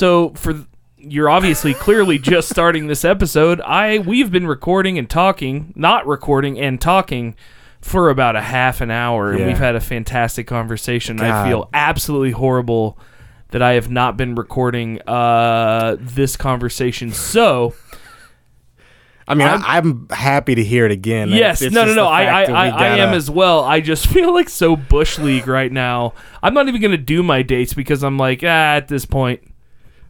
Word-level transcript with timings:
So 0.00 0.30
for 0.30 0.64
you're 0.96 1.28
obviously 1.28 1.74
clearly 1.74 2.18
just 2.18 2.48
starting 2.48 2.86
this 2.86 3.04
episode. 3.04 3.60
I 3.60 3.98
we've 3.98 4.30
been 4.30 4.46
recording 4.46 4.96
and 4.96 5.10
talking, 5.10 5.74
not 5.76 6.06
recording 6.06 6.58
and 6.58 6.80
talking 6.80 7.36
for 7.82 8.08
about 8.08 8.34
a 8.34 8.40
half 8.40 8.80
an 8.80 8.90
hour, 8.90 9.30
and 9.30 9.40
Yeah. 9.40 9.46
we've 9.48 9.58
had 9.58 9.76
a 9.76 9.80
fantastic 9.80 10.46
conversation. 10.46 11.20
I 11.20 11.46
feel 11.46 11.68
absolutely 11.74 12.30
horrible 12.30 12.98
that 13.50 13.60
I 13.60 13.72
have 13.72 13.90
not 13.90 14.16
been 14.16 14.34
recording 14.36 15.02
uh, 15.06 15.96
this 16.00 16.34
conversation. 16.34 17.12
So 17.12 17.74
I 19.28 19.34
mean, 19.34 19.48
I'm- 19.48 19.62
I, 19.66 19.76
I'm 19.76 20.06
happy 20.08 20.54
to 20.54 20.64
hear 20.64 20.86
it 20.86 20.92
again. 20.92 21.28
yes, 21.28 21.60
no, 21.60 21.84
no, 21.84 21.92
no. 21.92 22.06
I, 22.06 22.22
I, 22.22 22.46
fact 22.46 22.48
that 22.48 22.56
I, 22.80 22.96
am 23.00 23.12
as 23.12 23.30
well. 23.30 23.64
I 23.64 23.80
just 23.80 24.06
feel 24.14 24.32
like 24.32 24.48
so 24.48 24.76
bush 24.76 25.18
league 25.18 25.46
right 25.46 25.70
now. 25.70 26.14
I'm 26.42 26.54
not 26.54 26.68
even 26.68 26.80
gonna 26.80 26.96
do 26.96 27.22
my 27.22 27.42
dates 27.42 27.74
because 27.74 28.02
I'm 28.02 28.16
like, 28.16 28.40
ah, 28.42 28.76
at 28.76 28.88
this 28.88 29.04
point, 29.04 29.42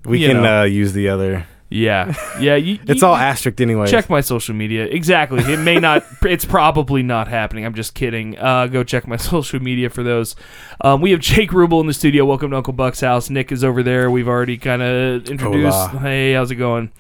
We 0.05 0.27
can 0.27 0.43
know. 0.43 0.61
uh, 0.63 0.65
use 0.65 0.93
the 0.93 1.09
other. 1.09 1.47
yeah, 1.69 2.15
yeah. 2.41 2.57
You, 2.57 2.79
It's 2.89 3.01
you- 3.03 3.07
all 3.07 3.15
asterisk 3.15 3.61
anyway. 3.61 3.87
check 3.87 4.11
my 4.11 4.21
social 4.23 4.55
media 4.57 4.85
exactly 4.87 5.41
it 5.53 5.59
may 5.59 5.79
not 5.79 6.05
it's 6.23 6.45
probably 6.45 7.03
not 7.05 7.29
happening 7.29 7.65
i'm 7.65 7.75
just 7.75 7.95
kidding 7.95 8.37
uh, 8.39 8.67
go 8.67 8.83
check 8.83 9.07
my 9.07 9.17
social 9.33 9.61
media 9.61 9.89
for 9.89 10.03
those 10.03 10.35
um, 10.81 11.01
we 11.01 11.13
have 11.13 11.21
jake 11.21 11.51
rubel 11.51 11.81
in 11.81 11.87
the 11.87 11.95
studio 11.95 12.25
welcome 12.25 12.51
to 12.51 12.57
uncle 12.57 12.73
buck's 12.73 13.01
house 13.03 13.31
nick 13.31 13.53
is 13.53 13.63
over 13.63 13.83
there 13.85 14.11
we've 14.11 14.27
already 14.27 14.57
kind 14.59 14.83
of 14.83 15.29
introduced 15.29 15.77
Hola. 15.91 16.01
hey 16.01 16.33
how's 16.33 16.51
it 16.51 16.57
going 16.57 16.91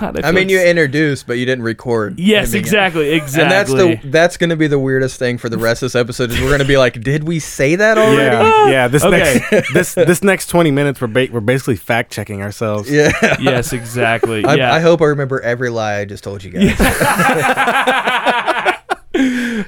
god 0.00 0.24
I 0.24 0.32
mean, 0.32 0.48
feel 0.48 0.60
you 0.60 0.66
introduced, 0.66 1.26
but 1.26 1.34
you 1.38 1.46
didn't 1.46 1.64
record. 1.64 2.18
yes 2.18 2.44
anything. 2.48 2.60
exactly 2.60 3.10
exactly 3.10 3.42
And 3.42 3.50
that's 3.50 3.70
the 4.02 4.08
that's 4.10 4.36
gonna 4.36 4.56
be 4.56 4.66
the 4.66 4.78
weirdest 4.78 5.18
thing 5.18 5.38
for 5.38 5.48
the 5.48 5.58
rest 5.58 5.82
of 5.82 5.86
this 5.86 5.94
episode 5.94 6.30
is 6.30 6.40
we're 6.40 6.50
gonna 6.50 6.64
be 6.64 6.76
like, 6.76 7.00
did 7.00 7.24
we 7.24 7.38
say 7.38 7.76
that 7.76 7.98
already? 7.98 8.16
Yeah, 8.46 8.68
yeah. 8.68 8.88
This 8.88 9.04
Okay. 9.14 9.40
next 9.50 9.72
this 9.74 9.94
this 9.94 10.22
next 10.22 10.46
20 10.48 10.70
minutes, 10.70 11.00
we're 11.00 11.06
ba- 11.08 11.28
we're 11.30 11.40
basically 11.40 11.76
fact 11.76 12.12
checking 12.12 12.42
ourselves. 12.42 12.90
Yeah. 12.90 13.12
yes 13.40 13.72
exactly 13.72 14.44
I, 14.44 14.54
yeah 14.54 14.72
I 14.72 14.80
hope 14.80 15.00
I 15.02 15.06
remember 15.06 15.40
every 15.40 15.70
lie 15.70 15.98
I 16.00 16.04
just 16.04 16.24
told 16.24 16.42
you 16.44 16.50
guys. 16.50 16.70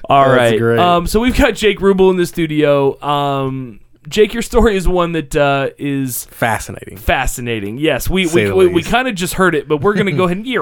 All 0.08 0.28
That's 0.28 0.60
right. 0.60 0.78
Um, 0.78 1.06
so 1.06 1.20
we've 1.20 1.36
got 1.36 1.54
Jake 1.54 1.78
Rubel 1.78 2.10
in 2.10 2.16
the 2.16 2.26
studio. 2.26 3.00
Um, 3.00 3.78
Jake, 4.08 4.32
your 4.32 4.42
story 4.42 4.76
is 4.76 4.86
one 4.88 5.12
that 5.12 5.34
uh, 5.36 5.70
is 5.78 6.24
Fascinating. 6.26 6.96
fascinating. 6.96 7.78
Yes, 7.78 8.08
we 8.08 8.26
Say 8.26 8.50
we, 8.50 8.66
we, 8.68 8.74
we 8.74 8.82
kind 8.82 9.08
of 9.08 9.14
just 9.14 9.34
heard 9.34 9.54
it, 9.54 9.66
but 9.68 9.78
we're 9.80 9.94
gonna 9.94 10.12
go 10.12 10.24
ahead 10.26 10.38
and 10.38 10.46
yeah, 10.46 10.60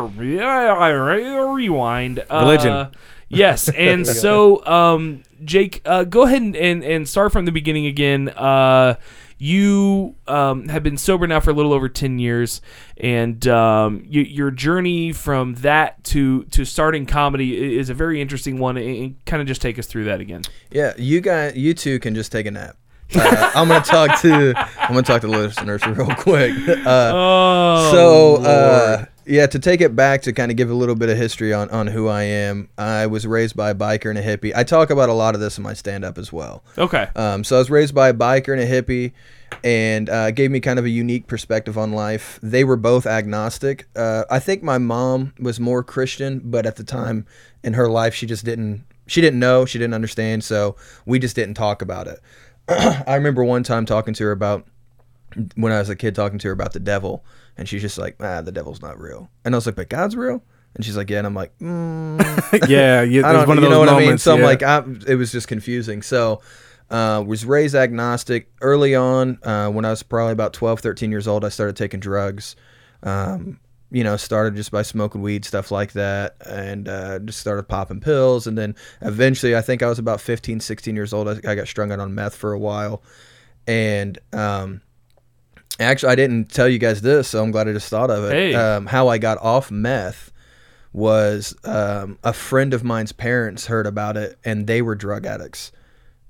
rewind. 1.53 2.19
Uh, 2.21 2.25
Religion. 2.41 2.89
Yes, 3.29 3.69
and 3.77 4.07
so 4.07 4.65
um, 4.67 5.23
Jake, 5.45 5.83
uh, 5.85 6.05
go 6.05 6.23
ahead 6.23 6.43
and, 6.43 6.57
and 6.57 6.85
and 6.85 7.09
start 7.09 7.33
from 7.33 7.45
the 7.45 7.53
beginning 7.53 7.87
again. 7.87 8.29
Uh, 8.31 8.97
you 9.37 10.15
um, 10.29 10.69
have 10.69 10.83
been 10.85 10.97
sober 10.97 11.27
now 11.27 11.41
for 11.41 11.51
a 11.51 11.53
little 11.55 11.73
over 11.73 11.89
ten 11.89 12.19
years, 12.19 12.61
and 12.97 13.47
um, 13.49 14.03
y- 14.05 14.21
your 14.29 14.51
journey 14.51 15.13
from 15.13 15.55
that 15.57 16.03
to 16.05 16.45
to 16.45 16.65
starting 16.65 17.05
comedy 17.05 17.77
is 17.77 17.91
a 17.91 17.95
very 17.95 18.21
interesting 18.21 18.59
one. 18.59 18.77
And, 18.77 18.87
and 18.97 19.25
kind 19.27 19.43
of 19.43 19.49
just 19.49 19.61
take 19.61 19.79
us 19.79 19.87
through 19.87 20.05
that 20.05 20.21
again. 20.21 20.43
yeah, 20.71 20.93
you 20.97 21.21
guys, 21.21 21.57
you 21.57 21.75
two 21.75 21.99
can 21.99 22.15
just 22.15 22.31
take 22.31 22.47
a 22.47 22.51
nap. 22.51 22.77
Uh, 23.15 23.51
I'm 23.55 23.69
gonna 23.69 23.85
talk 23.85 24.21
to 24.23 24.55
I'm 24.57 24.89
gonna 24.89 25.03
talk 25.03 25.21
to 25.23 25.27
the 25.29 25.37
listeners 25.39 25.85
real 25.87 26.07
quick. 26.17 26.53
Uh, 26.87 27.13
Oh, 27.15 27.91
so 27.93 28.43
uh, 28.45 29.05
yeah, 29.27 29.47
to 29.47 29.59
take 29.59 29.81
it 29.81 29.95
back 29.97 30.23
to 30.23 30.33
kind 30.33 30.51
of 30.51 30.57
give 30.57 30.71
a 30.71 30.75
little 30.75 30.95
bit 30.95 31.09
of 31.09 31.17
history 31.17 31.53
on 31.55 31.71
on 31.71 31.87
who 31.87 32.09
I 32.09 32.23
am. 32.25 32.69
I 32.77 33.07
was 33.07 33.27
raised 33.27 33.57
by 33.57 33.71
a 33.71 33.75
biker 33.75 34.11
and 34.11 34.19
a 34.19 34.23
hippie. 34.23 34.53
I 34.55 34.65
talk 34.65 34.91
about 34.91 35.09
a 35.09 35.13
lot 35.15 35.35
of 35.35 35.41
this 35.41 35.57
in 35.59 35.63
my 35.65 35.73
stand 35.75 36.05
up 36.05 36.19
as 36.19 36.33
well. 36.33 36.63
okay, 36.77 37.09
Um, 37.17 37.45
so 37.45 37.57
I 37.57 37.59
was 37.61 37.71
raised 37.71 37.95
by 37.95 38.09
a 38.09 38.15
biker 38.15 38.53
and 38.53 38.61
a 38.61 38.67
hippie, 38.83 39.13
and 39.63 40.11
uh, 40.11 40.31
gave 40.31 40.51
me 40.51 40.61
kind 40.61 40.79
of 40.79 40.85
a 40.85 40.91
unique 40.91 41.27
perspective 41.27 41.79
on 41.79 41.93
life. 41.93 42.39
They 42.43 42.65
were 42.65 42.77
both 42.77 43.07
agnostic. 43.07 43.87
Uh, 43.97 44.25
I 44.31 44.39
think 44.41 44.63
my 44.63 44.79
mom 44.79 45.33
was 45.39 45.59
more 45.61 45.83
Christian, 45.83 46.41
but 46.45 46.67
at 46.67 46.77
the 46.77 46.85
time 46.85 47.27
in 47.63 47.75
her 47.75 47.89
life, 47.89 48.15
she 48.15 48.27
just 48.27 48.45
didn't. 48.45 48.85
She 49.07 49.21
didn't 49.21 49.39
know. 49.39 49.67
She 49.67 49.79
didn't 49.79 49.93
understand. 49.95 50.45
So 50.45 50.77
we 51.05 51.19
just 51.19 51.37
didn't 51.37 51.55
talk 51.55 51.83
about 51.83 52.07
it. 52.07 52.21
I 52.69 53.15
remember 53.15 53.45
one 53.45 53.63
time 53.63 53.87
talking 53.87 54.15
to 54.15 54.25
her 54.25 54.33
about 54.33 54.67
when 55.57 55.73
I 55.73 55.79
was 55.79 55.89
a 55.89 55.97
kid, 55.97 56.15
talking 56.15 56.39
to 56.39 56.49
her 56.49 56.53
about 56.53 56.73
the 56.73 56.81
devil, 56.81 57.25
and 57.57 57.69
she's 57.69 57.83
just 57.83 57.99
like, 57.99 58.17
"Ah, 58.21 58.41
the 58.41 58.53
devil's 58.53 58.81
not 58.81 58.99
real." 58.99 59.31
And 59.45 59.55
I 59.55 59.59
was 59.59 59.67
like, 59.67 59.77
"But 59.77 59.89
God's 59.89 60.17
real." 60.17 60.43
And 60.75 60.85
she's 60.85 60.97
like, 60.97 61.11
"Yeah." 61.11 61.19
And 61.19 61.27
I'm 61.27 61.35
like, 61.35 61.57
mm, 61.59 62.69
yeah, 62.69 63.03
yeah. 63.03 63.29
I 63.29 63.33
don't 63.33 63.49
one 63.49 63.59
of 63.59 63.65
you 63.65 63.69
those 63.69 63.75
know 63.75 63.81
what 63.81 63.87
moments. 63.87 64.07
I 64.07 64.11
mean? 64.11 64.19
So 64.19 64.35
I'm 64.35 64.43
like, 64.43 64.63
I, 64.63 64.85
it 65.11 65.17
was 65.17 65.33
just 65.33 65.49
confusing. 65.49 66.03
So, 66.03 66.41
uh, 66.91 67.23
was 67.27 67.45
raised 67.45 67.75
agnostic 67.75 68.51
early 68.61 68.95
on. 68.95 69.39
Uh, 69.43 69.71
when 69.71 69.85
I 69.85 69.91
was 69.91 70.03
probably 70.03 70.33
about 70.33 70.53
12, 70.53 70.81
13 70.81 71.11
years 71.11 71.29
old, 71.29 71.45
I 71.45 71.49
started 71.49 71.77
taking 71.77 72.01
drugs. 72.01 72.57
Um, 73.03 73.61
you 73.95 74.03
know, 74.03 74.17
started 74.17 74.57
just 74.57 74.73
by 74.73 74.83
smoking 74.83 75.23
weed, 75.23 75.45
stuff 75.45 75.71
like 75.71 75.93
that, 75.93 76.35
and 76.45 76.89
uh, 76.89 77.21
just 77.21 77.39
started 77.39 77.69
popping 77.69 78.01
pills. 78.01 78.49
And 78.49 78.59
then 78.59 78.75
eventually, 79.01 79.55
I 79.55 79.61
think 79.61 79.85
I 79.85 79.89
was 79.89 80.01
about 80.01 80.21
15, 80.21 80.59
16 80.59 80.97
years 80.97 81.13
old. 81.13 81.29
I, 81.29 81.37
I 81.49 81.55
got 81.55 81.69
strung 81.69 81.93
out 81.93 82.01
on 82.01 82.13
meth 82.13 82.35
for 82.35 82.53
a 82.53 82.59
while. 82.59 83.05
And 83.69 84.19
um, 84.33 84.81
actually, 85.79 86.11
I 86.11 86.17
didn't 86.17 86.51
tell 86.51 86.69
you 86.69 86.81
guys 86.81 87.03
this, 87.03 87.29
so 87.29 87.41
I'm 87.41 87.53
glad 87.53 87.69
I 87.69 87.73
just 87.73 87.89
thought 87.89 88.11
of 88.11 88.25
it. 88.25 88.33
Hey. 88.33 88.55
Um, 88.55 88.87
how 88.87 89.07
I 89.07 89.19
got 89.19 89.39
off 89.39 89.71
meth 89.71 90.33
was 90.93 91.55
um, 91.63 92.19
a 92.25 92.33
friend 92.33 92.75
of 92.75 92.83
mine's 92.83 93.13
parents 93.13 93.67
heard 93.67 93.87
about 93.87 94.17
it 94.17 94.39
and 94.45 94.67
they 94.67 94.83
were 94.83 94.97
drug 94.97 95.25
addicts 95.25 95.71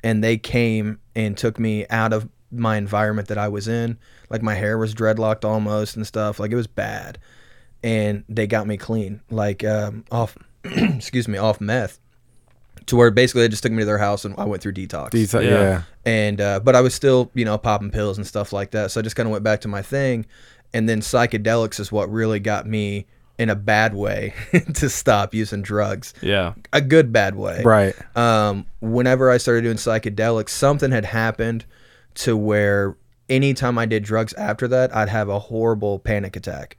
and 0.02 0.22
they 0.22 0.36
came 0.36 0.98
and 1.14 1.36
took 1.36 1.58
me 1.58 1.86
out 1.88 2.12
of 2.12 2.28
my 2.50 2.76
environment 2.76 3.28
that 3.28 3.36
I 3.36 3.48
was 3.48 3.68
in 3.68 3.98
like 4.30 4.40
my 4.42 4.54
hair 4.54 4.78
was 4.78 4.94
dreadlocked 4.94 5.44
almost 5.44 5.96
and 5.96 6.06
stuff 6.06 6.40
like 6.40 6.50
it 6.50 6.56
was 6.56 6.66
bad 6.66 7.18
and 7.84 8.24
they 8.28 8.48
got 8.48 8.66
me 8.66 8.76
clean 8.76 9.20
like 9.30 9.62
um, 9.62 10.04
off 10.10 10.36
excuse 10.64 11.28
me 11.28 11.38
off 11.38 11.60
meth 11.60 12.00
to 12.86 12.96
where 12.96 13.10
basically 13.10 13.42
they 13.42 13.48
just 13.48 13.62
took 13.62 13.72
me 13.72 13.78
to 13.78 13.84
their 13.84 13.98
house 13.98 14.24
and 14.24 14.34
I 14.36 14.44
went 14.44 14.60
through 14.62 14.72
detox 14.72 15.10
These, 15.12 15.34
uh, 15.34 15.40
Yeah. 15.40 15.50
yeah. 15.50 15.82
and 16.04 16.40
uh, 16.40 16.60
but 16.60 16.74
I 16.74 16.80
was 16.80 16.94
still 16.94 17.30
you 17.34 17.44
know 17.44 17.56
popping 17.58 17.90
pills 17.90 18.18
and 18.18 18.26
stuff 18.26 18.52
like 18.52 18.72
that. 18.72 18.90
So 18.90 19.00
I 19.00 19.02
just 19.02 19.14
kind 19.14 19.26
of 19.28 19.30
went 19.32 19.44
back 19.44 19.60
to 19.60 19.68
my 19.68 19.82
thing, 19.82 20.26
and 20.72 20.88
then 20.88 21.00
psychedelics 21.00 21.78
is 21.78 21.92
what 21.92 22.10
really 22.10 22.40
got 22.40 22.66
me 22.66 23.06
in 23.38 23.50
a 23.50 23.56
bad 23.56 23.94
way 23.94 24.32
to 24.74 24.88
stop 24.88 25.34
using 25.34 25.60
drugs, 25.60 26.14
yeah, 26.22 26.54
a 26.72 26.80
good 26.80 27.12
bad 27.12 27.34
way. 27.34 27.62
Right. 27.64 27.94
Um, 28.16 28.64
whenever 28.80 29.30
I 29.30 29.38
started 29.38 29.62
doing 29.62 29.76
psychedelics, 29.76 30.50
something 30.50 30.90
had 30.92 31.04
happened 31.04 31.64
to 32.16 32.36
where 32.36 32.96
anytime 33.28 33.76
I 33.78 33.86
did 33.86 34.04
drugs 34.04 34.32
after 34.34 34.68
that, 34.68 34.94
I'd 34.94 35.08
have 35.08 35.28
a 35.28 35.38
horrible 35.38 35.98
panic 35.98 36.36
attack, 36.36 36.76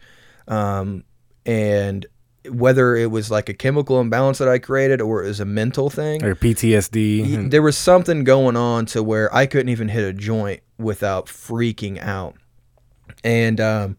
um, 0.47 1.03
and 1.45 2.05
whether 2.49 2.95
it 2.95 3.09
was 3.11 3.31
like 3.31 3.49
a 3.49 3.53
chemical 3.53 3.99
imbalance 3.99 4.37
that 4.37 4.47
I 4.47 4.59
created 4.59 5.01
or 5.01 5.23
it 5.23 5.27
was 5.27 5.39
a 5.39 5.45
mental 5.45 5.89
thing, 5.89 6.23
Or 6.23 6.35
PTSD. 6.35 7.49
There 7.49 7.61
was 7.61 7.77
something 7.77 8.23
going 8.23 8.55
on 8.55 8.85
to 8.87 9.01
where 9.03 9.33
I 9.33 9.45
couldn't 9.45 9.69
even 9.69 9.89
hit 9.89 10.03
a 10.03 10.13
joint 10.13 10.61
without 10.77 11.27
freaking 11.27 11.99
out. 12.01 12.35
And 13.23 13.59
um, 13.59 13.97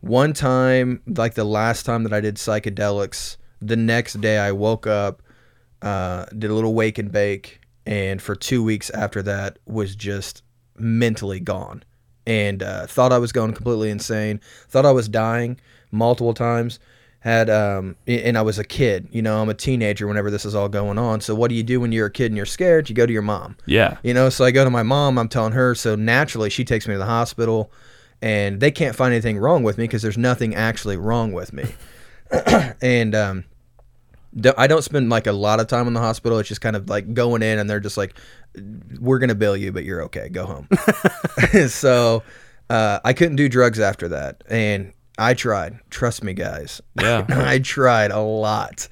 one 0.00 0.32
time, 0.32 1.02
like 1.06 1.34
the 1.34 1.44
last 1.44 1.84
time 1.84 2.02
that 2.04 2.12
I 2.12 2.20
did 2.20 2.36
psychedelics, 2.36 3.36
the 3.60 3.76
next 3.76 4.20
day 4.20 4.38
I 4.38 4.52
woke 4.52 4.86
up, 4.86 5.22
uh, 5.82 6.26
did 6.26 6.50
a 6.50 6.54
little 6.54 6.74
wake 6.74 6.98
and 6.98 7.10
bake, 7.10 7.60
and 7.86 8.20
for 8.20 8.34
two 8.34 8.62
weeks 8.62 8.90
after 8.90 9.22
that 9.22 9.58
was 9.64 9.96
just 9.96 10.42
mentally 10.76 11.40
gone, 11.40 11.84
and 12.26 12.62
uh, 12.62 12.86
thought 12.86 13.12
I 13.12 13.18
was 13.18 13.32
going 13.32 13.52
completely 13.52 13.90
insane. 13.90 14.40
Thought 14.68 14.86
I 14.86 14.92
was 14.92 15.08
dying 15.08 15.58
multiple 15.90 16.34
times. 16.34 16.78
Had 17.20 17.50
um, 17.50 17.96
and 18.06 18.38
I 18.38 18.42
was 18.42 18.60
a 18.60 18.64
kid. 18.64 19.08
You 19.10 19.22
know, 19.22 19.42
I'm 19.42 19.48
a 19.48 19.54
teenager 19.54 20.06
whenever 20.06 20.30
this 20.30 20.44
is 20.44 20.54
all 20.54 20.68
going 20.68 20.98
on. 20.98 21.20
So 21.20 21.34
what 21.34 21.48
do 21.48 21.56
you 21.56 21.64
do 21.64 21.80
when 21.80 21.90
you're 21.90 22.06
a 22.06 22.10
kid 22.10 22.26
and 22.26 22.36
you're 22.36 22.46
scared? 22.46 22.88
You 22.88 22.94
go 22.94 23.06
to 23.06 23.12
your 23.12 23.22
mom. 23.22 23.56
yeah. 23.66 23.98
You 24.04 24.14
know, 24.14 24.28
so 24.28 24.44
I 24.44 24.52
go 24.52 24.62
to 24.62 24.70
my 24.70 24.84
mom, 24.84 25.18
I'm 25.18 25.28
telling 25.28 25.52
her, 25.52 25.74
so 25.74 25.96
naturally 25.96 26.48
she 26.48 26.64
takes 26.64 26.86
me 26.86 26.94
to 26.94 26.98
the 26.98 27.06
hospital 27.06 27.72
and 28.22 28.60
they 28.60 28.70
can't 28.70 28.94
find 28.94 29.12
anything 29.12 29.36
wrong 29.38 29.64
with 29.64 29.78
me 29.78 29.84
because 29.84 30.00
there's 30.00 30.18
nothing 30.18 30.54
actually 30.54 30.96
wrong 30.96 31.32
with 31.32 31.52
me. 31.52 31.64
and 32.80 33.14
um 33.14 33.44
I 34.56 34.66
don't 34.66 34.82
spend 34.82 35.08
like 35.08 35.26
a 35.26 35.32
lot 35.32 35.58
of 35.58 35.66
time 35.66 35.86
in 35.86 35.94
the 35.94 36.00
hospital. 36.00 36.38
It's 36.38 36.48
just 36.48 36.60
kind 36.60 36.76
of 36.76 36.88
like 36.88 37.14
going 37.14 37.42
in 37.42 37.58
and 37.58 37.68
they're 37.68 37.80
just 37.80 37.96
like 37.96 38.14
we're 39.00 39.18
going 39.18 39.28
to 39.28 39.34
bill 39.34 39.56
you, 39.56 39.72
but 39.72 39.84
you're 39.84 40.02
okay. 40.04 40.28
Go 40.28 40.46
home. 40.46 40.68
so 41.68 42.22
uh, 42.70 43.00
I 43.04 43.12
couldn't 43.12 43.36
do 43.36 43.48
drugs 43.48 43.80
after 43.80 44.08
that. 44.08 44.42
And 44.48 44.92
I 45.18 45.34
tried. 45.34 45.78
Trust 45.90 46.22
me, 46.22 46.32
guys. 46.32 46.80
Yeah. 47.00 47.26
I 47.28 47.58
tried 47.58 48.10
a 48.12 48.20
lot, 48.20 48.88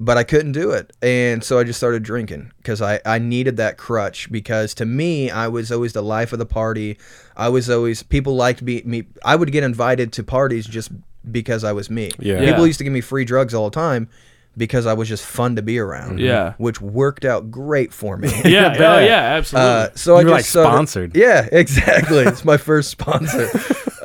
but 0.00 0.16
I 0.16 0.22
couldn't 0.24 0.52
do 0.52 0.70
it. 0.70 0.92
And 1.02 1.42
so 1.42 1.58
I 1.58 1.64
just 1.64 1.78
started 1.78 2.02
drinking 2.04 2.52
because 2.58 2.80
I, 2.80 3.00
I 3.04 3.18
needed 3.18 3.56
that 3.56 3.76
crutch 3.76 4.30
because 4.30 4.72
to 4.74 4.84
me, 4.86 5.30
I 5.30 5.48
was 5.48 5.72
always 5.72 5.92
the 5.92 6.02
life 6.02 6.32
of 6.32 6.38
the 6.38 6.46
party. 6.46 6.96
I 7.36 7.48
was 7.48 7.68
always, 7.68 8.02
people 8.02 8.36
liked 8.36 8.62
me. 8.62 8.82
me 8.84 9.04
I 9.24 9.34
would 9.36 9.50
get 9.52 9.64
invited 9.64 10.12
to 10.14 10.22
parties 10.24 10.66
just 10.66 10.90
because 11.30 11.64
I 11.64 11.72
was 11.72 11.90
me. 11.90 12.12
Yeah. 12.18 12.38
People 12.40 12.66
used 12.66 12.78
to 12.78 12.84
give 12.84 12.92
me 12.92 13.00
free 13.00 13.24
drugs 13.24 13.52
all 13.52 13.68
the 13.68 13.74
time. 13.74 14.08
because 14.56 14.86
I 14.86 14.92
was 14.94 15.08
just 15.08 15.24
fun 15.24 15.54
to 15.56 15.62
be 15.62 15.78
around. 15.78 16.18
Yeah. 16.18 16.54
which 16.58 16.80
worked 16.80 17.24
out 17.24 17.48
great 17.50 17.92
for 17.92 18.16
me. 18.16 18.28
Yeah, 18.44 18.74
oh 18.78 18.98
yeah, 18.98 19.36
absolutely. 19.38 19.70
Uh, 19.70 19.88
so 19.94 20.16
I 20.16 20.20
You 20.20 20.26
were, 20.26 20.30
just 20.32 20.38
like, 20.38 20.44
started- 20.46 20.68
sponsored. 20.74 21.16
Yeah, 21.16 21.48
exactly. 21.52 22.18
it's 22.24 22.44
my 22.44 22.56
first 22.56 22.90
sponsor. 22.90 23.48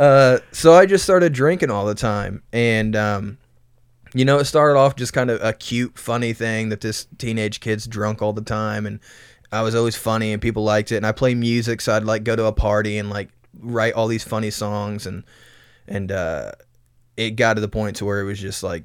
Uh, 0.03 0.39
so 0.51 0.73
I 0.73 0.85
just 0.85 1.05
started 1.05 1.31
drinking 1.31 1.71
all 1.71 1.85
the 1.85 1.95
time, 1.95 2.43
and 2.51 2.93
um, 2.93 3.37
you 4.13 4.25
know, 4.25 4.37
it 4.37 4.43
started 4.43 4.77
off 4.77 4.97
just 4.97 5.13
kind 5.13 5.29
of 5.29 5.41
a 5.41 5.53
cute, 5.53 5.97
funny 5.97 6.33
thing 6.33 6.67
that 6.69 6.81
this 6.81 7.07
teenage 7.17 7.61
kid's 7.61 7.87
drunk 7.87 8.21
all 8.21 8.33
the 8.33 8.41
time, 8.41 8.85
and 8.85 8.99
I 9.49 9.61
was 9.61 9.75
always 9.75 9.95
funny, 9.95 10.33
and 10.33 10.41
people 10.41 10.61
liked 10.61 10.91
it. 10.91 10.97
And 10.97 11.07
I 11.07 11.13
play 11.13 11.35
music, 11.35 11.79
so 11.79 11.95
I'd 11.95 12.03
like 12.03 12.25
go 12.25 12.35
to 12.35 12.47
a 12.47 12.51
party 12.51 12.97
and 12.97 13.09
like 13.09 13.29
write 13.57 13.93
all 13.93 14.07
these 14.07 14.25
funny 14.25 14.49
songs, 14.49 15.07
and 15.07 15.23
and 15.87 16.11
uh, 16.11 16.51
it 17.15 17.37
got 17.37 17.53
to 17.53 17.61
the 17.61 17.69
point 17.69 17.95
to 17.95 18.05
where 18.05 18.19
it 18.19 18.25
was 18.25 18.41
just 18.41 18.61
like 18.61 18.83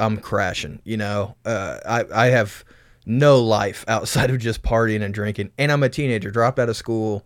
I'm 0.00 0.16
crashing. 0.16 0.80
You 0.82 0.96
know, 0.96 1.36
uh, 1.44 1.78
I 1.86 2.04
I 2.12 2.26
have 2.30 2.64
no 3.06 3.40
life 3.40 3.84
outside 3.88 4.30
of 4.30 4.38
just 4.38 4.64
partying 4.64 5.04
and 5.04 5.14
drinking, 5.14 5.52
and 5.58 5.70
I'm 5.70 5.84
a 5.84 5.88
teenager, 5.88 6.32
dropped 6.32 6.58
out 6.58 6.68
of 6.68 6.76
school. 6.76 7.24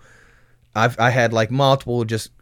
I've 0.75 1.01
I 1.01 1.09
had 1.09 1.33
like 1.33 1.51
multiple 1.51 2.05
just 2.05 2.33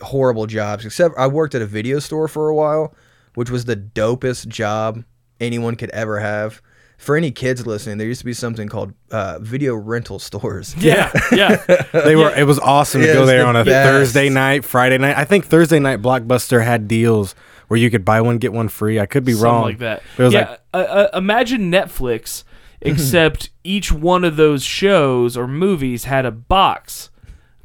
horrible 0.00 0.46
jobs. 0.46 0.84
Except 0.84 1.14
I 1.18 1.26
worked 1.26 1.54
at 1.54 1.62
a 1.62 1.66
video 1.66 1.98
store 1.98 2.28
for 2.28 2.48
a 2.48 2.54
while, 2.54 2.94
which 3.34 3.50
was 3.50 3.64
the 3.64 3.76
dopest 3.76 4.48
job 4.48 5.04
anyone 5.40 5.76
could 5.76 5.90
ever 5.90 6.20
have. 6.20 6.60
For 6.98 7.16
any 7.16 7.30
kids 7.30 7.64
listening, 7.64 7.98
there 7.98 8.08
used 8.08 8.18
to 8.20 8.24
be 8.24 8.32
something 8.32 8.66
called 8.68 8.92
uh, 9.12 9.38
video 9.40 9.76
rental 9.76 10.18
stores. 10.18 10.74
yeah, 10.76 11.12
yeah. 11.30 11.56
They 11.92 12.16
were. 12.16 12.34
It 12.36 12.42
was 12.44 12.58
awesome 12.58 13.02
to 13.02 13.06
Yeah, 13.06 13.12
go 13.12 13.24
there 13.26 13.42
the 13.42 13.46
on 13.46 13.54
a 13.56 13.64
best. 13.64 13.88
Thursday 13.88 14.28
night, 14.30 14.64
Friday 14.64 14.98
night. 14.98 15.16
I 15.16 15.24
think 15.24 15.46
Thursday 15.46 15.78
night 15.78 16.02
Blockbuster 16.02 16.64
had 16.64 16.88
deals 16.88 17.36
where 17.68 17.78
you 17.78 17.88
could 17.88 18.04
buy 18.04 18.20
one 18.20 18.38
get 18.38 18.52
one 18.52 18.66
free. 18.68 18.98
I 18.98 19.06
could 19.06 19.24
be 19.24 19.32
Something 19.32 19.44
wrong. 19.44 19.62
like 19.62 19.78
that. 19.78 20.02
But 20.16 20.22
it 20.22 20.26
was 20.26 20.34
yeah, 20.34 20.48
like 20.50 20.60
uh, 20.74 20.76
uh, 20.78 21.08
imagine 21.16 21.70
Netflix, 21.70 22.42
except 22.80 23.50
each 23.62 23.92
one 23.92 24.24
of 24.24 24.34
those 24.34 24.64
shows 24.64 25.36
or 25.36 25.46
movies 25.46 26.02
had 26.04 26.26
a 26.26 26.32
box 26.32 27.10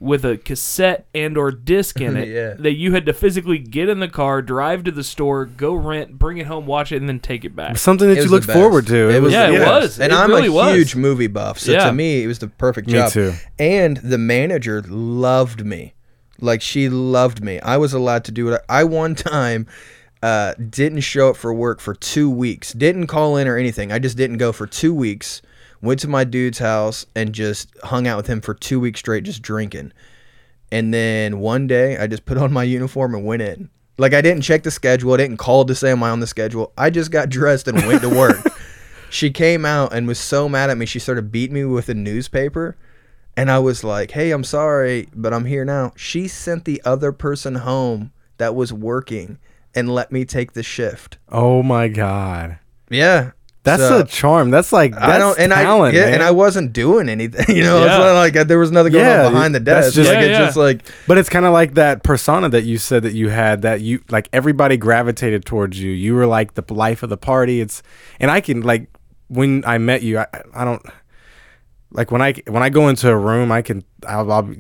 with 0.04 0.26
a 0.26 0.38
cassette 0.38 1.06
and 1.16 1.38
or 1.38 1.50
disc 1.50 2.02
in 2.02 2.18
it 2.18 2.28
Yeah. 2.28 2.54
that 2.60 2.74
you 2.74 2.92
had 2.94 3.06
to 3.06 3.14
physically 3.14 3.58
get 3.58 3.88
in 3.88 4.00
the 4.02 4.10
car, 4.10 4.42
drive 4.42 4.84
to 4.84 4.92
the 4.92 5.04
store, 5.04 5.46
go 5.46 5.74
rent, 5.74 6.20
bring 6.20 6.38
it 6.40 6.46
home, 6.48 6.66
watch 6.66 6.92
it, 6.92 6.98
and 6.98 7.08
then 7.08 7.22
take 7.22 7.46
it 7.46 7.56
back. 7.56 7.78
something 7.78 8.08
that 8.10 8.14
It 8.18 8.18
you 8.18 8.24
was 8.24 8.32
looked 8.32 8.46
forward 8.52 8.86
to. 8.88 9.10
It 9.10 9.22
was 9.22 9.32
Yeah, 9.32 9.50
it 9.50 9.60
was. 9.66 10.00
And 10.02 10.12
It 10.12 10.16
I'm 10.16 10.30
really 10.30 10.48
a 10.50 10.52
was. 10.52 10.76
huge 10.76 10.96
movie 10.98 11.28
buff, 11.28 11.58
so 11.58 11.72
Yeah. 11.72 11.86
to 11.86 11.94
me, 11.94 12.22
it 12.22 12.28
was 12.28 12.40
the 12.40 12.48
perfect 12.50 12.90
job. 12.90 12.96
Me 12.96 13.00
job. 13.02 13.12
too. 13.12 13.34
And 13.58 13.98
the 13.98 14.18
manager 14.18 14.84
loved 14.88 15.66
me, 15.66 15.94
like 16.42 16.62
she 16.62 16.90
loved 16.90 17.42
me. 17.42 17.62
I 17.62 17.78
was 17.78 17.94
allowed 17.94 18.26
to 18.26 18.32
do 18.34 18.50
it. 18.50 18.62
I 18.68 18.84
one 18.84 19.16
time 19.16 19.68
uh, 20.22 20.54
didn't 20.70 21.02
show 21.02 21.30
up 21.30 21.38
for 21.38 21.54
work 21.54 21.80
for 21.80 21.94
two 21.96 22.30
weeks. 22.30 22.72
Didn't 22.74 23.08
call 23.08 23.38
in 23.38 23.48
or 23.48 23.58
anything. 23.58 23.92
I 23.92 24.00
just 24.00 24.16
didn't 24.18 24.38
go 24.38 24.52
for 24.52 24.66
two 24.68 24.94
weeks. 24.94 25.42
Went 25.84 26.00
to 26.00 26.08
my 26.08 26.24
dude's 26.24 26.60
house 26.60 27.06
and 27.14 27.34
just 27.34 27.70
hung 27.84 28.08
out 28.08 28.16
with 28.18 28.28
him 28.28 28.40
for 28.40 28.54
two 28.54 28.80
weeks 28.80 29.02
straight, 29.02 29.26
just 29.26 29.42
drinking. 29.42 29.92
And 30.72 30.94
then 30.94 31.40
one 31.40 31.68
day, 31.68 31.98
I 31.98 32.08
just 32.08 32.26
put 32.26 32.38
on 32.38 32.54
my 32.54 32.64
uniform 32.64 33.14
and 33.14 33.26
went 33.26 33.42
in. 33.42 33.70
Like 33.98 34.14
I 34.14 34.22
didn't 34.22 34.44
check 34.44 34.64
the 34.64 34.72
schedule. 34.72 35.14
I 35.14 35.18
didn't 35.18 35.38
call 35.38 35.66
to 35.66 35.76
say 35.76 35.92
am 35.92 36.02
I 36.02 36.10
on 36.10 36.22
the 36.22 36.26
schedule. 36.26 36.72
I 36.78 36.90
just 36.90 37.12
got 37.12 37.30
dressed 37.30 37.68
and 37.68 37.86
went 37.86 38.02
to 38.02 38.10
work. 38.10 38.38
she 39.10 39.30
came 39.30 39.66
out 39.66 39.94
and 39.94 40.08
was 40.08 40.20
so 40.20 40.48
mad 40.48 40.70
at 40.70 40.78
me. 40.78 40.86
She 40.86 41.00
started 41.00 41.32
beating 41.32 41.54
me 41.54 41.66
with 41.66 41.90
a 41.90 41.94
newspaper. 41.94 42.78
And 43.36 43.52
I 43.52 43.60
was 43.60 43.84
like, 43.84 44.12
"Hey, 44.12 44.32
I'm 44.32 44.44
sorry, 44.44 45.10
but 45.14 45.34
I'm 45.34 45.46
here 45.46 45.66
now." 45.66 45.92
She 45.98 46.28
sent 46.28 46.66
the 46.66 46.82
other 46.86 47.12
person 47.12 47.56
home 47.56 48.12
that 48.38 48.56
was 48.56 48.72
working 48.72 49.38
and 49.76 49.94
let 49.94 50.12
me 50.12 50.24
take 50.24 50.54
the 50.54 50.64
shift. 50.64 51.18
Oh 51.30 51.62
my 51.62 51.88
god, 51.88 52.60
Yeah. 52.90 53.32
That's 53.64 53.82
So- 53.82 54.00
a 54.00 54.06
charm. 54.06 54.52
That's 54.52 54.72
like 54.74 54.92
that's 54.94 55.04
I 55.06 55.18
don't, 55.18 55.40
and 55.40 55.52
talent, 55.52 55.96
I, 55.96 55.98
yeah, 55.98 56.06
man. 56.06 56.14
and 56.16 56.24
I 56.24 56.32
wasn't 56.32 56.74
doing 56.74 57.08
anything. 57.10 57.46
You 57.56 57.64
know, 57.64 57.84
it's 57.84 57.92
Yeah. 57.92 57.98
not 58.00 58.14
like 58.14 58.34
there 58.48 58.60
was 58.60 58.72
nothing 58.72 58.92
going 58.94 59.06
Yeah, 59.06 59.26
on 59.26 59.32
behind 59.34 59.56
the 59.56 59.60
that's 59.62 59.88
desk. 59.88 59.96
just- 59.96 60.10
like 60.10 60.18
Yeah, 60.20 60.26
it's 60.26 60.40
yeah. 60.40 60.46
just 60.46 60.58
like 60.58 60.82
But 61.08 61.18
it's 61.18 61.30
kind 61.30 61.46
of 61.46 61.54
like 61.54 61.76
that 61.76 62.04
persona 62.04 62.50
that 62.50 62.64
you 62.64 62.78
said 62.78 63.04
that 63.04 63.14
you 63.14 63.30
had 63.30 63.62
that 63.62 63.82
you 63.82 64.02
like 64.10 64.28
everybody 64.34 64.76
gravitated 64.78 65.46
towards 65.46 65.80
you. 65.82 65.92
You 65.92 66.14
were 66.16 66.26
like 66.28 66.56
the 66.56 66.64
life 66.74 67.04
of 67.04 67.10
the 67.10 67.18
party. 67.18 67.62
It's 67.62 67.82
and 68.20 68.30
I 68.30 68.42
can 68.42 68.62
like 68.62 68.88
when 69.30 69.64
I 69.66 69.78
met 69.78 70.04
you, 70.04 70.20
I, 70.20 70.28
I 70.54 70.66
don't 70.66 70.82
like 71.92 72.12
when 72.12 72.22
I 72.22 72.34
when 72.48 72.64
I 72.64 72.70
go 72.70 72.88
into 72.90 73.10
a 73.10 73.16
room, 73.18 73.52
I 73.52 73.62
can 73.62 73.84
I'll, 74.08 74.32
I'll 74.32 74.54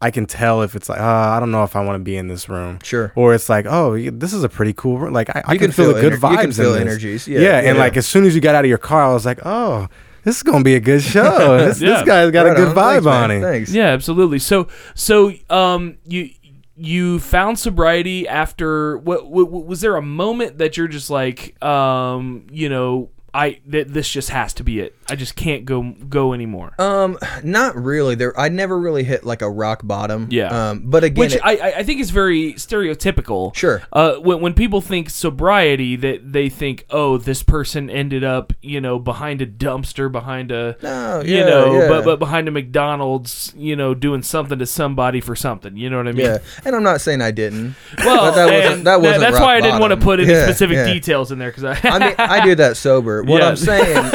I 0.00 0.10
can 0.12 0.26
tell 0.26 0.62
if 0.62 0.76
it's 0.76 0.88
like 0.88 1.00
uh, 1.00 1.04
I 1.04 1.40
don't 1.40 1.50
know 1.50 1.64
if 1.64 1.74
I 1.74 1.84
want 1.84 1.96
to 1.96 2.04
be 2.04 2.16
in 2.16 2.28
this 2.28 2.48
room. 2.48 2.78
Sure. 2.84 3.12
Or 3.16 3.34
it's 3.34 3.48
like 3.48 3.66
oh 3.66 3.98
this 4.10 4.32
is 4.32 4.44
a 4.44 4.48
pretty 4.48 4.72
cool 4.72 4.98
room. 4.98 5.12
Like 5.12 5.28
I, 5.34 5.40
I 5.44 5.56
can, 5.56 5.58
can 5.58 5.72
feel, 5.72 5.86
feel 5.86 5.94
the 5.94 6.00
good 6.00 6.12
ener- 6.14 6.18
vibes. 6.20 6.30
you 6.32 6.38
can 6.38 6.52
feel 6.52 6.74
in 6.74 6.84
this. 6.84 6.92
energies. 6.92 7.28
Yeah, 7.28 7.40
Yeah, 7.40 7.56
and 7.58 7.76
yeah. 7.76 7.82
like 7.82 7.96
as 7.96 8.06
soon 8.06 8.24
as 8.24 8.34
you 8.34 8.40
got 8.40 8.54
out 8.54 8.64
of 8.64 8.68
your 8.68 8.78
car, 8.78 9.02
I 9.04 9.12
was 9.12 9.26
like 9.26 9.40
oh. 9.44 9.88
This 10.24 10.36
is 10.38 10.42
gonna 10.42 10.64
be 10.64 10.74
a 10.74 10.80
good 10.80 11.00
show. 11.00 11.56
This, 11.68 11.80
Yeah. 11.80 11.90
this 11.90 12.02
guy's 12.06 12.30
got 12.32 12.42
right 12.42 12.52
a 12.52 12.54
good 12.56 12.68
on. 12.68 12.74
vibe 12.74 12.92
Thanks, 13.04 13.06
on 13.06 13.30
him. 13.30 13.42
Thanks. 13.42 13.72
Yeah, 13.72 13.86
absolutely. 13.86 14.40
So, 14.40 14.68
so 14.94 15.32
um, 15.48 15.96
you 16.06 16.30
you 16.76 17.18
found 17.18 17.58
sobriety 17.58 18.28
after 18.28 18.98
what, 18.98 19.28
what 19.30 19.50
was 19.50 19.80
there 19.80 19.96
a 19.96 20.02
moment 20.02 20.58
that 20.58 20.76
you're 20.76 20.88
just 20.88 21.08
like 21.08 21.60
um, 21.64 22.46
you 22.50 22.68
know, 22.68 23.10
I 23.34 23.60
that 23.66 23.92
this 23.92 24.08
just 24.08 24.30
has 24.30 24.54
to 24.54 24.64
be 24.64 24.80
it. 24.80 24.96
I 25.10 25.14
just 25.16 25.36
can't 25.36 25.64
go 25.64 25.82
go 26.08 26.32
anymore. 26.32 26.74
Um, 26.78 27.18
not 27.42 27.76
really. 27.76 28.14
There, 28.14 28.38
I 28.38 28.48
never 28.48 28.78
really 28.78 29.04
hit 29.04 29.24
like 29.24 29.42
a 29.42 29.50
rock 29.50 29.80
bottom. 29.84 30.28
Yeah. 30.30 30.70
Um, 30.70 30.82
but 30.86 31.04
again, 31.04 31.20
Which 31.20 31.34
it- 31.34 31.40
I, 31.44 31.72
I- 31.78 31.82
think 31.82 32.00
is 32.00 32.10
very 32.10 32.54
stereotypical. 32.54 33.54
Sure. 33.54 33.82
Uh, 33.92 34.14
when, 34.16 34.40
when 34.40 34.54
people 34.54 34.80
think 34.80 35.10
sobriety, 35.10 35.96
that 35.96 36.32
they 36.32 36.48
think, 36.48 36.84
oh, 36.90 37.16
this 37.18 37.42
person 37.42 37.88
ended 37.90 38.24
up, 38.24 38.52
you 38.62 38.80
know, 38.80 38.98
behind 38.98 39.40
a 39.42 39.46
dumpster, 39.46 40.10
behind 40.10 40.50
a, 40.52 40.76
No, 40.82 41.22
you 41.24 41.36
yeah, 41.38 41.44
know, 41.46 41.80
yeah. 41.80 41.88
but 41.88 42.04
but 42.04 42.18
behind 42.18 42.48
a 42.48 42.50
McDonald's, 42.50 43.52
you 43.56 43.76
know, 43.76 43.94
doing 43.94 44.22
something 44.22 44.58
to 44.58 44.66
somebody 44.66 45.20
for 45.20 45.36
something. 45.36 45.76
You 45.76 45.90
know 45.90 45.98
what 45.98 46.08
I 46.08 46.12
mean? 46.12 46.26
yeah, 46.26 46.38
and 46.64 46.74
I'm 46.74 46.82
not 46.82 47.00
saying 47.00 47.20
I 47.22 47.30
didn't. 47.30 47.74
Well, 47.98 48.30
But 48.30 48.34
that 48.36 48.52
wasn't- 48.64 48.84
that 48.84 49.00
wasn't 49.00 49.20
that's 49.20 49.40
why 49.40 49.56
I 49.56 49.60
didn't 49.60 49.80
want 49.80 49.90
to 49.92 49.96
put 49.96 50.20
any 50.20 50.30
Yeah, 50.32 50.44
specific 50.44 50.86
details 50.86 51.32
in 51.32 51.38
there 51.38 51.50
because 51.50 51.64
I, 51.64 51.78
I 51.88 51.98
mean, 51.98 52.14
I 52.18 52.44
do 52.44 52.54
that 52.56 52.76
sober. 52.76 53.17
What 53.22 53.40
Yeah. 53.40 53.48
I'm 53.48 53.56
saying. 53.56 54.10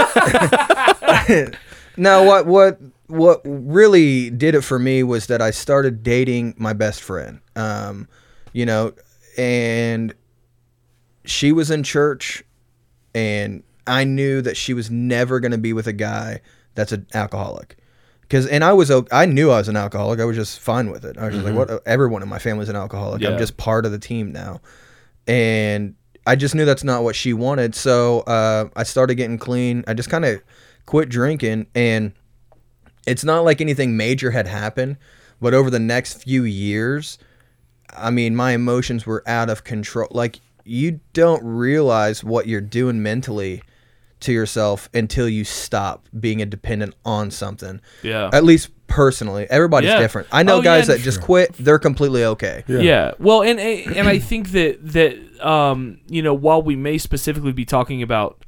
no, 1.97 2.23
what 2.23 2.45
what 2.45 2.79
what 3.07 3.41
really 3.45 4.29
did 4.29 4.55
it 4.55 4.61
for 4.61 4.79
me 4.79 5.03
was 5.03 5.27
that 5.27 5.41
I 5.41 5.51
started 5.51 6.03
dating 6.03 6.55
my 6.57 6.73
best 6.73 7.01
friend. 7.01 7.39
Um, 7.55 8.07
you 8.53 8.65
know, 8.65 8.93
and 9.37 10.13
she 11.25 11.51
was 11.51 11.71
in 11.71 11.83
church, 11.83 12.43
and 13.13 13.63
I 13.87 14.03
knew 14.03 14.41
that 14.41 14.57
she 14.57 14.73
was 14.73 14.89
never 14.89 15.39
going 15.39 15.51
to 15.51 15.57
be 15.57 15.73
with 15.73 15.87
a 15.87 15.93
guy 15.93 16.41
that's 16.75 16.91
an 16.91 17.07
alcoholic. 17.13 17.77
Cause 18.29 18.47
and 18.47 18.63
I 18.63 18.73
was 18.73 18.91
I 19.11 19.25
knew 19.27 19.51
I 19.51 19.57
was 19.57 19.67
an 19.67 19.77
alcoholic. 19.77 20.19
I 20.19 20.25
was 20.25 20.35
just 20.35 20.59
fine 20.59 20.89
with 20.89 21.05
it. 21.05 21.17
I 21.19 21.25
was 21.25 21.35
just 21.35 21.45
like, 21.45 21.55
what? 21.55 21.83
Everyone 21.85 22.23
in 22.23 22.29
my 22.29 22.39
family 22.39 22.63
is 22.63 22.69
an 22.69 22.75
alcoholic. 22.75 23.21
Yeah. 23.21 23.29
I'm 23.29 23.37
just 23.37 23.57
part 23.57 23.85
of 23.85 23.91
the 23.91 23.99
team 23.99 24.31
now, 24.31 24.59
and 25.27 25.93
I 26.25 26.35
just 26.35 26.55
knew 26.55 26.65
that's 26.65 26.83
not 26.83 27.03
what 27.03 27.15
she 27.15 27.33
wanted. 27.33 27.75
So 27.75 28.21
uh, 28.21 28.69
I 28.75 28.83
started 28.83 29.15
getting 29.15 29.37
clean. 29.37 29.83
I 29.87 29.93
just 29.93 30.09
kind 30.09 30.25
of 30.25 30.41
quit 30.85 31.09
drinking, 31.09 31.67
and 31.75 32.13
it's 33.05 33.23
not 33.23 33.41
like 33.41 33.61
anything 33.61 33.97
major 33.97 34.31
had 34.31 34.47
happened. 34.47 34.97
But 35.41 35.53
over 35.53 35.69
the 35.69 35.79
next 35.79 36.23
few 36.23 36.45
years, 36.45 37.17
I 37.91 38.09
mean, 38.11 38.35
my 38.35 38.51
emotions 38.51 39.05
were 39.05 39.23
out 39.27 39.49
of 39.49 39.63
control. 39.63 40.07
Like 40.11 40.39
you 40.63 41.01
don't 41.11 41.43
realize 41.43 42.23
what 42.23 42.47
you're 42.47 42.61
doing 42.61 43.03
mentally 43.03 43.61
to 44.21 44.31
yourself 44.31 44.89
until 44.93 45.27
you 45.27 45.43
stop 45.43 46.07
being 46.17 46.41
a 46.41 46.45
dependent 46.45 46.95
on 47.03 47.29
something. 47.29 47.81
yeah. 48.01 48.29
At 48.31 48.45
least 48.45 48.69
personally, 48.93 49.47
everybody's 49.49 49.89
Yeah. 49.89 49.99
different. 49.99 50.27
I 50.31 50.43
know 50.43 50.57
Oh, 50.57 50.61
guys 50.61 50.87
yeah, 50.87 50.95
that 50.95 51.01
just 51.03 51.19
quit; 51.21 51.53
they're 51.59 51.79
completely 51.79 52.23
okay. 52.25 52.63
Yeah. 52.67 53.11
Well, 53.19 53.41
and 53.41 53.59
and 53.59 54.07
I 54.07 54.19
think 54.19 54.51
that 54.51 54.77
that 54.93 55.45
um, 55.45 55.99
you 56.07 56.21
know, 56.21 56.33
while 56.33 56.61
we 56.61 56.75
may 56.75 56.97
specifically 56.97 57.51
be 57.53 57.65
talking 57.65 58.01
about 58.03 58.43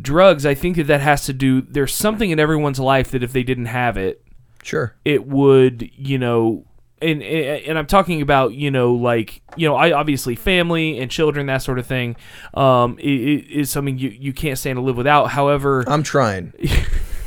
drugs, 0.00 0.44
I 0.46 0.54
think 0.54 0.76
that 0.76 0.86
that 0.88 1.00
has 1.00 1.24
to 1.26 1.32
do. 1.32 1.62
There's 1.62 1.94
something 1.94 2.30
in 2.30 2.38
everyone's 2.38 2.78
life 2.78 3.10
that 3.12 3.22
if 3.22 3.32
they 3.32 3.42
didn't 3.42 3.66
have 3.66 3.96
it, 3.96 4.22
Sure. 4.62 4.94
it 5.04 5.26
would, 5.26 5.90
you 5.96 6.18
know, 6.18 6.64
and 7.00 7.22
and 7.22 7.78
I'm 7.78 7.86
talking 7.86 8.22
about, 8.22 8.52
you 8.52 8.70
know, 8.70 8.92
like 8.94 9.40
you 9.56 9.66
know, 9.68 9.74
I 9.74 9.92
obviously 9.92 10.36
family 10.36 10.98
and 11.00 11.10
children, 11.10 11.46
that 11.46 11.62
sort 11.62 11.78
of 11.78 11.86
thing, 11.86 12.16
um, 12.54 12.96
i- 13.00 13.02
i- 13.02 13.46
is 13.50 13.70
something 13.70 13.98
you 13.98 14.10
you 14.10 14.32
can't 14.32 14.58
stand 14.58 14.76
to 14.76 14.82
live 14.82 14.96
without. 14.96 15.30
However, 15.30 15.82
I'm 15.86 16.02
trying. 16.02 16.52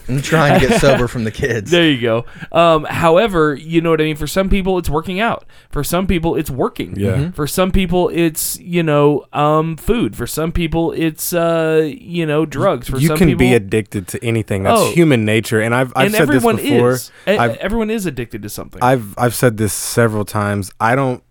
I'm 0.07 0.21
trying 0.21 0.59
to 0.59 0.67
get 0.67 0.79
sober 0.81 1.07
from 1.07 1.23
the 1.23 1.31
kids. 1.31 1.71
There 1.71 1.89
you 1.89 1.99
go. 2.01 2.25
Um, 2.51 2.85
however, 2.85 3.55
you 3.55 3.81
know 3.81 3.89
what 3.89 4.01
I 4.01 4.05
mean. 4.05 4.15
For 4.15 4.27
some 4.27 4.49
people, 4.49 4.77
it's 4.77 4.89
working 4.89 5.19
out. 5.19 5.45
For 5.69 5.83
some 5.83 6.07
people, 6.07 6.35
it's 6.35 6.49
working. 6.49 6.95
Yeah. 6.97 7.15
Mhm. 7.15 7.35
For 7.35 7.47
some 7.47 7.71
people, 7.71 8.09
it's 8.13 8.59
you 8.59 8.83
know 8.83 9.25
um, 9.33 9.77
food. 9.77 10.15
For 10.15 10.27
some 10.27 10.51
people, 10.51 10.91
it's 10.93 11.33
uh, 11.33 11.89
you 11.97 12.25
know 12.25 12.45
drugs. 12.45 12.89
For 12.89 12.97
you 12.97 13.07
some 13.07 13.17
can 13.17 13.27
people, 13.29 13.39
be 13.39 13.53
addicted 13.53 14.07
to 14.09 14.23
anything. 14.23 14.63
That's 14.63 14.79
Oh. 14.81 14.91
human 14.91 15.25
nature, 15.25 15.59
and 15.61 15.73
I've 15.75 15.91
I've 15.95 16.05
and 16.07 16.13
said 16.13 16.21
everyone 16.21 16.55
this 16.57 16.65
before. 16.69 16.91
is. 16.91 17.11
E- 17.27 17.37
I've 17.37 17.55
everyone 17.57 17.89
is 17.89 18.05
addicted 18.05 18.41
to 18.43 18.49
something. 18.49 18.81
I've 18.83 19.17
I've 19.17 19.35
said 19.35 19.57
this 19.57 19.73
several 19.73 20.25
times. 20.25 20.71
I 20.79 20.95
don't 20.95 21.23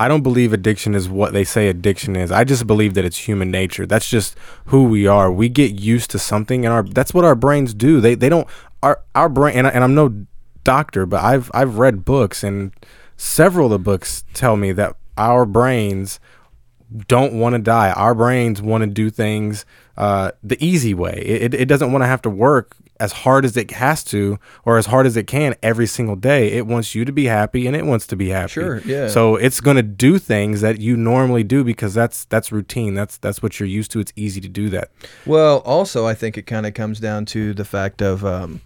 I 0.00 0.08
don't 0.08 0.22
believe 0.22 0.54
addiction 0.54 0.94
is 0.94 1.10
what 1.10 1.34
they 1.34 1.44
say 1.44 1.68
addiction 1.68 2.16
is. 2.16 2.32
I 2.32 2.42
just 2.42 2.66
believe 2.66 2.94
that 2.94 3.04
it's 3.04 3.18
human 3.18 3.50
nature. 3.50 3.84
That's 3.84 4.08
just 4.08 4.34
who 4.64 4.84
we 4.84 5.06
are. 5.06 5.30
We 5.30 5.50
get 5.50 5.78
used 5.78 6.10
to 6.12 6.18
something, 6.18 6.64
and 6.64 6.72
our 6.72 6.82
that's 6.82 7.12
what 7.12 7.26
our 7.26 7.34
brains 7.34 7.74
do. 7.74 8.00
They 8.00 8.14
they 8.14 8.30
don't 8.30 8.48
our 8.82 9.02
our 9.14 9.28
brain. 9.28 9.58
And, 9.58 9.66
I, 9.66 9.70
and 9.70 9.84
I'm 9.84 9.94
no 9.94 10.24
doctor, 10.64 11.04
but 11.04 11.22
I've 11.22 11.50
I've 11.52 11.76
read 11.76 12.06
books, 12.06 12.42
and 12.42 12.72
several 13.18 13.66
of 13.66 13.72
the 13.72 13.78
books 13.78 14.24
tell 14.32 14.56
me 14.56 14.72
that 14.72 14.96
our 15.18 15.44
brains 15.44 16.18
don't 17.06 17.34
want 17.34 17.54
to 17.54 17.58
die. 17.58 17.92
Our 17.92 18.14
brains 18.14 18.62
want 18.62 18.82
to 18.84 18.88
do 18.88 19.10
things 19.10 19.66
uh, 19.98 20.30
the 20.42 20.56
easy 20.64 20.94
way. 20.94 21.22
It, 21.26 21.52
it 21.52 21.66
doesn't 21.66 21.92
want 21.92 22.04
to 22.04 22.08
have 22.08 22.22
to 22.22 22.30
work 22.30 22.74
as 23.00 23.12
hard 23.12 23.44
as 23.44 23.56
it 23.56 23.70
has 23.72 24.04
to 24.04 24.38
or 24.64 24.78
as 24.78 24.86
hard 24.86 25.06
as 25.06 25.16
it 25.16 25.26
can 25.26 25.56
every 25.62 25.86
single 25.86 26.14
day. 26.14 26.52
It 26.52 26.66
wants 26.66 26.94
you 26.94 27.04
to 27.04 27.12
be 27.12 27.24
happy 27.24 27.66
and 27.66 27.74
it 27.74 27.86
wants 27.86 28.06
to 28.08 28.16
be 28.16 28.28
happy. 28.28 28.52
Sure, 28.52 28.78
yeah. 28.80 29.08
So 29.08 29.36
it's 29.36 29.60
going 29.60 29.76
to 29.76 29.82
do 29.82 30.18
things 30.18 30.60
that 30.60 30.80
you 30.80 30.96
normally 30.96 31.42
do 31.42 31.64
because 31.64 31.94
that's 31.94 32.26
that's 32.26 32.52
routine. 32.52 32.94
That's 32.94 33.16
that's 33.16 33.42
what 33.42 33.58
you're 33.58 33.68
used 33.68 33.90
to. 33.92 34.00
It's 34.00 34.12
easy 34.14 34.40
to 34.42 34.48
do 34.48 34.68
that. 34.68 34.90
Well, 35.26 35.58
also, 35.60 36.06
I 36.06 36.14
think 36.14 36.36
it 36.36 36.42
kind 36.42 36.66
of 36.66 36.74
comes 36.74 37.00
down 37.00 37.24
to 37.26 37.54
the 37.54 37.64
fact 37.64 38.02
of, 38.02 38.24
um, 38.24 38.60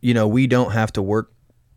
you 0.00 0.14
know, 0.14 0.28
we 0.28 0.46
don't 0.46 0.72
have 0.72 0.92
to 0.92 1.02
work, 1.02 1.32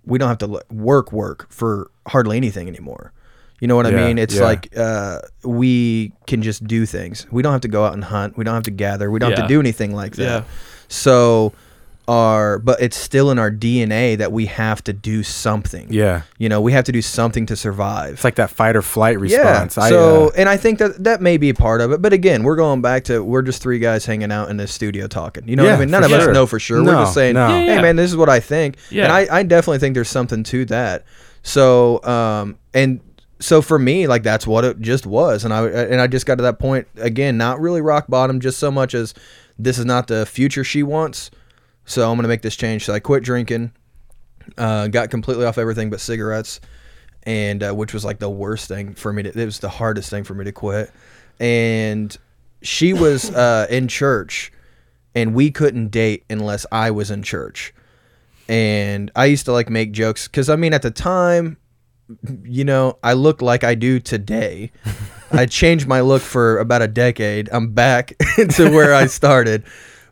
we 0.06 0.20
don't 0.20 0.30
have 0.30 0.38
to 0.40 0.62
work 0.70 1.12
work 1.12 1.51
for 1.51 1.90
hardly 2.08 2.38
anything 2.38 2.68
anymore. 2.68 3.13
You 3.62 3.68
know 3.68 3.75
what 3.75 3.86
I 3.86 3.92
mean? 3.92 4.18
It's 4.18 4.38
yeah. 4.38 4.42
like 4.42 4.75
uh, 4.75 5.20
we 5.44 6.13
can 6.25 6.42
just 6.42 6.66
do 6.66 6.88
things. 6.88 7.28
We 7.32 7.44
don't 7.44 7.51
have 7.51 7.62
to 7.62 7.68
go 7.68 7.86
out 7.86 7.94
and 7.94 8.04
hunt. 8.04 8.36
We 8.36 8.44
don't 8.44 8.56
have 8.56 8.63
to 8.63 8.72
gather. 8.72 9.12
We 9.12 9.20
don't 9.20 9.34
have 9.34 9.48
to 9.48 9.48
do 9.48 9.60
anything 9.60 9.96
like 9.96 10.16
that. 10.16 10.46
Yeah. 10.92 10.96
So, 10.96 11.54
our 12.08 12.60
but 12.60 12.82
it's 12.82 12.98
still 12.98 13.32
in 13.32 13.40
our 13.40 13.52
DNA 13.52 14.18
that 14.18 14.32
we 14.32 14.48
have 14.48 14.84
to 14.84 14.94
do 14.94 15.24
something. 15.24 15.88
Yeah. 15.92 16.24
You 16.38 16.50
know, 16.50 16.60
we 16.60 16.74
have 16.74 16.84
to 16.86 16.92
do 16.92 17.02
something 17.02 17.46
to 17.46 17.56
survive. 17.56 18.16
It's 18.16 18.24
like 18.24 18.36
that 18.36 18.50
fight 18.50 18.76
or 18.76 18.82
flight 18.82 19.20
response. 19.20 19.78
Yeah. 19.78 19.84
I, 19.84 19.90
so, 19.90 20.28
uh, 20.28 20.32
and 20.36 20.50
I 20.50 20.58
think 20.58 20.80
that 20.80 21.04
that 21.04 21.22
may 21.22 21.38
be 21.38 21.50
a 21.50 21.54
part 21.54 21.80
of 21.80 21.92
it. 21.92 22.02
But 22.02 22.12
again, 22.12 22.44
we're 22.44 22.56
going 22.56 22.82
back 22.82 23.06
to 23.06 23.24
we're 23.24 23.44
just 23.44 23.62
three 23.62 23.80
guys 23.80 24.06
hanging 24.06 24.32
out 24.32 24.50
in 24.50 24.58
the 24.58 24.68
studio 24.68 25.08
talking. 25.08 25.48
You 25.48 25.56
know 25.56 25.64
what 25.64 25.74
I 25.74 25.80
mean? 25.80 25.92
None 25.92 26.02
for 26.02 26.08
of 26.08 26.12
us 26.14 26.34
know 26.34 26.46
for 26.46 26.60
sure. 26.60 26.82
No, 26.82 26.92
we're 26.92 27.04
just 27.04 27.14
saying, 27.14 27.36
no. 27.36 27.48
Yeah, 27.48 27.76
hey 27.76 27.82
man, 27.82 27.96
this 27.96 28.12
is 28.12 28.18
what 28.18 28.30
I 28.30 28.40
think. 28.40 28.78
Yeah. 28.90 29.06
And 29.06 29.14
I, 29.14 29.38
I 29.40 29.44
definitely 29.44 29.80
think 29.80 29.94
there's 29.94 30.10
something 30.10 30.44
to 30.44 30.66
that. 30.66 31.06
So, 31.44 32.04
um, 32.04 32.58
and 32.74 33.00
so 33.40 33.62
for 33.62 33.80
me, 33.80 34.08
like 34.08 34.24
that's 34.24 34.46
what 34.46 34.66
it 34.66 34.82
just 34.82 35.06
was. 35.06 35.46
And 35.46 35.54
I 35.54 35.68
and 35.68 36.02
I 36.02 36.08
just 36.08 36.26
got 36.26 36.36
to 36.36 36.44
that 36.44 36.60
point 36.60 36.88
again, 36.98 37.38
not 37.38 37.60
really 37.60 37.82
rock 37.82 38.08
bottom, 38.08 38.40
just 38.40 38.60
so 38.60 38.72
much 38.72 38.94
as 38.94 39.14
this 39.63 39.77
is 39.77 39.86
not 39.86 40.08
the 40.08 40.25
future 40.25 40.63
she 40.63 40.84
wants. 40.84 41.32
So 41.86 42.10
I'm 42.10 42.18
gonna 42.18 42.27
make 42.27 42.41
this 42.41 42.56
change. 42.56 42.86
So 42.86 42.94
I 42.94 43.00
quit 43.00 43.24
drinking, 43.24 43.72
uh, 44.58 44.88
got 44.88 45.10
completely 45.10 45.46
off 45.46 45.58
everything 45.58 45.89
but 45.89 46.00
cigarettes, 46.00 46.60
and 47.24 47.63
uh, 47.63 47.74
which 47.74 47.94
was 47.94 48.06
like 48.06 48.20
the 48.20 48.30
worst 48.30 48.68
thing 48.68 48.94
for 48.94 49.12
me. 49.13 49.24
To, 49.24 49.30
it 49.30 49.46
was 49.46 49.60
the 49.60 49.70
hardest 49.70 50.10
thing 50.10 50.24
for 50.24 50.34
me 50.34 50.46
to 50.46 50.51
quit. 50.51 50.91
And 51.39 52.15
she 52.62 52.94
was 52.94 53.32
uh, 53.36 53.68
in 53.70 53.88
church, 53.88 54.51
and 55.15 55.34
we 55.34 55.51
couldn't 55.51 55.89
date 55.89 56.24
unless 56.30 56.65
I 56.72 56.91
was 56.91 57.12
in 57.12 57.24
church. 57.24 57.74
And 58.48 59.12
I 59.15 59.25
used 59.25 59.46
to 59.46 59.53
like 59.53 59.70
make 59.70 59.91
jokes 59.91 60.27
because 60.27 60.50
I 60.50 60.56
mean 60.56 60.74
at 60.74 60.82
the 60.82 60.91
time, 60.91 61.58
you 62.44 62.63
know, 62.65 62.98
I 63.03 63.13
looked 63.13 63.41
like 63.41 63.63
I 63.63 63.75
do 63.75 64.00
today. 64.00 64.72
I 65.32 65.46
changed 65.46 65.88
my 65.88 66.02
look 66.02 66.22
for 66.22 66.60
about 66.60 66.82
a 66.82 66.88
decade. 66.88 67.50
I'm 67.52 67.70
back 67.74 68.14
to 68.56 68.70
where 68.70 68.94
I 68.94 69.08
started. 69.08 69.64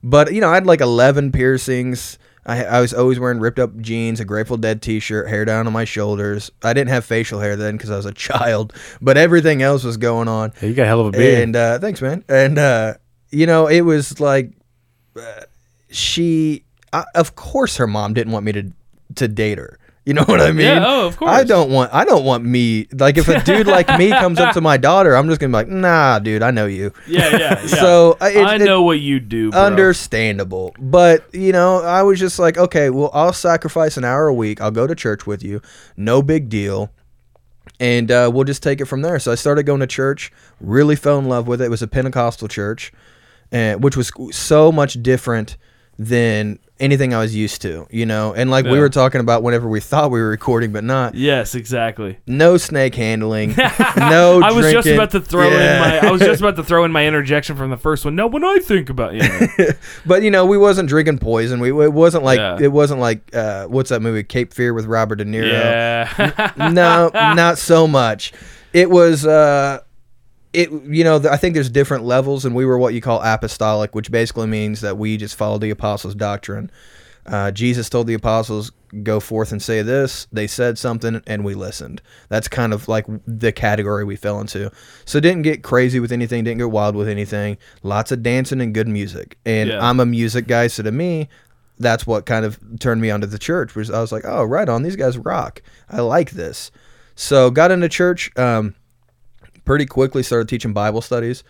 But, 0.04 0.34
you 0.34 0.42
know, 0.42 0.50
I 0.50 0.56
had 0.56 0.66
like 0.66 0.82
11 0.82 1.32
piercings. 1.32 2.18
I, 2.46 2.64
I 2.64 2.82
was 2.82 2.94
always 2.94 3.20
wearing 3.20 3.40
ripped 3.40 3.60
up 3.60 3.78
jeans, 3.78 4.20
a 4.20 4.26
Grateful 4.26 4.58
Dead 4.58 4.82
t 4.82 5.00
shirt, 5.00 5.28
hair 5.28 5.46
down 5.46 5.68
on 5.68 5.74
my 5.74 5.86
shoulders. 5.86 6.52
I 6.64 6.74
didn't 6.74 6.90
have 6.90 7.06
facial 7.06 7.40
hair 7.40 7.56
then 7.56 7.78
because 7.78 7.92
I 7.92 7.98
was 7.98 8.06
a 8.06 8.14
child, 8.14 8.74
but 9.02 9.18
everything 9.18 9.62
else 9.62 9.84
was 9.84 9.98
going 9.98 10.28
on. 10.28 10.54
yeah, 10.62 10.70
you 10.70 10.74
got 10.74 10.84
a 10.84 10.88
hell 10.88 11.02
of 11.02 11.08
a 11.08 11.12
beard. 11.12 11.44
And 11.44 11.56
uh, 11.56 11.80
thanks, 11.80 12.02
man. 12.02 12.24
And 12.30 12.58
uh, 12.58 12.96
you 13.30 13.46
know, 13.46 13.68
it 13.68 13.82
was 13.82 14.20
like 14.20 14.54
uh, 15.16 15.42
she. 15.90 16.66
I, 16.92 17.06
of 17.14 17.36
course, 17.36 17.78
her 17.78 17.86
mom 17.86 18.14
didn't 18.14 18.34
want 18.34 18.46
me 18.46 18.52
to 18.54 18.72
to 19.16 19.28
date 19.28 19.58
her. 19.58 19.79
You 20.06 20.14
know 20.16 20.24
what 20.24 20.42
I 20.42 20.52
mean? 20.52 20.66
Yeah, 20.66 20.86
oh, 20.88 21.06
of 21.08 21.18
course. 21.18 21.30
I 21.30 21.44
don't 21.44 21.70
want. 21.72 21.94
I 21.94 22.04
don't 22.04 22.24
want 22.26 22.44
me. 22.44 22.88
Like, 22.94 23.18
if 23.18 23.28
a 23.28 23.44
dude 23.44 23.68
like 23.68 23.88
me 24.00 24.10
comes 24.24 24.40
up 24.40 24.54
to 24.56 24.62
my 24.62 24.78
daughter, 24.78 25.16
I'm 25.16 25.28
just 25.28 25.40
gonna 25.40 25.50
be 25.50 25.54
like, 25.54 25.68
Nah, 25.68 26.18
dude, 26.20 26.42
I 26.42 26.50
know 26.52 26.66
you. 26.66 26.92
Yeah, 27.06 27.30
yeah. 27.30 27.38
yeah. 27.62 27.68
So, 27.68 28.18
uh, 28.20 28.26
it- 28.34 28.38
I 28.44 28.56
it- 28.56 28.62
know 28.62 28.82
what 28.82 29.00
you 29.00 29.20
do, 29.20 29.52
bro. 29.52 29.62
Understandable. 29.62 30.74
But, 30.80 31.32
you 31.34 31.52
know, 31.52 31.82
I 31.84 32.02
was 32.04 32.20
just 32.20 32.40
like, 32.40 32.58
okay, 32.58 32.90
well, 32.90 33.12
I'll 33.14 33.34
sacrifice 33.34 33.98
an 33.98 34.04
hour 34.06 34.28
a 34.28 34.34
week. 34.34 34.62
I'll 34.62 34.72
go 34.72 34.88
to 34.88 34.96
church 34.96 35.28
with 35.28 35.44
you. 35.44 35.62
No 35.96 36.22
big 36.24 36.50
deal. 36.50 36.92
And 37.80 38.10
uh, 38.12 38.32
we'll 38.34 38.46
just 38.46 38.64
take 38.64 38.82
it 38.82 38.86
from 38.86 39.02
there. 39.04 39.20
So 39.20 39.32
I 39.32 39.36
started 39.36 39.64
going 39.64 39.80
to 39.82 39.88
church, 39.88 40.32
really 40.60 40.96
fell 40.96 41.20
in 41.20 41.26
love 41.30 41.48
with 41.48 41.62
it. 41.62 41.66
It 41.66 41.70
was 41.70 41.82
a 41.82 41.88
Pentecostal 41.88 42.48
church, 42.48 42.92
and, 43.52 43.84
which 43.84 43.96
was 43.96 44.12
so 44.32 44.72
much 44.72 45.02
different 45.04 45.56
than 45.98 46.60
anything 46.80 47.14
I 47.14 47.20
was 47.20 47.36
used 47.36 47.62
to, 47.64 47.88
you 47.90 48.06
know? 48.06 48.34
And 48.34 48.50
like 48.50 48.66
we 48.66 48.80
were 48.80 48.90
talking 48.90 49.22
about 49.22 49.44
whenever 49.44 49.68
we 49.68 49.80
thought 49.80 50.12
we 50.12 50.20
were 50.22 50.30
recording, 50.30 50.72
but 50.72 50.84
not. 50.84 51.16
Yes, 51.16 51.56
exactly. 51.56 52.18
No 52.26 52.58
snake 52.58 52.96
handling. 52.96 53.56
no 53.98 54.42
I 54.44 54.52
was 54.52 54.72
just 54.72 54.88
about 54.88 55.12
to 55.12 55.22
throw 55.22 55.50
Yeah. 55.50 55.74
in 55.76 56.02
my 56.02 56.08
I 56.08 56.12
was 56.12 56.22
just 56.22 56.42
about 56.42 56.56
to 56.56 56.64
throw 56.64 56.84
in 56.86 56.92
my 56.92 57.06
interjection 57.08 57.56
from 57.56 57.70
the 57.70 57.78
first 57.78 58.06
one. 58.06 58.16
No, 58.16 58.28
when 58.28 58.44
I 58.44 58.58
think 58.60 58.90
about 58.90 59.12
it, 59.14 59.78
but 60.06 60.24
you 60.24 60.32
know, 60.32 60.46
we 60.46 60.58
wasn't 60.58 60.90
drinking 60.90 61.20
poison. 61.20 61.60
We 61.60 61.70
it 61.70 61.94
wasn't 61.94 62.24
like 62.24 62.40
Yeah. 62.40 62.58
it 62.60 62.72
wasn't 62.72 63.00
like 63.00 63.36
uh, 63.36 63.66
what's 63.66 63.90
that 63.90 64.02
movie 64.02 64.24
Cape 64.24 64.54
Fear 64.54 64.74
with 64.74 64.86
Robert 64.86 65.16
De 65.18 65.26
Niro. 65.26 65.52
yeah, 65.52 66.52
no, 66.72 67.10
not 67.14 67.58
so 67.58 67.88
much. 67.88 68.32
It 68.74 68.90
was 68.90 69.26
uh 69.26 69.80
it 70.54 70.72
you 70.72 71.04
know, 71.04 71.18
I 71.30 71.38
think 71.38 71.54
there's 71.54 71.70
different 71.70 72.04
levels 72.06 72.46
and 72.46 72.56
we 72.56 72.66
were 72.66 72.78
what 72.78 72.94
you 72.94 73.02
call 73.02 73.22
apostolic, 73.22 73.94
which 73.96 74.12
basically 74.12 74.48
means 74.48 74.82
that 74.82 74.98
we 74.98 75.18
just 75.18 75.36
followed 75.36 75.62
the 75.62 75.70
apostles' 75.70 76.16
doctrine. 76.16 76.72
Uh, 77.26 77.52
Jesus 77.52 77.90
told 77.90 78.08
the 78.08 78.16
apostles, 78.16 78.72
"Go 79.04 79.20
forth 79.20 79.52
and 79.52 79.62
say 79.62 79.84
this." 79.84 80.26
They 80.32 80.48
said 80.48 80.80
something, 80.80 81.22
and 81.28 81.46
we 81.46 81.54
listened. 81.54 82.02
That's 82.30 82.48
kind 82.48 82.74
of 82.74 82.88
like 82.88 83.06
the 83.28 83.52
category 83.52 84.04
we 84.04 84.16
fell 84.16 84.42
into. 84.42 84.72
So 85.06 85.20
didn't 85.20 85.44
get 85.44 85.62
crazy 85.62 86.00
with 86.00 86.12
anything, 86.12 86.44
didn't 86.44 86.58
get 86.60 86.72
wild 86.72 86.96
with 86.96 87.08
anything. 87.08 87.58
Lots 87.84 88.12
of 88.12 88.24
dancing 88.24 88.62
and 88.62 88.74
good 88.74 88.88
music. 88.88 89.38
And 89.46 89.70
Yeah. 89.70 89.88
I'm 89.88 90.00
a 90.00 90.06
music 90.08 90.48
guy, 90.48 90.68
so 90.68 90.82
to 90.82 90.92
me, 90.92 91.30
that's 91.78 92.08
what 92.08 92.26
kind 92.26 92.46
of 92.46 92.58
turned 92.80 93.02
me 93.02 93.12
onto 93.12 93.28
the 93.28 93.38
church. 93.38 93.76
Was 93.76 93.92
I 93.92 94.02
was 94.02 94.12
like, 94.12 94.24
"Oh, 94.26 94.44
right 94.44 94.68
on, 94.68 94.82
these 94.82 94.96
guys 94.96 95.16
rock. 95.18 95.62
I 95.88 96.02
like 96.02 96.32
this." 96.32 96.72
So 97.16 97.52
got 97.52 97.70
into 97.70 97.90
church. 97.90 98.32
Um, 98.38 98.74
pretty 99.70 99.86
quickly 99.86 100.24
started 100.24 100.50
teaching 100.50 100.74
Bible 100.74 101.00
studies. 101.00 101.44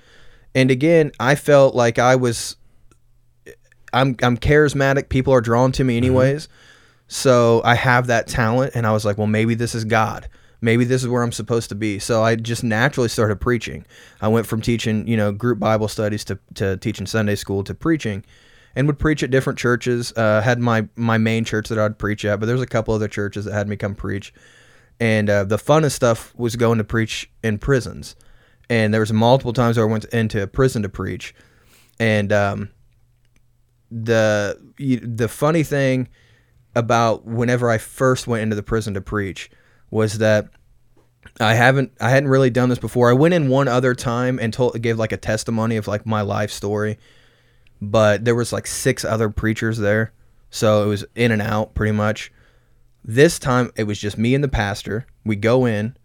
And 0.54 0.70
again, 0.72 1.14
I 1.22 1.36
felt 1.36 1.74
like 1.74 1.98
I 2.00 2.18
was 2.18 2.58
I'm 3.94 4.18
I'm 4.22 4.36
charismatic. 4.36 5.08
People 5.08 5.34
are 5.34 5.40
drawn 5.40 5.72
to 5.72 5.86
me 5.86 5.96
anyways. 5.96 6.50
So 7.08 7.62
I 7.64 7.76
have 7.76 8.08
that 8.08 8.28
talent 8.28 8.74
and 8.76 8.86
I 8.86 8.92
was 8.92 9.06
like, 9.06 9.18
well, 9.18 9.26
maybe 9.26 9.56
this 9.56 9.74
is 9.74 9.86
God. 9.86 10.28
Maybe 10.60 10.84
this 10.84 11.02
is 11.02 11.08
where 11.08 11.24
I'm 11.24 11.32
supposed 11.32 11.70
to 11.70 11.76
be. 11.76 11.98
So 11.98 12.22
I 12.22 12.36
just 12.36 12.62
naturally 12.62 13.08
started 13.08 13.40
preaching. 13.40 13.86
I 14.20 14.28
went 14.28 14.46
from 14.46 14.60
teaching, 14.60 15.08
you 15.08 15.16
know, 15.16 15.32
group 15.32 15.58
Bible 15.58 15.88
studies 15.88 16.26
to, 16.26 16.38
to 16.56 16.76
teaching 16.76 17.06
Sunday 17.06 17.36
school 17.36 17.64
to 17.64 17.74
preaching 17.74 18.26
and 18.76 18.86
would 18.88 19.00
preach 19.00 19.24
at 19.24 19.32
different 19.32 19.58
churches. 19.58 20.12
Uh, 20.18 20.42
had 20.42 20.60
my, 20.60 20.90
my 20.98 21.18
main 21.18 21.46
church 21.46 21.70
that 21.70 21.80
I'd 21.80 21.98
preach 21.98 22.26
at, 22.26 22.42
but 22.42 22.48
there's 22.48 22.62
a 22.62 22.68
couple 22.68 22.94
other 22.94 23.08
churches 23.08 23.46
that 23.46 23.54
had 23.54 23.70
me 23.70 23.78
come 23.78 23.96
preach. 23.96 24.34
And 25.00 25.30
uh, 25.30 25.44
the 25.46 25.58
funnest 25.58 25.92
stuff 25.94 26.34
was 26.36 26.56
going 26.56 26.78
to 26.78 26.84
preach 26.84 27.32
in 27.44 27.58
prisons. 27.58 28.16
And 28.70 28.94
there 28.94 29.02
was 29.02 29.14
multiple 29.14 29.54
times 29.54 29.78
where 29.78 29.88
I 29.88 29.92
went 29.92 30.06
into 30.06 30.42
a 30.44 30.48
prison 30.48 30.82
to 30.84 30.90
preach. 30.90 31.34
And 32.00 32.32
um, 32.34 32.70
the 33.92 34.60
you- 34.78 35.00
the 35.00 35.28
funny 35.28 35.64
thing 35.64 36.08
about 36.76 37.26
whenever 37.26 37.70
I 37.70 37.78
first 37.78 38.28
went 38.28 38.44
into 38.44 38.56
the 38.56 38.64
prison 38.64 38.94
to 38.94 39.02
preach 39.02 39.50
was 39.90 40.20
that 40.20 40.50
I 41.40 41.56
haven't 41.56 41.92
I 42.00 42.10
hadn't 42.10 42.30
really 42.30 42.50
done 42.50 42.70
this 42.70 42.80
before. 42.80 43.10
I 43.10 43.14
went 43.14 43.34
in 43.34 43.50
one 43.50 43.68
other 43.68 43.96
time 43.96 44.40
and 44.40 44.54
told 44.54 44.80
gave 44.82 44.98
like 45.00 45.12
a 45.12 45.18
testimony 45.18 45.78
of 45.78 45.88
like 45.88 46.06
my 46.06 46.22
life 46.22 46.52
story, 46.52 46.98
but 47.82 48.24
there 48.26 48.36
was 48.36 48.54
like 48.54 48.68
six 48.68 49.04
other 49.04 49.30
preachers 49.30 49.78
there, 49.78 50.14
so 50.50 50.84
it 50.84 50.88
was 50.88 51.06
in 51.16 51.32
and 51.32 51.42
out 51.42 51.74
pretty 51.74 51.92
much. 51.94 52.32
This 53.04 53.40
time 53.40 53.72
it 53.76 53.84
was 53.84 54.00
just 54.00 54.18
me 54.18 54.36
and 54.36 54.44
the 54.44 54.50
pastor. 54.50 55.08
We 55.26 55.36
go 55.36 55.66
in, 55.66 55.96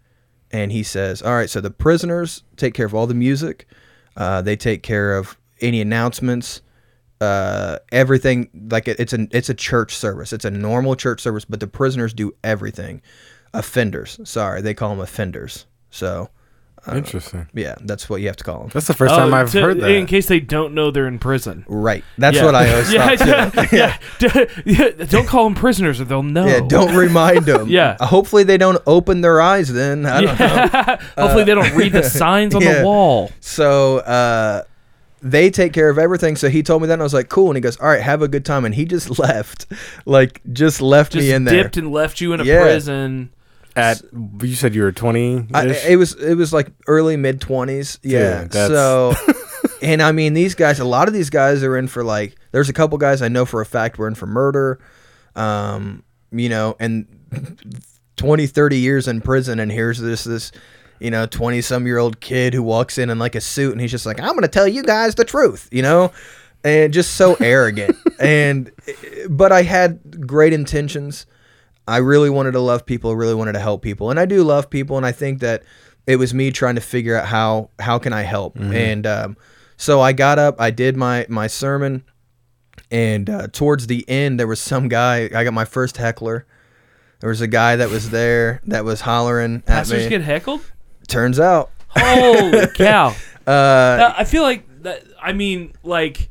and 0.51 0.71
he 0.71 0.83
says, 0.83 1.21
"All 1.21 1.33
right, 1.33 1.49
so 1.49 1.61
the 1.61 1.71
prisoners 1.71 2.43
take 2.57 2.73
care 2.73 2.85
of 2.85 2.93
all 2.93 3.07
the 3.07 3.13
music. 3.13 3.67
Uh, 4.15 4.41
they 4.41 4.55
take 4.55 4.81
care 4.81 5.17
of 5.17 5.37
any 5.61 5.81
announcements, 5.81 6.61
uh, 7.21 7.79
everything. 7.91 8.49
Like 8.71 8.87
it, 8.87 8.99
it's 8.99 9.13
an 9.13 9.27
it's 9.31 9.49
a 9.49 9.53
church 9.53 9.95
service. 9.95 10.33
It's 10.33 10.45
a 10.45 10.51
normal 10.51 10.95
church 10.95 11.21
service, 11.21 11.45
but 11.45 11.59
the 11.59 11.67
prisoners 11.67 12.13
do 12.13 12.33
everything. 12.43 13.01
Offenders, 13.53 14.19
sorry, 14.23 14.61
they 14.61 14.73
call 14.73 14.89
them 14.89 14.99
offenders. 14.99 15.65
So. 15.89 16.29
Interesting. 16.91 17.47
Yeah, 17.53 17.75
that's 17.81 18.09
what 18.09 18.21
you 18.21 18.27
have 18.27 18.35
to 18.37 18.43
call 18.43 18.59
them. 18.61 18.69
That's 18.73 18.87
the 18.87 18.93
first 18.93 19.13
Oh, 19.13 19.17
time 19.17 19.33
I've 19.33 19.51
to- 19.51 19.61
heard 19.61 19.79
that. 19.81 19.89
In 19.91 20.05
case 20.05 20.27
they 20.27 20.39
don't 20.39 20.73
know 20.73 20.91
they're 20.91 21.07
in 21.07 21.19
prison. 21.19 21.65
Right. 21.67 22.03
That's 22.17 22.37
Yeah. 22.37 22.45
what 22.45 22.55
I 22.55 22.69
always 22.71 22.93
yeah, 22.93 23.15
thought. 23.15 23.69
too. 23.69 23.75
yeah, 23.77 23.97
yeah. 24.65 24.89
yeah. 24.99 25.05
Don't 25.05 25.27
call 25.27 25.45
them 25.45 25.55
prisoners 25.55 25.99
or 25.99 26.05
they'll 26.05 26.21
know. 26.23 26.45
Yeah, 26.45 26.61
don't 26.67 26.95
remind 26.95 27.45
them. 27.45 27.69
Yeah. 27.69 27.97
Hopefully 27.99 28.43
they 28.43 28.57
don't 28.57 28.81
open 28.85 29.21
their 29.21 29.41
eyes 29.41 29.71
then. 29.73 30.05
I 30.05 30.21
don't 30.21 30.39
know. 30.39 30.45
Yeah. 30.45 31.01
Hopefully 31.17 31.43
they 31.43 31.55
don't 31.55 31.75
read 31.75 31.91
the 31.93 32.03
signs 32.03 32.53
on 32.53 32.61
yeah. 32.61 32.79
the 32.79 32.85
wall. 32.85 33.31
So 33.39 33.97
uh, 33.99 34.63
they 35.21 35.49
take 35.49 35.73
care 35.73 35.89
of 35.89 35.97
everything. 35.97 36.35
So 36.35 36.49
he 36.49 36.61
told 36.61 36.81
me 36.83 36.87
that, 36.87 36.93
and 36.93 37.01
I 37.01 37.05
was 37.05 37.13
like, 37.13 37.29
cool. 37.29 37.47
And 37.49 37.57
he 37.57 37.61
goes, 37.61 37.77
all 37.77 37.87
right, 37.87 38.01
have 38.01 38.21
a 38.21 38.27
good 38.27 38.45
time. 38.45 38.63
And 38.63 38.75
he 38.75 38.85
just 38.85 39.17
left, 39.17 39.65
like 40.05 40.41
just 40.53 40.81
left 40.81 41.13
Just 41.13 41.25
me 41.25 41.31
in 41.33 41.45
there. 41.45 41.63
dipped 41.63 41.77
and 41.77 41.91
left 41.91 42.21
you 42.21 42.33
in 42.33 42.41
a 42.41 42.43
Yeah. 42.43 42.61
prison. 42.61 43.31
At 43.75 44.01
you 44.41 44.55
said 44.55 44.73
you 44.73 44.83
were 44.83 44.91
twenty. 44.91 45.45
It 45.85 45.97
was 45.97 46.13
it 46.13 46.35
was 46.35 46.53
like 46.53 46.71
early 46.87 47.17
mid 47.17 47.41
twenties. 47.41 47.99
Yeah. 48.03 48.43
Dude, 48.43 48.51
So, 48.53 49.13
and 49.81 50.01
I 50.01 50.11
mean, 50.13 50.33
these 50.33 50.55
guys, 50.55 50.79
a 50.79 50.85
lot 50.85 51.07
of 51.09 51.13
these 51.13 51.29
guys 51.29 51.61
are 51.63 51.77
in 51.77 51.87
for 51.87 52.03
like. 52.03 52.35
There's 52.51 52.69
a 52.69 52.73
couple 52.73 52.97
guys 52.97 53.21
I 53.21 53.27
know 53.27 53.45
for 53.45 53.59
a 53.61 53.65
fact 53.65 53.97
were 53.97 54.07
in 54.07 54.15
for 54.15 54.27
murder. 54.27 54.79
Um, 55.35 56.03
you 56.31 56.47
know, 56.47 56.77
and 56.79 57.05
20, 58.15 58.47
30 58.47 58.77
years 58.77 59.07
in 59.07 59.19
prison, 59.21 59.59
and 59.59 59.71
here's 59.71 59.99
this 59.99 60.23
this. 60.23 60.51
You 60.97 61.11
know, 61.11 61.25
twenty 61.25 61.59
some 61.61 61.85
year 61.85 61.97
old 61.97 62.21
kid 62.21 62.53
who 62.53 62.63
walks 62.63 62.97
in 62.97 63.09
in 63.09 63.19
like 63.19 63.35
a 63.35 63.41
suit, 63.41 63.73
and 63.73 63.81
he's 63.81 63.91
just 63.91 64.05
like, 64.05 64.21
"I'm 64.21 64.29
going 64.29 64.43
to 64.43 64.47
tell 64.47 64.65
you 64.65 64.81
guys 64.81 65.15
the 65.15 65.25
truth," 65.25 65.67
you 65.69 65.81
know, 65.81 66.13
and 66.63 66.93
just 66.93 67.15
so 67.15 67.35
arrogant. 67.35 67.97
And, 68.17 68.71
but 69.29 69.51
I 69.51 69.63
had 69.63 70.25
great 70.25 70.53
intentions. 70.53 71.25
I 71.87 71.97
really 71.97 72.29
wanted 72.29 72.51
to 72.53 72.59
love 72.59 72.85
people, 72.85 73.15
really 73.15 73.35
wanted 73.35 73.53
to 73.53 73.59
help 73.59 73.81
people, 73.81 74.09
and 74.09 74.19
I 74.19 74.25
do 74.25 74.43
love 74.43 74.69
people, 74.69 74.97
and 74.97 75.05
I 75.05 75.11
think 75.11 75.39
that 75.41 75.63
it 76.07 76.17
was 76.17 76.33
me 76.33 76.51
trying 76.51 76.75
to 76.75 76.81
figure 76.81 77.15
out 77.17 77.25
how 77.27 77.69
how 77.79 77.99
can 77.99 78.13
I 78.13 78.21
help, 78.23 78.57
and 78.57 79.05
um, 79.07 79.37
so 79.77 80.01
I 80.01 80.13
got 80.13 80.39
up, 80.39 80.59
I 80.59 80.71
did 80.71 80.95
my 80.97 81.25
my 81.29 81.47
sermon, 81.47 82.03
and 82.91 83.29
uh, 83.29 83.47
towards 83.47 83.87
the 83.87 84.03
end 84.07 84.39
there 84.39 84.47
was 84.47 84.59
some 84.59 84.87
guy. 84.87 85.25
I 85.33 85.43
got 85.43 85.53
my 85.53 85.65
first 85.65 85.97
heckler. 85.97 86.45
There 87.19 87.29
was 87.29 87.41
a 87.41 87.47
guy 87.47 87.75
that 87.77 87.89
was 87.89 88.09
there 88.09 88.61
that 88.65 88.83
was 88.85 89.01
hollering 89.01 89.57
at 89.57 89.65
Pastors 89.65 90.03
me. 90.03 90.09
get 90.09 90.21
heckled? 90.21 90.61
Turns 91.07 91.39
out, 91.39 91.71
Holy 91.89 92.67
cow. 92.75 93.15
uh, 93.47 93.49
Uh, 93.51 94.13
I 94.17 94.23
feel 94.25 94.43
like 94.43 94.67
that. 94.83 95.03
I 95.21 95.33
mean, 95.33 95.73
like 95.83 96.29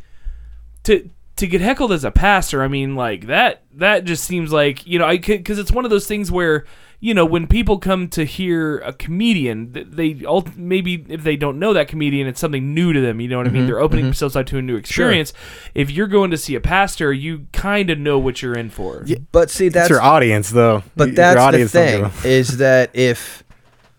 to 0.84 1.08
to 1.36 1.46
get 1.46 1.60
heckled 1.60 1.92
as 1.92 2.04
a 2.04 2.10
pastor. 2.10 2.62
I 2.62 2.68
mean, 2.68 2.94
like 2.94 3.26
that. 3.26 3.62
That 3.74 4.04
just 4.04 4.24
seems 4.24 4.52
like 4.52 4.86
you 4.86 4.98
know, 4.98 5.06
I 5.06 5.18
because 5.18 5.58
it's 5.58 5.72
one 5.72 5.84
of 5.84 5.90
those 5.90 6.06
things 6.06 6.30
where 6.30 6.64
you 7.00 7.12
know 7.12 7.26
when 7.26 7.46
people 7.46 7.78
come 7.78 8.08
to 8.08 8.24
hear 8.24 8.78
a 8.78 8.92
comedian, 8.92 9.72
they 9.72 10.24
all 10.24 10.46
maybe 10.56 11.04
if 11.08 11.22
they 11.24 11.36
don't 11.36 11.58
know 11.58 11.72
that 11.72 11.88
comedian, 11.88 12.26
it's 12.28 12.40
something 12.40 12.72
new 12.72 12.92
to 12.92 13.00
them. 13.00 13.20
You 13.20 13.28
know 13.28 13.36
what 13.38 13.46
I 13.46 13.48
Mm-hmm, 13.48 13.56
mean? 13.58 13.66
They're 13.66 13.80
opening 13.80 14.04
themselves 14.06 14.36
up 14.36 14.46
to 14.46 14.58
a 14.58 14.62
new 14.62 14.76
experience. 14.76 15.32
If 15.74 15.90
you're 15.90 16.06
going 16.06 16.30
to 16.30 16.38
see 16.38 16.54
a 16.54 16.60
pastor, 16.60 17.12
you 17.12 17.46
kind 17.52 17.90
of 17.90 17.98
know 17.98 18.18
what 18.18 18.40
you're 18.40 18.56
in 18.56 18.70
for. 18.70 19.04
but 19.32 19.50
see 19.50 19.66
It's 19.66 19.74
that's 19.74 19.90
your 19.90 20.00
audience, 20.02 20.50
though. 20.50 20.82
But 20.96 21.08
your 21.08 21.16
that's 21.16 21.34
the 21.36 21.40
audience 21.42 21.72
don't 21.72 22.12
thing 22.12 22.30
is 22.30 22.58
that 22.58 22.90
if 22.94 23.42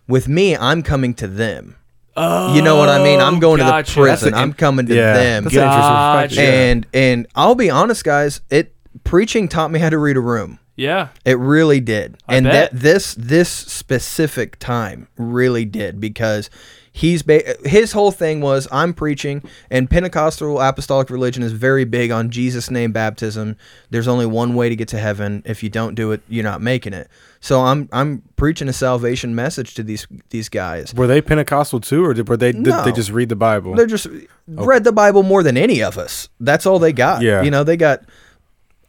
with 0.08 0.28
me, 0.28 0.56
I'm 0.56 0.82
coming 0.82 1.14
to 1.16 1.28
them. 1.28 1.76
You 2.18 2.62
know 2.62 2.78
what 2.78 2.90
I 2.90 3.04
mean? 3.04 3.20
I'm 3.20 3.40
going 3.40 3.62
Oh, 3.62 3.66
gotcha. 3.66 3.94
to 3.94 4.00
the 4.00 4.02
prison. 4.06 4.28
an- 4.30 4.40
I'm 4.40 4.54
coming 4.54 4.86
to 4.88 4.96
yeah, 4.96 5.14
them. 5.14 5.44
that's 5.44 5.56
an 5.56 5.62
interesting 5.62 5.82
Gotcha. 5.82 6.42
And 6.42 6.88
and 6.94 7.28
I'll 7.36 7.56
be 7.56 7.70
honest, 7.70 8.04
guys. 8.04 8.42
It 8.50 8.74
preaching 9.04 9.48
taught 9.48 9.72
me 9.72 9.80
how 9.80 9.90
to 9.90 9.98
read 9.98 10.16
a 10.18 10.22
room. 10.22 10.60
Yeah. 10.78 11.10
It 11.24 11.38
really 11.40 11.80
did. 11.80 12.18
I 12.28 12.36
and 12.36 12.46
bet. 12.46 12.72
that 12.72 12.80
this 12.80 13.16
this 13.16 13.50
specific 13.50 14.58
time 14.60 15.08
really 15.18 15.66
did 15.66 16.00
because 16.02 16.50
he's 16.98 17.24
ba- 17.24 17.58
his 17.66 17.92
whole 17.92 18.10
thing 18.12 18.40
was 18.40 18.70
I'm 18.72 18.94
preaching 18.94 19.44
and 19.70 19.90
Pentecostal 19.90 20.62
apostolic 20.62 21.10
religion 21.10 21.44
is 21.44 21.52
very 21.52 21.84
big 21.84 22.10
on 22.10 22.30
Jesus 22.30 22.72
name 22.72 22.94
baptism. 22.94 23.58
There's 23.90 24.08
only 24.08 24.26
one 24.26 24.56
way 24.56 24.70
to 24.70 24.78
get 24.78 24.88
to 24.90 24.98
heaven. 24.98 25.44
If 25.46 25.62
you 25.62 25.70
don't 25.70 25.94
do 25.94 26.14
it, 26.14 26.22
you're 26.30 26.46
not 26.46 26.62
making 26.62 26.94
it. 26.94 27.10
So 27.42 27.62
I'm 27.62 27.90
I'm 27.92 28.24
preaching 28.38 28.70
a 28.70 28.74
salvation 28.74 29.36
message 29.36 29.74
to 29.76 29.84
these 29.84 30.08
these 30.30 30.48
guys. 30.48 30.94
Were 30.94 31.06
they 31.06 31.22
Pentecostal 31.22 31.82
too, 31.82 32.06
or 32.06 32.14
did, 32.14 32.30
were 32.30 32.38
they 32.38 32.54
did 32.54 32.62
No. 32.64 32.86
they 32.86 32.94
just 32.94 33.12
read 33.12 33.28
the 33.28 33.36
Bible? 33.36 33.76
They're 33.76 33.86
just 33.88 34.08
read 34.48 34.86
the 34.86 34.94
Bible 34.94 35.22
more 35.22 35.44
than 35.44 35.58
any 35.58 35.84
of 35.84 35.98
us. 35.98 36.30
That's 36.40 36.66
all 36.66 36.80
they 36.80 36.94
got. 36.94 37.22
Yeah. 37.22 37.42
You 37.42 37.52
know, 37.52 37.66
they 37.66 37.76
got 37.78 38.06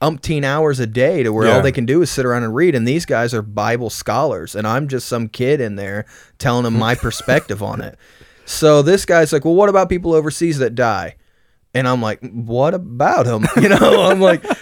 umpteen 0.00 0.44
hours 0.44 0.80
a 0.80 0.86
day 0.86 1.22
to 1.22 1.32
where 1.32 1.46
all 1.52 1.62
they 1.62 1.72
can 1.72 1.86
do 1.86 2.02
is 2.02 2.10
sit 2.10 2.24
around 2.26 2.44
and 2.44 2.54
read. 2.54 2.74
And 2.74 2.86
these 2.86 3.06
guys 3.06 3.32
are 3.34 3.42
Bible 3.42 3.90
scholars, 3.90 4.54
and 4.54 4.66
I'm 4.66 4.88
just 4.88 5.08
some 5.08 5.28
kid 5.28 5.60
in 5.60 5.76
there 5.76 6.06
telling 6.38 6.64
them 6.64 6.78
my 6.78 6.94
perspective 7.06 7.62
on 7.62 7.80
it. 7.80 7.98
So 8.44 8.82
this 8.82 9.04
guy's 9.04 9.32
like, 9.32 9.44
"Well, 9.44 9.54
what 9.54 9.68
about 9.68 9.88
people 9.88 10.14
overseas 10.14 10.58
that 10.58 10.74
die?" 10.74 11.16
And 11.74 11.88
I'm 11.88 12.00
like, 12.00 12.20
"What 12.30 12.74
about 12.74 13.26
them?" 13.26 13.46
You 13.60 13.68
know, 13.68 14.02
I'm 14.10 14.20
like, 14.20 14.44
eh, 14.44 14.54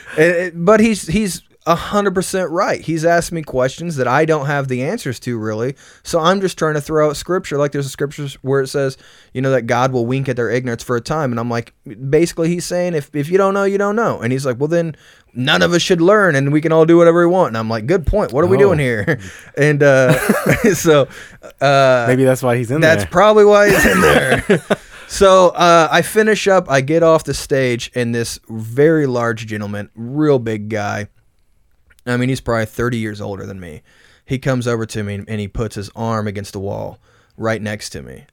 eh, 0.47 0.51
but 0.55 0.81
he's 0.81 1.07
he's 1.07 1.43
a 1.67 1.75
hundred 1.75 2.15
percent 2.15 2.51
right. 2.51 2.81
He's 2.83 3.07
asked 3.07 3.33
me 3.33 3.43
questions 3.43 3.97
that 3.97 4.07
I 4.07 4.27
don't 4.27 4.45
have 4.47 4.69
the 4.69 4.83
answers 4.83 5.19
to 5.21 5.39
really. 5.39 5.75
So 6.03 6.21
I'm 6.21 6.43
just 6.43 6.59
trying 6.59 6.75
to 6.75 6.81
throw 6.81 7.09
out 7.09 7.17
scripture. 7.17 7.57
Like 7.57 7.73
there's 7.73 7.87
a 7.87 7.91
scripture 7.91 8.29
where 8.43 8.61
it 8.61 8.67
says, 8.69 8.99
you 9.33 9.41
know, 9.41 9.51
that 9.51 9.63
God 9.63 9.91
will 9.91 10.05
wink 10.05 10.29
at 10.29 10.37
their 10.37 10.51
ignorance 10.51 10.83
for 10.83 10.95
a 10.95 11.01
time. 11.01 11.33
And 11.33 11.41
I'm 11.41 11.49
like, 11.49 11.73
basically 12.11 12.49
he's 12.49 12.67
saying 12.67 12.93
if, 12.95 13.15
if 13.15 13.31
you 13.31 13.39
don't 13.39 13.55
know, 13.55 13.65
you 13.65 13.79
don't 13.79 13.97
know. 13.97 14.21
And 14.21 14.31
he's 14.31 14.45
like, 14.45 14.59
well 14.61 14.69
then 14.69 14.95
none 15.33 15.63
of 15.63 15.73
us 15.73 15.81
should 15.81 16.03
learn 16.03 16.35
and 16.37 16.53
we 16.53 16.61
can 16.61 16.71
all 16.71 16.85
do 16.85 16.99
whatever 16.99 17.27
we 17.27 17.33
want. 17.33 17.49
And 17.49 17.57
I'm 17.57 17.71
like, 17.71 17.87
good 17.87 18.07
point. 18.07 18.31
What 18.33 18.45
are 18.45 18.49
we 18.49 18.57
Oh. 18.59 18.61
doing 18.61 18.79
here? 18.79 19.19
And 19.57 19.83
uh, 19.83 20.19
so 20.75 21.09
uh, 21.63 22.05
Maybe 22.09 22.25
that's 22.25 22.43
why 22.43 22.57
he's 22.59 22.71
in 22.71 22.83
that's 22.83 22.97
there. 22.97 23.05
That's 23.05 23.11
probably 23.11 23.45
why 23.47 23.71
he's 23.71 23.87
in 23.87 24.01
there. 24.03 24.45
so 25.09 25.49
uh, 25.49 25.89
I 25.91 26.03
finish 26.03 26.47
up. 26.47 26.69
I 26.71 26.83
get 26.83 27.03
off 27.03 27.25
the 27.25 27.33
stage, 27.35 27.91
and 27.95 28.15
this 28.15 28.39
very 28.49 29.07
large 29.07 29.47
gentleman, 29.47 29.89
real 29.95 30.39
big 30.39 30.69
guy. 30.69 31.09
I 32.07 32.17
mean, 32.17 32.29
he's 32.29 32.41
probably 32.41 32.67
30 32.67 32.99
years 32.99 33.21
older 33.21 33.47
than 33.47 33.61
me. 33.61 33.83
He 34.27 34.39
comes 34.39 34.67
over 34.67 34.87
to 34.87 35.03
me 35.03 35.25
and 35.27 35.41
he 35.41 35.49
puts 35.49 35.75
his 35.75 35.91
arm 35.95 36.27
against 36.27 36.53
the 36.53 36.61
wall 36.61 36.99
right 37.37 37.61
next 37.61 37.91
to 37.91 38.03
me. 38.03 38.25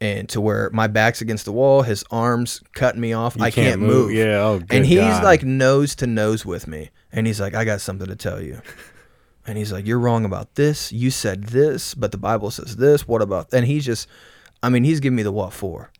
And 0.00 0.28
to 0.30 0.40
where 0.40 0.68
my 0.70 0.88
back's 0.88 1.20
against 1.20 1.44
the 1.44 1.52
wall, 1.52 1.82
his 1.82 2.04
arms 2.10 2.60
cutting 2.74 3.00
me 3.00 3.12
off. 3.12 3.36
You 3.36 3.44
I 3.44 3.50
can't, 3.52 3.80
move. 3.80 4.12
Yeah. 4.12 4.42
Oh, 4.42 4.58
good 4.58 4.78
and 4.78 4.86
he's 4.86 4.98
God. 4.98 5.22
like 5.22 5.44
nose 5.44 5.94
to 5.96 6.08
nose 6.08 6.44
with 6.44 6.66
me. 6.66 6.90
And 7.12 7.26
he's 7.26 7.40
like, 7.40 7.54
I 7.54 7.64
got 7.64 7.80
something 7.80 8.08
to 8.08 8.16
tell 8.16 8.40
you. 8.42 8.60
And 9.46 9.58
he's 9.58 9.72
like, 9.72 9.86
You're 9.86 9.98
wrong 9.98 10.24
about 10.24 10.54
this. 10.54 10.92
You 10.92 11.10
said 11.10 11.44
this, 11.44 11.94
but 11.94 12.12
the 12.12 12.18
Bible 12.18 12.50
says 12.50 12.76
this. 12.76 13.06
What 13.06 13.22
about? 13.22 13.52
And 13.52 13.66
he's 13.66 13.84
just, 13.84 14.08
I 14.62 14.68
mean, 14.68 14.84
he's 14.84 15.00
giving 15.00 15.16
me 15.16 15.22
the 15.22 15.32
what 15.32 15.52
for. 15.52 15.90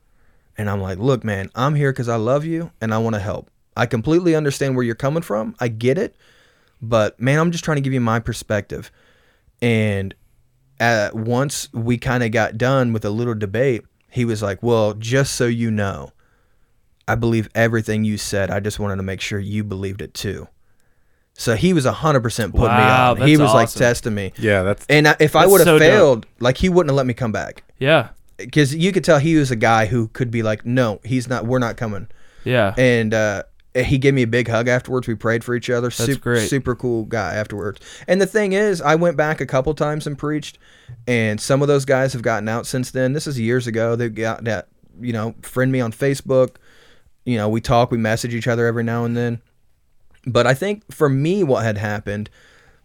And 0.56 0.70
I'm 0.70 0.80
like, 0.80 0.98
Look, 0.98 1.24
man, 1.24 1.50
I'm 1.54 1.74
here 1.74 1.92
because 1.92 2.08
I 2.08 2.16
love 2.16 2.44
you 2.44 2.70
and 2.80 2.94
I 2.94 2.98
want 2.98 3.14
to 3.14 3.20
help. 3.20 3.50
I 3.76 3.86
completely 3.86 4.34
understand 4.34 4.76
where 4.76 4.84
you're 4.84 4.94
coming 4.94 5.22
from. 5.22 5.54
I 5.58 5.68
get 5.68 5.98
it. 5.98 6.14
But 6.82 7.18
man, 7.20 7.38
I'm 7.38 7.50
just 7.52 7.62
trying 7.64 7.76
to 7.76 7.80
give 7.80 7.92
you 7.92 8.00
my 8.00 8.18
perspective. 8.18 8.90
And 9.60 10.14
uh, 10.80 11.10
once 11.12 11.72
we 11.72 11.96
kind 11.96 12.22
of 12.24 12.32
got 12.32 12.58
done 12.58 12.92
with 12.92 13.04
a 13.04 13.10
little 13.10 13.34
debate, 13.34 13.82
he 14.10 14.24
was 14.24 14.42
like, 14.42 14.62
Well, 14.62 14.94
just 14.94 15.34
so 15.36 15.46
you 15.46 15.70
know, 15.70 16.10
I 17.06 17.14
believe 17.14 17.48
everything 17.54 18.04
you 18.04 18.18
said. 18.18 18.50
I 18.50 18.60
just 18.60 18.78
wanted 18.78 18.96
to 18.96 19.02
make 19.02 19.20
sure 19.20 19.38
you 19.38 19.62
believed 19.64 20.02
it 20.02 20.12
too. 20.14 20.48
So 21.34 21.54
he 21.56 21.72
was 21.72 21.86
100% 21.86 22.22
putting 22.50 22.60
Wow, 22.62 23.14
me 23.14 23.20
on. 23.22 23.26
He 23.28 23.36
that's 23.36 23.42
was 23.52 23.54
like 23.54 23.70
testing 23.70 24.14
me. 24.14 24.32
yeah. 24.36 24.62
That's 24.62 24.84
And 24.88 25.08
I- 25.08 25.16
if 25.18 25.34
I 25.34 25.46
would 25.46 25.60
have 25.60 25.66
so 25.66 25.78
dope. 25.78 25.88
failed, 25.88 26.26
like 26.40 26.58
he 26.58 26.68
wouldn't 26.68 26.90
have 26.90 26.96
let 26.96 27.06
me 27.06 27.14
come 27.14 27.32
back. 27.32 27.64
Yeah. 27.78 28.08
Because 28.36 28.74
you 28.74 28.92
could 28.92 29.04
tell 29.04 29.18
he 29.18 29.36
was 29.36 29.50
a 29.50 29.56
guy 29.56 29.86
who 29.86 30.08
could 30.08 30.30
be 30.30 30.42
like, 30.42 30.66
no, 30.66 31.00
he's 31.04 31.28
not, 31.28 31.46
we're 31.46 31.58
not 31.58 31.76
coming. 31.76 32.08
Yeah. 32.44 32.74
And 32.76 33.14
uh, 33.14 33.44
Eh, 33.74 33.82
he 33.82 33.98
gave 33.98 34.14
me 34.14 34.22
a 34.22 34.26
big 34.26 34.48
hug 34.48 34.68
afterwards. 34.68 35.08
We 35.08 35.14
prayed 35.14 35.44
for 35.44 35.54
each 35.54 35.70
other. 35.70 35.88
That's 35.88 36.04
super, 36.04 36.34
great. 36.34 36.48
Super 36.48 36.74
cool 36.74 37.04
guy 37.04 37.34
afterwards. 37.34 37.80
And 38.06 38.20
the 38.20 38.26
thing 38.26 38.52
is, 38.52 38.82
I 38.82 38.94
went 38.94 39.16
back 39.16 39.40
a 39.40 39.46
couple 39.46 39.74
times 39.74 40.06
and 40.06 40.18
preached, 40.18 40.58
and 41.06 41.40
some 41.40 41.62
of 41.62 41.68
those 41.68 41.84
guys 41.84 42.12
have 42.12 42.22
gotten 42.22 42.48
out 42.48 42.66
since 42.66 42.90
then. 42.90 43.12
This 43.12 43.26
is 43.26 43.40
years 43.40 43.66
ago. 43.66 43.96
They 43.96 44.08
got 44.08 44.44
that, 44.44 44.68
you 45.00 45.12
know, 45.12 45.34
friend 45.42 45.72
me 45.72 45.80
on 45.80 45.92
Facebook. 45.92 46.56
You 47.24 47.36
know, 47.36 47.48
we 47.48 47.60
talk, 47.60 47.90
we 47.90 47.98
message 47.98 48.34
each 48.34 48.48
other 48.48 48.66
every 48.66 48.82
now 48.82 49.04
and 49.04 49.16
then. 49.16 49.40
But 50.26 50.46
I 50.46 50.54
think 50.54 50.90
for 50.92 51.08
me, 51.08 51.42
what 51.42 51.64
had 51.64 51.78
happened 51.78 52.30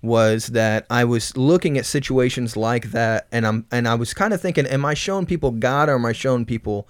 was 0.02 0.48
that 0.48 0.86
I 0.90 1.04
was 1.04 1.36
looking 1.36 1.78
at 1.78 1.86
situations 1.86 2.56
like 2.56 2.92
that, 2.92 3.28
and 3.32 3.46
I'm 3.46 3.66
and 3.72 3.88
I 3.88 3.96
was 3.96 4.14
kind 4.14 4.34
of 4.34 4.42
thinking, 4.42 4.66
am 4.68 4.86
I 4.86 4.94
showing 4.94 5.26
people 5.26 5.52
God 5.52 5.90
or 5.90 5.96
am 5.96 6.06
I 6.06 6.14
showing 6.14 6.46
people 6.46 6.88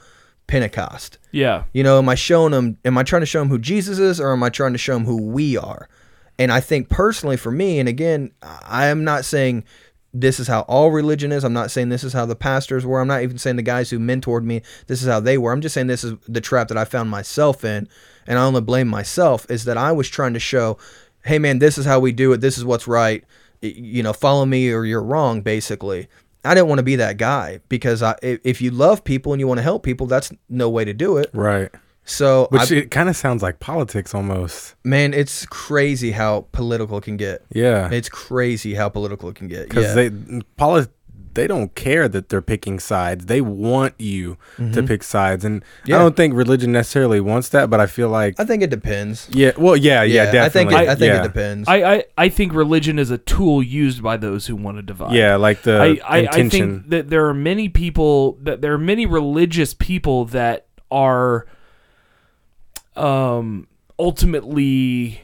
Pentecost? 0.48 1.18
Yeah. 1.32 1.64
You 1.74 1.84
know, 1.84 1.98
am 2.00 2.10
I 2.10 2.16
showing 2.16 2.52
them? 2.52 2.78
Am 2.86 2.98
I 2.98 3.04
trying 3.04 3.22
to 3.22 3.26
show 3.26 3.40
them 3.40 3.50
who 3.50 3.60
Jesus 3.60 4.00
is, 4.00 4.20
or 4.20 4.32
am 4.32 4.44
I 4.44 4.50
trying 4.50 4.72
to 4.72 4.78
show 4.78 4.94
them 4.94 5.06
who 5.06 5.22
we 5.22 5.58
are? 5.58 5.88
And 6.40 6.52
I 6.52 6.60
think 6.60 6.90
personally, 6.90 7.38
for 7.38 7.52
me, 7.52 7.80
and 7.80 7.90
again, 7.90 8.32
I 8.42 8.88
am 8.88 9.04
not 9.04 9.26
saying 9.26 9.64
this 10.14 10.40
is 10.40 10.48
how 10.48 10.62
all 10.62 10.92
religion 10.92 11.32
is. 11.32 11.44
I'm 11.44 11.54
not 11.54 11.70
saying 11.70 11.90
this 11.90 12.04
is 12.04 12.14
how 12.14 12.26
the 12.26 12.36
pastors 12.36 12.86
were. 12.86 13.02
I'm 13.02 13.08
not 13.08 13.24
even 13.24 13.38
saying 13.38 13.58
the 13.58 13.62
guys 13.62 13.90
who 13.90 14.00
mentored 14.00 14.44
me. 14.44 14.62
This 14.88 15.02
is 15.02 15.08
how 15.08 15.20
they 15.20 15.38
were. 15.38 15.52
I'm 15.52 15.62
just 15.62 15.74
saying 15.74 15.88
this 15.88 16.04
is 16.04 16.14
the 16.28 16.42
trap 16.42 16.70
that 16.70 16.78
I 16.78 16.86
found 16.86 17.10
myself 17.10 17.66
in, 17.66 17.88
and 18.26 18.40
I 18.40 18.44
only 18.44 18.62
blame 18.62 18.88
myself. 18.88 19.50
Is 19.50 19.66
that 19.66 19.78
I 19.78 19.92
was 19.92 20.10
trying 20.10 20.34
to 20.34 20.40
show, 20.40 20.78
hey 21.26 21.40
man, 21.40 21.60
this 21.60 21.78
is 21.78 21.86
how 21.86 22.00
we 22.00 22.12
do 22.12 22.32
it. 22.34 22.42
This 22.42 22.58
is 22.58 22.64
what's 22.64 22.88
right. 22.88 23.24
You 23.62 24.04
know, 24.04 24.14
follow 24.14 24.46
me 24.46 24.72
or 24.72 24.86
you're 24.86 25.04
wrong, 25.04 25.42
basically. 25.42 26.08
I 26.48 26.54
didn't 26.54 26.68
want 26.70 26.80
to 26.80 26.84
be 26.84 26.96
that 26.98 27.18
guy 27.18 27.60
because 27.70 28.02
I, 28.02 28.16
if 28.22 28.62
you 28.62 28.72
love 28.72 29.04
people 29.04 29.34
and 29.34 29.40
you 29.40 29.48
want 29.48 29.58
to 29.60 29.64
help 29.64 29.84
people, 29.84 30.08
that's 30.08 30.32
no 30.50 30.70
way 30.70 30.86
to 30.86 30.94
do 30.94 31.18
it. 31.18 31.30
Right. 31.34 31.70
So, 32.10 32.48
Which 32.52 32.72
I, 32.72 32.76
it 32.76 32.92
kind 32.92 33.10
of 33.10 33.18
sounds 33.18 33.44
like 33.44 33.60
politics 33.60 34.16
almost. 34.16 34.76
man, 34.86 35.14
it's 35.14 35.46
crazy 35.48 36.12
how 36.12 36.48
political 36.54 36.98
it 37.00 37.04
can 37.04 37.18
get. 37.18 37.44
Yeah. 37.52 37.90
It's 37.92 38.08
crazy 38.08 38.74
how 38.76 38.88
political 38.88 39.28
it 39.28 39.36
can 39.36 39.50
get. 39.50 39.68
because 39.68 39.88
Yeah. 39.96 40.10
they 40.10 40.42
poli- 40.56 40.88
they 41.38 41.48
don't 41.48 41.74
care 41.76 42.10
that 42.10 42.30
they're 42.30 42.42
picking 42.42 42.80
sides. 42.80 43.28
They 43.28 43.42
want 43.42 43.94
you 44.00 44.38
to 44.58 44.84
pick 44.84 45.04
sides, 45.04 45.46
and 45.46 45.58
Mm-hmm. 45.58 45.90
Yeah. 45.90 45.96
I 45.96 46.00
don't 46.00 46.16
think 46.16 46.34
religion 46.34 46.72
necessarily 46.72 47.20
wants 47.20 47.50
that. 47.50 47.70
But 47.70 47.80
I 47.80 47.86
feel 47.86 48.10
like 48.10 48.40
I 48.40 48.46
think 48.46 48.64
it 48.64 48.70
depends. 48.70 49.30
yeah, 49.32 49.52
well, 49.58 49.78
yeah, 49.78 50.04
yeah, 50.04 50.24
I 50.24 50.50
think 50.50 50.70
definitely. 50.70 50.76
it, 50.76 50.90
I 50.90 50.96
think 50.96 51.14
yeah. 51.14 51.20
it 51.20 51.24
depends. 51.24 51.70
I, 51.70 51.76
I, 51.76 52.04
I 52.18 52.30
think 52.30 52.54
religion 52.54 53.00
is 53.00 53.12
a 53.12 53.18
tool 53.18 53.62
used 53.64 54.02
by 54.02 54.18
those 54.18 54.48
who 54.48 54.56
want 54.56 54.78
to 54.78 54.82
divide. 54.82 55.14
Yeah, 55.14 55.36
like 55.36 55.62
the 55.62 55.80
I, 55.80 56.18
I, 56.20 56.28
I 56.32 56.50
think 56.50 56.90
that 56.90 57.10
there 57.10 57.28
are 57.28 57.34
many 57.34 57.70
people 57.70 58.34
that 58.42 58.62
there 58.62 58.74
are 58.74 58.80
many 58.80 59.06
religious 59.06 59.74
people 59.74 60.26
that 60.26 60.68
are 60.90 61.46
um 62.96 63.68
ultimately 64.00 65.22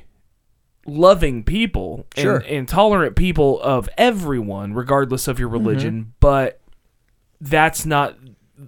loving 0.86 1.44
people 1.44 2.06
Sure. 2.18 2.38
and, 2.38 2.46
and 2.46 2.68
tolerant 2.68 3.16
people 3.16 3.62
of 3.62 3.88
everyone 3.98 4.74
regardless 4.74 5.28
of 5.28 5.40
your 5.40 5.50
Mm-hmm. 5.50 5.66
religion 5.66 6.14
but 6.20 6.60
that's 7.40 7.86
not 7.86 8.16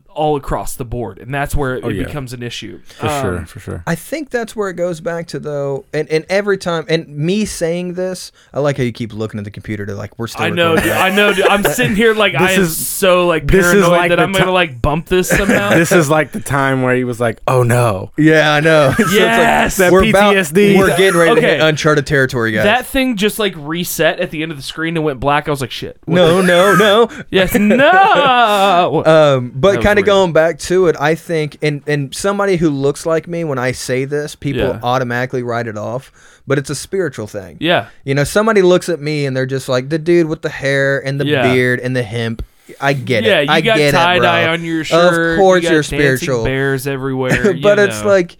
all 0.10 0.36
across 0.36 0.76
the 0.76 0.86
board 0.86 1.20
and 1.20 1.34
that's 1.34 1.54
where 1.56 1.76
it, 1.76 1.84
Oh, 1.84 1.90
it 1.90 1.96
yeah. 1.96 2.04
becomes 2.06 2.32
an 2.34 2.42
issue 2.42 2.80
for 2.84 3.08
Um, 3.08 3.22
sure, 3.22 3.46
for 3.46 3.60
sure. 3.60 3.84
I 3.86 3.96
think 3.96 4.30
that's 4.30 4.56
where 4.56 4.70
it 4.70 4.76
goes 4.76 5.02
back 5.02 5.28
to 5.28 5.40
though, 5.40 5.86
and 5.94 6.10
and 6.10 6.26
every 6.30 6.58
time, 6.58 6.86
and 6.90 7.08
me 7.08 7.46
saying 7.46 7.94
this, 7.96 8.32
I 8.54 8.60
like 8.60 8.78
how 8.78 8.84
you 8.84 8.92
keep 8.92 9.14
looking 9.14 9.38
at 9.40 9.44
the 9.44 9.52
computer 9.52 9.86
to 9.86 9.96
like 9.96 10.18
we're 10.18 10.28
still. 10.28 10.44
I 10.46 10.50
know, 10.50 10.76
dude. 10.76 10.88
I 10.92 11.10
know. 11.16 11.34
dude. 11.34 11.46
I'm 11.48 11.64
sitting 11.64 11.96
here 11.96 12.14
like 12.14 12.34
I 12.36 12.48
This 12.48 12.58
am 12.58 12.64
is- 12.64 12.78
so 12.88 13.28
like 13.28 13.48
this 13.48 13.66
is 13.66 13.72
paranoid 13.74 13.92
like 13.92 14.10
that 14.10 14.20
I'm 14.20 14.32
gonna 14.32 14.46
ti- 14.46 14.52
like 14.52 14.82
bump 14.82 15.08
this 15.08 15.30
somehow. 15.30 15.70
this 15.76 15.92
is 15.92 16.10
like 16.10 16.32
the 16.32 16.40
time 16.40 16.82
where 16.82 16.96
he 16.96 17.04
was 17.04 17.20
like, 17.20 17.40
"Oh 17.48 17.64
no, 17.64 18.12
Yeah, 18.18 18.54
I 18.54 18.60
know. 18.62 18.94
So 18.98 19.04
like, 19.04 19.14
Yes! 19.14 19.78
That 19.78 19.92
we're 19.92 20.10
about- 20.10 20.36
PTSD. 20.36 20.78
we're 20.78 20.96
getting 20.98 21.20
ready 21.20 21.36
to 21.36 21.42
hit 21.42 21.62
uncharted 21.62 22.06
territory, 22.08 22.52
guys. 22.52 22.64
that 22.64 22.86
thing 22.86 23.16
just 23.18 23.38
like 23.40 23.54
reset 23.58 24.20
at 24.20 24.32
the 24.32 24.42
end 24.44 24.52
of 24.52 24.58
the 24.58 24.64
screen 24.64 24.96
and 24.98 25.06
went 25.06 25.20
black. 25.20 25.48
I 25.48 25.52
was 25.52 25.62
like, 25.62 25.72
shit. 25.72 25.98
What 26.06 26.16
no, 26.16 26.42
no, 26.42 26.76
no. 26.76 27.10
Yes. 27.30 27.54
No. 27.56 29.04
Um, 29.06 29.52
but 29.56 29.72
That 29.72 29.78
was 29.78 29.85
kind 29.86 30.00
of 30.00 30.06
going 30.06 30.34
back 30.34 30.60
to 30.60 30.88
it, 30.88 30.96
I 31.00 31.16
think, 31.16 31.58
and 31.62 31.82
and 31.88 32.14
somebody 32.16 32.58
who 32.58 32.70
looks 32.70 33.06
like 33.06 33.28
me, 33.28 33.44
when 33.44 33.58
I 33.60 33.72
say 33.72 34.06
this, 34.06 34.36
people 34.36 34.62
Yeah. 34.62 34.80
automatically 34.84 35.44
write 35.44 35.68
it 35.68 35.78
off. 35.78 36.12
But 36.48 36.58
it's 36.60 36.70
a 36.70 36.76
spiritual 36.76 37.26
thing. 37.28 37.58
yeah. 37.60 37.88
You 38.04 38.14
know, 38.14 38.24
somebody 38.24 38.62
looks 38.62 38.88
at 38.88 39.00
me 39.02 39.26
and 39.26 39.36
they're 39.36 39.48
just 39.48 39.68
like 39.68 39.90
the 39.90 39.98
dude 39.98 40.28
with 40.28 40.44
the 40.44 40.50
hair 40.50 41.00
and 41.04 41.20
the 41.20 41.26
Yeah. 41.26 41.42
beard 41.52 41.80
and 41.80 41.96
the 41.96 42.04
hemp. 42.04 42.44
I 42.80 42.94
get 42.94 43.24
Yeah. 43.24 43.40
it. 43.40 43.46
Yeah, 43.46 43.54
you 43.54 43.58
I 43.58 43.62
got 43.62 43.78
get 43.78 43.92
tie 43.94 44.18
it, 44.18 44.20
dye 44.20 44.48
on 44.48 44.64
your 44.64 44.84
shirt. 44.84 45.34
Of 45.34 45.40
course, 45.40 45.64
you 45.64 45.72
you're 45.72 45.82
spiritual. 45.84 46.44
Bears 46.44 46.86
everywhere. 46.86 47.52
you 47.56 47.64
but 47.64 47.80
it's 47.80 48.04
like, 48.04 48.38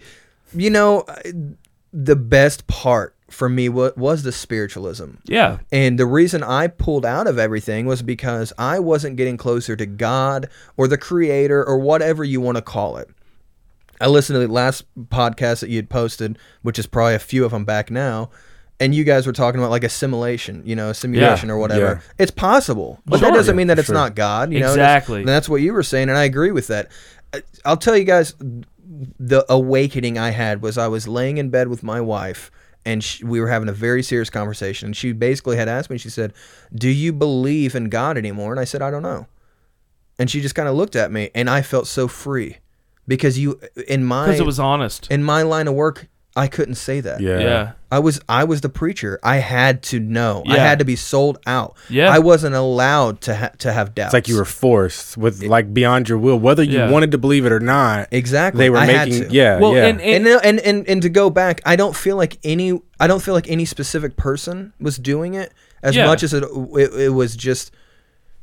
you 0.54 0.70
know, 0.70 1.04
the 1.92 2.14
best 2.14 2.68
part 2.68 3.15
for 3.28 3.48
me 3.48 3.68
what 3.68 3.98
was 3.98 4.22
the 4.22 4.30
spiritualism. 4.32 5.10
yeah. 5.24 5.58
And 5.72 5.98
the 5.98 6.06
reason 6.06 6.42
I 6.44 6.68
pulled 6.68 7.04
out 7.04 7.26
of 7.26 7.38
everything 7.38 7.84
was 7.86 8.00
because 8.02 8.52
I 8.56 8.78
wasn't 8.78 9.16
getting 9.16 9.36
closer 9.36 9.74
to 9.76 9.84
God 9.86 10.48
or 10.76 10.86
the 10.86 10.96
creator 10.98 11.64
or 11.64 11.78
whatever 11.78 12.22
you 12.22 12.40
want 12.40 12.56
to 12.56 12.62
call 12.62 12.98
it. 12.98 13.08
I 14.00 14.06
listened 14.08 14.34
to 14.36 14.46
the 14.46 14.52
last 14.52 14.84
podcast 15.08 15.60
that 15.60 15.70
you 15.70 15.76
had 15.76 15.88
posted, 15.90 16.38
which 16.62 16.78
is 16.78 16.86
probably 16.86 17.14
a 17.14 17.18
few 17.18 17.44
of 17.44 17.50
them 17.50 17.64
back 17.64 17.90
now. 17.90 18.30
And 18.78 18.94
you 18.94 19.04
guys 19.04 19.26
were 19.26 19.32
talking 19.32 19.58
about 19.58 19.70
like 19.70 19.84
assimilation, 19.84 20.62
you 20.66 20.76
know, 20.76 20.92
simulation 20.92 21.50
or 21.50 21.56
whatever. 21.58 22.02
yeah. 22.04 22.12
It's 22.22 22.30
possible, 22.30 23.00
but 23.06 23.20
Sure. 23.20 23.30
that 23.30 23.34
doesn't 23.34 23.56
mean 23.56 23.68
that 23.68 23.78
it's 23.78 23.86
sure. 23.86 23.94
not 23.94 24.14
God. 24.14 24.52
You 24.52 24.60
know, 24.60 24.68
Exactly. 24.68 25.20
and 25.20 25.28
that's 25.28 25.48
what 25.48 25.62
you 25.62 25.72
were 25.72 25.82
saying, 25.82 26.10
and 26.10 26.18
I 26.18 26.24
agree 26.24 26.50
with 26.52 26.66
that. 26.66 26.90
Uh, 27.32 27.40
I'll 27.64 27.78
tell 27.78 27.96
you 27.96 28.04
guys, 28.04 28.34
the 29.18 29.44
awakening 29.48 30.18
I 30.18 30.30
had 30.30 30.62
was 30.62 30.76
I 30.78 30.88
was 30.88 31.08
laying 31.08 31.38
in 31.38 31.48
bed 31.50 31.68
with 31.68 31.82
my 31.82 32.00
wife, 32.02 32.50
and 32.86 33.04
she, 33.04 33.22
we 33.24 33.40
were 33.40 33.48
having 33.48 33.68
a 33.68 33.72
very 33.72 34.02
serious 34.02 34.30
conversation. 34.30 34.86
And 34.86 34.96
she 34.96 35.12
basically 35.12 35.56
had 35.58 35.68
asked 35.68 35.90
me, 35.90 35.98
she 35.98 36.08
said, 36.08 36.32
"Do 36.74 36.88
you 36.88 37.12
believe 37.12 37.74
in 37.74 37.90
God 37.90 38.16
anymore?" 38.16 38.52
And 38.52 38.60
I 38.60 38.64
said, 38.64 38.80
"I 38.80 38.90
don't 38.90 39.02
know." 39.02 39.26
And 40.18 40.30
she 40.30 40.40
just 40.40 40.54
kind 40.54 40.68
of 40.68 40.74
looked 40.74 40.96
at 40.96 41.12
me, 41.12 41.30
and 41.34 41.50
I 41.50 41.60
felt 41.60 41.86
so 41.86 42.08
free 42.08 42.56
because 43.06 43.38
you, 43.38 43.60
in 43.86 44.02
my, 44.04 44.24
Because 44.26 44.40
it 44.40 44.46
was 44.46 44.58
honest. 44.58 45.10
in 45.10 45.22
my 45.22 45.42
line 45.42 45.68
of 45.68 45.74
work, 45.74 46.08
I 46.38 46.48
couldn't 46.48 46.74
say 46.74 47.00
that. 47.00 47.20
yeah, 47.20 47.38
yeah. 47.38 47.72
I 47.90 47.98
was 47.98 48.20
I 48.28 48.44
was 48.44 48.60
the 48.60 48.68
preacher. 48.68 49.18
I 49.22 49.36
had 49.36 49.82
to 49.84 49.98
know. 49.98 50.42
I 50.46 50.58
had 50.58 50.78
to 50.80 50.84
be 50.84 50.94
sold 50.96 51.38
out. 51.46 51.76
Yeah. 51.88 52.10
I 52.12 52.18
wasn't 52.18 52.54
allowed 52.54 53.22
to 53.22 53.34
ha- 53.36 53.52
to 53.60 53.72
have 53.72 53.94
doubts. 53.94 54.08
It's 54.08 54.14
like 54.14 54.28
you 54.28 54.36
were 54.36 54.44
forced 54.44 55.16
with 55.16 55.42
like 55.42 55.72
beyond 55.72 56.08
your 56.08 56.18
will, 56.18 56.38
whether 56.38 56.62
you 56.62 56.78
Yeah. 56.78 56.90
wanted 56.90 57.12
to 57.12 57.18
believe 57.18 57.46
it 57.46 57.52
or 57.52 57.60
not. 57.60 58.08
exactly. 58.10 58.58
They 58.58 58.70
were 58.70 58.76
I 58.76 58.84
had 58.84 59.08
making, 59.08 59.28
to. 59.30 59.34
yeah, 59.34 59.58
Well, 59.58 59.72
yeah, 59.74 59.86
and, 59.86 60.00
and, 60.00 60.26
and, 60.26 60.44
and 60.44 60.60
and 60.60 60.88
and 60.88 61.02
to 61.02 61.08
go 61.08 61.30
back, 61.30 61.62
I 61.64 61.74
don't 61.76 61.96
feel 61.96 62.16
like 62.16 62.38
any 62.44 62.78
I 63.00 63.06
don't 63.06 63.22
feel 63.22 63.34
like 63.34 63.48
any 63.48 63.64
specific 63.64 64.16
person 64.16 64.72
was 64.78 64.98
doing 64.98 65.34
it 65.34 65.54
as 65.82 65.96
Yeah. 65.96 66.06
much 66.06 66.22
as 66.22 66.34
it, 66.34 66.44
it 66.44 66.92
it 67.00 67.08
was 67.14 67.34
just 67.36 67.70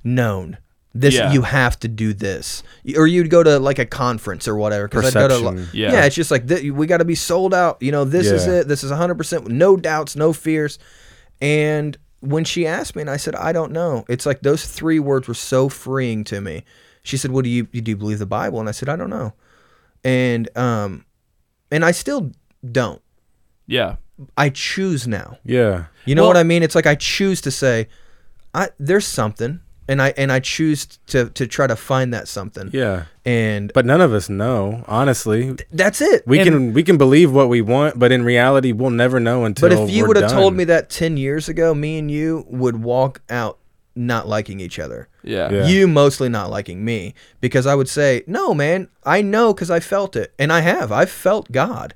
known. 0.03 0.58
This 0.95 1.15
Yeah. 1.15 1.32
you 1.34 1.41
have 1.41 1.79
to 1.79 1.88
do 1.88 2.13
this, 2.13 2.62
or 2.95 3.08
you'd 3.08 3.32
go 3.32 3.41
to 3.41 3.58
like 3.58 3.79
a 3.79 3.86
conference 3.86 4.47
or 4.47 4.56
whatever. 4.56 4.88
'cause 4.88 5.15
I'd 5.15 5.27
go 5.27 5.51
to, 5.56 5.62
yeah. 5.73 5.91
Yeah. 5.91 6.06
it's 6.06 6.15
just 6.15 6.29
like 6.29 6.47
th- 6.47 6.71
we 6.71 6.86
got 6.86 6.97
to 6.97 7.06
be 7.06 7.15
sold 7.15 7.51
out. 7.53 7.77
You 7.82 7.91
know, 7.91 8.06
this 8.06 8.27
is 8.27 8.45
it. 8.45 8.67
This 8.67 8.84
is 8.84 8.91
hundred 8.91 9.15
percent, 9.15 9.47
no 9.47 9.75
doubts, 9.75 10.15
no 10.15 10.34
fears. 10.34 10.77
And 11.41 11.97
when 12.19 12.43
she 12.43 12.67
asked 12.67 12.95
me, 12.95 13.01
and 13.01 13.10
I 13.10 13.17
said, 13.17 13.34
I 13.36 13.51
don't 13.51 13.71
know. 13.71 14.06
It's 14.08 14.25
like 14.25 14.41
those 14.43 14.65
three 14.67 14.99
words 14.99 15.27
were 15.27 15.34
so 15.34 15.67
freeing 15.67 16.23
to 16.25 16.39
me. 16.41 16.63
She 17.01 17.17
said, 17.17 17.32
"Well, 17.32 17.41
do 17.41 17.49
you 17.49 17.63
do 17.63 17.89
you 17.91 17.97
believe 17.97 18.19
the 18.19 18.25
Bible?" 18.25 18.60
And 18.62 18.69
I 18.69 18.71
said, 18.71 18.88
"I 18.88 18.95
don't 18.95 19.10
know." 19.10 19.34
And 20.06 20.47
um, 20.58 21.06
and 21.71 21.84
I 21.84 21.91
still 21.91 22.32
don't. 22.71 23.01
yeah. 23.67 23.95
I 24.38 24.49
choose 24.49 25.08
now. 25.08 25.39
yeah. 25.43 25.86
You 26.06 26.13
know 26.13 26.21
Well- 26.21 26.29
what 26.29 26.38
I 26.38 26.43
mean? 26.43 26.62
It's 26.62 26.75
like 26.75 26.86
I 26.86 26.93
choose 26.95 27.41
to 27.41 27.51
say, 27.51 27.88
I 28.53 28.69
there's 28.79 29.08
something, 29.08 29.60
and 29.88 30.02
I 30.02 30.13
and 30.17 30.32
I 30.32 30.39
choose 30.39 30.86
to 31.08 31.30
to 31.32 31.48
try 31.48 31.67
to 31.67 31.76
find 31.76 32.13
that 32.13 32.28
something. 32.28 32.69
Yeah. 32.74 33.06
And 33.26 33.72
But 33.74 33.86
none 33.86 34.02
of 34.02 34.13
us 34.13 34.30
know, 34.30 34.84
honestly. 34.88 35.56
that's 35.72 36.02
it. 36.02 36.24
We 36.28 36.39
And- 36.39 36.48
can 36.50 36.74
we 36.74 36.84
can 36.84 36.98
believe 36.98 37.32
what 37.32 37.50
we 37.50 37.62
want, 37.62 37.98
but 38.00 38.12
in 38.12 38.24
reality, 38.24 38.72
we'll 38.72 38.89
never 38.89 39.19
know 39.19 39.46
until. 39.46 39.69
But 39.69 39.78
if 39.78 39.89
you 39.89 40.06
would 40.08 40.17
have 40.17 40.32
told 40.32 40.56
me 40.56 40.63
that 40.65 40.89
ten 40.89 41.17
years 41.17 41.50
ago, 41.50 41.74
me 41.74 41.98
and 42.00 42.10
you 42.12 42.46
would 42.50 42.84
walk 42.84 43.22
out 43.30 43.58
not 43.96 44.28
liking 44.28 44.60
each 44.60 44.80
other. 44.80 45.08
Yeah. 45.24 45.52
Yeah. 45.52 45.67
You 45.67 45.88
mostly 45.88 46.28
not 46.28 46.50
liking 46.50 46.84
me 46.84 47.13
because 47.41 47.67
I 47.67 47.76
would 47.76 47.88
say, 47.88 48.24
no, 48.26 48.54
man, 48.54 48.88
I 49.06 49.22
know 49.22 49.54
because 49.54 49.69
I 49.69 49.80
felt 49.80 50.15
it, 50.15 50.34
and 50.39 50.52
I 50.52 50.62
have. 50.62 50.91
I've 50.91 51.12
felt 51.12 51.52
God, 51.52 51.93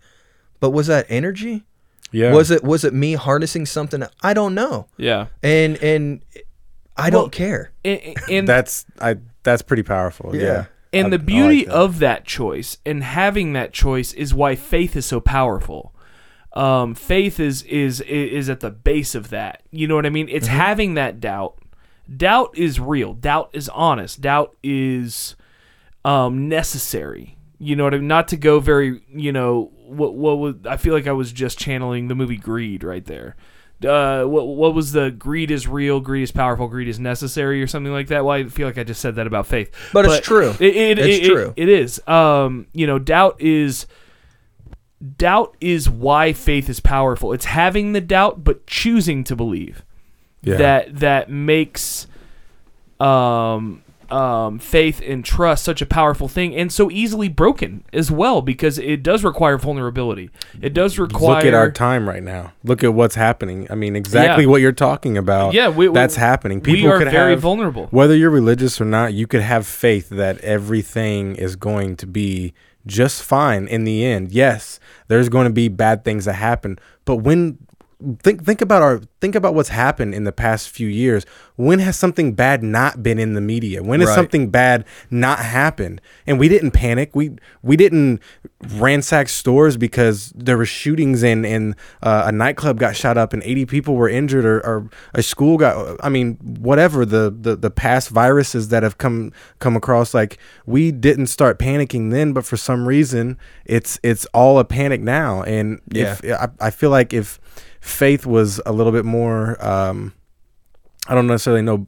but 0.60 0.70
was 0.70 0.88
that 0.88 1.06
energy? 1.10 1.64
yeah, 2.12 2.32
Was 2.34 2.52
it 2.52 2.64
was 2.64 2.86
it 2.86 2.94
me 2.94 3.14
harnessing 3.16 3.66
something? 3.66 4.04
I 4.22 4.34
don't 4.34 4.54
know, 4.56 4.88
Yeah. 4.98 5.26
and 5.44 5.76
and 5.84 6.22
I 6.98 7.10
Well, 7.10 7.22
don't 7.24 7.32
care. 7.32 7.72
And, 7.86 8.00
and 8.30 8.48
that's 8.48 8.86
I 9.00 9.18
that's 9.44 9.62
pretty 9.62 9.84
powerful. 9.84 10.36
Yeah. 10.36 10.42
Yeah. 10.42 10.66
And 10.94 11.08
I- 11.08 11.10
the 11.12 11.16
I 11.16 11.20
like 11.20 11.26
beauty 11.26 11.66
that. 11.66 11.74
of 11.74 12.00
that 12.00 12.26
choice 12.26 12.78
and 12.86 13.04
having 13.04 13.54
that 13.54 13.74
choice 13.74 14.14
is 14.14 14.34
why 14.34 14.56
faith 14.56 14.96
is 14.96 15.06
so 15.06 15.20
powerful. 15.20 15.94
Um, 16.54 16.96
faith 16.96 17.40
is 17.40 17.62
is 17.64 18.02
is 18.02 18.50
at 18.50 18.62
the 18.62 18.72
base 18.72 19.14
of 19.16 19.30
that. 19.30 19.62
You 19.72 19.88
know 19.88 19.96
what 19.96 20.06
I 20.06 20.10
mean? 20.10 20.28
It's 20.30 20.48
Mm-hmm. 20.48 20.58
having 20.58 20.94
that 20.96 21.20
doubt. 21.20 21.60
Doubt 22.16 22.58
is 22.58 22.80
real. 22.80 23.14
Doubt 23.14 23.50
is 23.54 23.68
honest. 23.70 24.22
Doubt 24.22 24.56
is 24.64 25.36
um, 26.06 26.48
necessary. 26.50 27.38
You 27.60 27.76
know 27.76 27.84
what 27.84 27.94
I 27.94 27.98
mean? 27.98 28.08
Not 28.08 28.28
to 28.30 28.38
go 28.38 28.60
very. 28.60 29.02
You 29.14 29.32
know 29.34 29.72
what? 29.86 30.16
What 30.16 30.38
was? 30.40 30.56
I 30.66 30.78
feel 30.78 30.94
like 30.94 31.06
I 31.08 31.12
was 31.12 31.32
just 31.32 31.60
channeling 31.60 32.08
the 32.08 32.16
movie 32.16 32.38
Greed 32.38 32.84
right 32.84 33.04
there. 33.06 33.36
Uh, 33.86 34.24
what 34.24 34.48
what 34.48 34.74
was 34.74 34.92
the 34.92 35.12
greed 35.12 35.52
is 35.52 35.68
real, 35.68 36.00
greed 36.00 36.24
is 36.24 36.32
powerful, 36.32 36.68
greed 36.68 36.88
is 36.88 37.00
necessary, 37.00 37.62
or 37.62 37.68
something 37.68 37.92
like 37.94 38.08
that? 38.08 38.26
Well, 38.26 38.36
I 38.36 38.46
feel 38.46 38.68
like 38.68 38.78
I 38.80 38.84
just 38.84 39.00
said 39.02 39.16
that 39.18 39.28
about 39.28 39.46
faith, 39.46 39.72
But 39.94 40.06
it's 40.06 40.26
true. 40.26 40.50
It, 40.60 40.76
it, 40.76 41.00
It's 41.00 41.08
it- 41.20 41.24
it- 41.24 41.30
true. 41.30 41.54
it 41.56 41.70
is. 41.70 42.02
Um, 42.08 42.66
you 42.74 42.88
know, 42.88 42.98
doubt 42.98 43.40
is 43.40 43.86
doubt 45.18 45.56
is 45.62 45.88
why 45.90 46.34
faith 46.34 46.70
is 46.70 46.80
powerful. 46.80 47.34
It's 47.34 47.46
having 47.46 47.94
the 47.94 48.02
doubt 48.02 48.44
but 48.44 48.66
choosing 48.66 49.24
to 49.26 49.36
believe. 49.36 49.84
Yeah. 50.42 50.58
That 50.58 51.00
that 51.00 51.30
makes 51.30 52.08
um 53.00 53.84
um 54.12 54.60
faith 54.60 55.02
and 55.06 55.24
trust 55.26 55.64
such 55.64 55.82
a 55.82 55.86
powerful 55.86 56.28
thing 56.28 56.56
and 56.56 56.72
so 56.72 56.90
easily 56.92 57.28
broken 57.30 57.84
as 57.92 58.10
well 58.10 58.42
because 58.42 58.78
it 58.80 59.04
does 59.04 59.24
require 59.24 59.58
vulnerability. 59.58 60.30
It 60.62 60.74
does 60.74 60.98
require 60.98 61.36
Look 61.38 61.46
at 61.46 61.54
our 61.54 61.72
time 61.72 62.08
right 62.08 62.24
now. 62.24 62.54
Look 62.64 62.84
at 62.84 62.94
what's 62.94 63.16
happening. 63.16 63.68
I 63.70 63.76
mean, 63.76 63.96
exactly 63.96 64.46
Yeah. 64.46 64.50
what 64.50 64.62
you're 64.62 64.72
talking 64.72 65.18
about. 65.18 65.54
Yeah, 65.54 65.70
we- 65.70 65.90
we- 65.90 65.94
that's 65.94 66.16
happening. 66.16 66.62
People 66.62 66.86
we 66.90 66.92
are 66.96 66.98
could 67.00 67.12
very 67.12 67.32
have, 67.32 67.42
vulnerable. 67.42 67.88
Whether 67.92 68.16
you're 68.16 68.30
religious 68.30 68.80
or 68.80 68.86
not, 68.86 69.14
you 69.14 69.28
could 69.28 69.42
have 69.42 69.66
faith 69.68 70.10
that 70.10 70.40
everything 70.42 71.36
is 71.36 71.56
going 71.56 71.96
to 71.98 72.08
be 72.08 72.54
just 72.86 73.22
fine 73.24 73.68
in 73.68 73.84
the 73.84 74.06
end. 74.06 74.32
Yes, 74.32 74.80
there's 75.10 75.28
going 75.30 75.46
to 75.48 75.54
be 75.54 75.68
bad 75.68 76.06
things 76.06 76.24
that 76.26 76.34
happen, 76.36 76.80
but 77.04 77.18
when 77.18 77.58
think 78.22 78.46
think 78.46 78.62
about 78.62 78.82
our 78.84 79.02
think 79.22 79.34
about 79.34 79.56
what's 79.56 79.70
happened 79.70 80.14
in 80.14 80.24
the 80.24 80.32
past 80.32 80.70
few 80.70 80.88
years. 80.88 81.26
When 81.56 81.80
has 81.80 81.98
something 81.98 82.34
bad 82.34 82.62
not 82.62 83.02
been 83.02 83.18
in 83.18 83.34
the 83.34 83.42
media? 83.42 83.82
When 83.82 84.00
has 84.02 84.10
Right. 84.10 84.16
something 84.16 84.50
bad 84.52 84.86
not 85.10 85.40
happened? 85.40 86.00
And 86.28 86.40
we 86.40 86.48
didn't 86.48 86.72
panic. 86.72 87.16
We 87.16 87.32
we 87.64 87.76
didn't 87.76 88.22
ransack 88.76 89.30
stores 89.30 89.78
because 89.78 90.32
there 90.36 90.58
were 90.58 90.66
shootings 90.66 91.24
and 91.24 91.46
and 91.46 91.76
uh, 92.04 92.24
a 92.26 92.32
nightclub 92.32 92.80
got 92.80 92.96
shot 92.96 93.18
up 93.18 93.34
and 93.34 93.42
80 93.44 93.66
people 93.66 93.96
were 93.96 94.10
injured 94.10 94.46
or, 94.46 94.60
or 94.60 94.90
a 95.16 95.24
school 95.24 95.58
got 95.58 95.98
I 96.04 96.10
mean 96.10 96.36
whatever 96.60 97.04
the, 97.06 97.36
the 97.36 97.56
the 97.56 97.72
past 97.72 98.10
viruses 98.10 98.70
that 98.70 98.84
have 98.84 98.98
come 99.00 99.32
come 99.60 99.76
across 99.76 100.14
like 100.14 100.38
we 100.66 100.92
didn't 100.92 101.28
start 101.28 101.58
panicking 101.60 102.12
then 102.12 102.34
but 102.34 102.46
for 102.46 102.58
some 102.58 102.88
reason 102.88 103.38
it's 103.66 104.00
it's 104.04 104.26
all 104.34 104.60
a 104.60 104.66
panic 104.66 105.02
now 105.02 105.42
and 105.44 105.82
if 105.94 106.24
I, 106.26 106.50
I 106.60 106.70
feel 106.72 106.90
like 106.90 107.14
if 107.14 107.40
faith 107.88 108.26
was 108.26 108.60
a 108.66 108.72
little 108.72 108.92
bit 108.92 109.06
more 109.06 109.58
um 109.66 110.14
I 111.08 111.16
don't 111.16 111.28
necessarily 111.28 111.62
know 111.62 111.88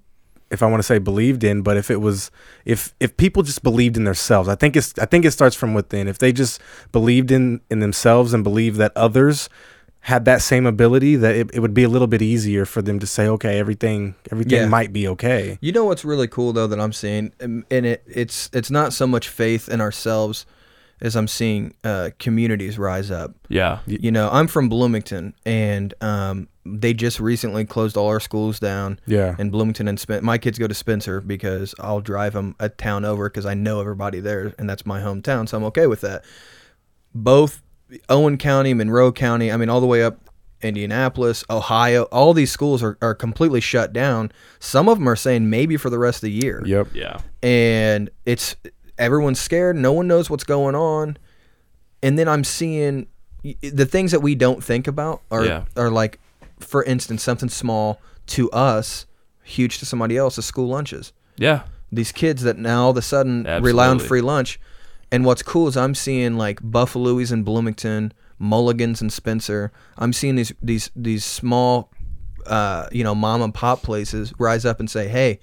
if 0.52 0.64
I 0.64 0.66
want 0.66 0.80
to 0.80 0.84
say 0.84 0.98
believed 0.98 1.44
in, 1.44 1.62
but 1.62 1.78
if 1.78 1.92
it 1.92 1.98
was 2.02 2.32
if 2.66 2.94
if 3.00 3.16
people 3.18 3.44
just 3.44 3.62
believed 3.62 3.98
in 3.98 4.04
themselves, 4.06 4.50
I 4.50 4.56
think 4.56 4.76
it's 4.76 4.98
I 4.98 5.06
think 5.06 5.26
it 5.26 5.32
starts 5.32 5.56
from 5.56 5.74
within. 5.76 6.08
If 6.08 6.18
they 6.18 6.32
just 6.32 6.60
believed 6.92 7.30
in 7.32 7.62
in 7.70 7.80
themselves 7.82 8.34
and 8.34 8.44
believed 8.44 8.78
that 8.78 8.92
others 8.96 9.50
had 10.02 10.24
that 10.26 10.42
same 10.42 10.66
ability, 10.66 11.18
that 11.18 11.36
it, 11.36 11.52
it 11.54 11.60
would 11.60 11.74
be 11.74 11.84
a 11.84 11.90
little 11.90 12.08
bit 12.08 12.22
easier 12.22 12.66
for 12.66 12.82
them 12.82 13.00
to 13.00 13.06
say, 13.06 13.28
okay, 13.28 13.60
everything 13.60 14.16
everything 14.32 14.58
Yeah. 14.62 14.68
might 14.68 14.92
be 14.94 15.08
okay. 15.10 15.60
You 15.62 15.72
know 15.74 15.84
what's 15.86 16.06
really 16.06 16.28
cool 16.28 16.54
though 16.54 16.68
that 16.68 16.80
I'm 16.80 16.94
seeing, 16.94 17.32
and 17.40 17.66
it 17.70 18.02
it's 18.08 18.50
it's 18.54 18.72
not 18.72 18.94
so 18.94 19.06
much 19.06 19.28
faith 19.30 19.68
in 19.70 19.82
ourselves 19.82 20.46
as 21.02 21.16
I'm 21.16 21.28
seeing 21.28 21.74
uh, 21.84 22.10
communities 22.20 22.78
rise 22.78 23.10
up. 23.12 23.36
Yeah. 23.48 23.80
You 23.86 24.12
know, 24.12 24.30
I'm 24.32 24.48
from 24.48 24.68
Bloomington, 24.70 25.34
and 25.46 25.94
um, 26.02 26.48
they 26.66 26.94
just 26.94 27.20
recently 27.20 27.66
closed 27.66 27.96
all 27.98 28.08
our 28.08 28.20
schools 28.20 28.60
down. 28.60 29.00
Yeah. 29.08 29.36
In 29.40 29.50
Bloomington 29.50 29.88
and 29.88 30.00
Spen- 30.00 30.24
my 30.26 30.38
kids 30.38 30.60
go 30.60 30.68
to 30.68 30.74
Spencer 30.74 31.22
because 31.22 31.74
I'll 31.80 32.02
drive 32.02 32.34
them 32.34 32.56
a 32.60 32.70
town 32.70 33.06
over 33.06 33.30
because 33.30 33.46
I 33.46 33.54
know 33.54 33.80
everybody 33.80 34.20
there, 34.20 34.54
and 34.60 34.70
that's 34.70 34.86
my 34.86 35.00
hometown, 35.02 35.48
so 35.48 35.58
I'm 35.58 35.64
okay 35.66 35.88
with 35.88 36.02
that. 36.02 36.26
Both 37.16 37.62
Owen 38.08 38.38
County, 38.38 38.74
Monroe 38.74 39.12
County, 39.12 39.52
I 39.52 39.58
mean, 39.58 39.70
all 39.70 39.82
the 39.82 39.88
way 39.88 40.04
up 40.04 40.20
Indianapolis, 40.62 41.44
Ohio, 41.50 42.04
all 42.12 42.34
these 42.34 42.52
schools 42.52 42.84
are, 42.84 42.98
are 43.02 43.16
completely 43.16 43.62
shut 43.62 43.94
down. 43.94 44.32
Some 44.60 44.90
of 44.90 44.98
them 45.00 45.08
are 45.08 45.16
saying 45.16 45.50
maybe 45.50 45.78
for 45.78 45.90
the 45.90 45.98
rest 45.98 46.18
of 46.18 46.22
the 46.24 46.32
year 46.32 46.62
Yep. 46.66 46.90
Yeah. 46.94 47.20
and 47.42 48.10
it's 48.26 48.56
everyone's 49.00 49.40
scared 49.40 49.76
no 49.76 49.92
one 49.94 50.08
knows 50.08 50.30
what's 50.30 50.44
going 50.44 50.76
on 50.76 51.18
and 52.04 52.18
then 52.20 52.28
i'm 52.28 52.44
seeing 52.44 53.08
the 53.62 53.86
things 53.86 54.12
that 54.12 54.20
we 54.20 54.36
don't 54.36 54.64
think 54.64 54.88
about 54.88 55.22
are 55.32 55.46
Yeah. 55.46 55.64
are 55.76 55.90
like 55.90 56.20
for 56.60 56.84
instance 56.84 57.24
something 57.24 57.50
small 57.50 58.02
to 58.28 58.52
us 58.52 59.06
huge 59.44 59.80
to 59.80 59.86
somebody 59.86 60.18
else 60.18 60.38
is 60.38 60.46
school 60.46 60.68
lunches 60.68 61.14
Yeah. 61.38 61.62
these 61.92 62.12
kids 62.12 62.44
that 62.44 62.58
now 62.58 62.84
all 62.84 62.92
of 62.92 62.98
a 62.98 63.02
sudden 63.02 63.46
rely 63.64 63.88
on 63.88 64.00
free 64.00 64.22
lunch 64.22 64.60
and 65.12 65.26
what's 65.26 65.42
cool 65.42 65.68
is 65.68 65.78
i'm 65.78 65.96
seeing 65.96 66.38
like 66.38 66.60
buffalo's 66.62 67.32
in 67.32 67.44
bloomington 67.44 68.12
mulligans 68.38 69.02
and 69.02 69.12
spencer 69.12 69.72
i'm 69.98 70.14
seeing 70.14 70.36
these 70.36 70.54
these 70.62 70.92
these 70.96 71.26
small 71.26 71.90
uh, 72.46 72.88
you 72.92 73.04
know 73.04 73.14
mom 73.14 73.42
and 73.42 73.54
pop 73.54 73.82
places 73.84 74.34
rise 74.40 74.66
up 74.66 74.80
and 74.80 74.90
say 74.90 75.08
hey 75.08 75.40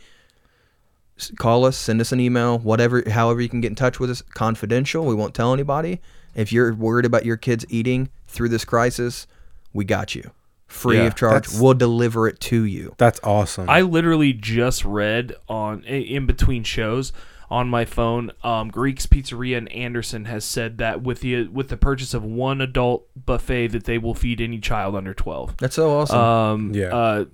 call 1.38 1.64
us 1.64 1.76
send 1.76 2.00
us 2.00 2.12
an 2.12 2.20
email 2.20 2.58
whatever 2.58 3.02
however 3.10 3.40
you 3.40 3.48
can 3.48 3.60
get 3.60 3.68
in 3.68 3.74
touch 3.74 3.98
with 3.98 4.10
us 4.10 4.22
confidential 4.34 5.04
we 5.06 5.14
won't 5.14 5.34
tell 5.34 5.52
anybody 5.54 6.00
if 6.34 6.52
you're 6.52 6.74
worried 6.74 7.06
about 7.06 7.24
your 7.24 7.36
kids 7.38 7.64
eating 7.68 8.08
through 8.26 8.48
this 8.50 8.64
crisis 8.64 9.26
we 9.72 9.84
got 9.84 10.14
you 10.14 10.30
free 10.66 10.96
Yeah, 10.96 11.06
of 11.06 11.14
charge 11.14 11.48
we'll 11.58 11.74
deliver 11.74 12.26
it 12.28 12.40
to 12.40 12.64
you 12.64 12.94
That's 12.98 13.20
awesome. 13.22 13.70
I 13.70 13.80
literally 13.82 14.32
just 14.32 14.84
read 14.84 15.34
on 15.48 15.84
in 15.84 16.26
between 16.26 16.64
shows 16.64 17.12
on 17.48 17.68
my 17.68 17.84
phone. 17.84 18.32
Um, 18.42 18.70
Greek's 18.72 19.06
Pizzeria 19.06 19.56
in 19.58 19.68
Anderson 19.68 20.24
has 20.24 20.44
said 20.44 20.78
that 20.78 21.02
with 21.02 21.20
the 21.20 21.46
with 21.46 21.68
the 21.68 21.76
purchase 21.76 22.12
of 22.12 22.24
one 22.24 22.60
adult 22.60 23.06
buffet, 23.14 23.68
that 23.68 23.84
they 23.84 23.98
will 23.98 24.14
feed 24.14 24.40
any 24.40 24.58
child 24.58 24.96
under 24.96 25.14
twelve. 25.14 25.56
that's 25.58 25.76
so 25.76 25.96
awesome 25.96 26.18
Um, 26.18 26.74
Yeah. 26.74 26.88
Uh, 26.88 27.24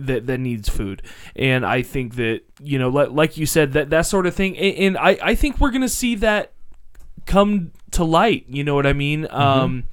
that 0.00 0.26
that 0.26 0.38
needs 0.38 0.68
food, 0.68 1.02
and 1.36 1.64
I 1.64 1.82
think 1.82 2.16
that 2.16 2.40
you 2.60 2.78
know, 2.78 2.88
like, 2.88 3.10
like 3.10 3.36
you 3.36 3.46
said, 3.46 3.72
that 3.72 3.90
that 3.90 4.02
sort 4.02 4.26
of 4.26 4.34
thing, 4.34 4.56
and, 4.56 4.76
and 4.76 4.98
I 4.98 5.18
I 5.22 5.34
think 5.34 5.60
we're 5.60 5.70
gonna 5.70 5.88
see 5.88 6.14
that 6.16 6.52
come 7.26 7.72
to 7.92 8.04
light. 8.04 8.46
You 8.48 8.64
know 8.64 8.74
what 8.74 8.86
I 8.86 8.92
mean? 8.92 9.24
Mm-hmm. 9.24 9.36
Um, 9.36 9.84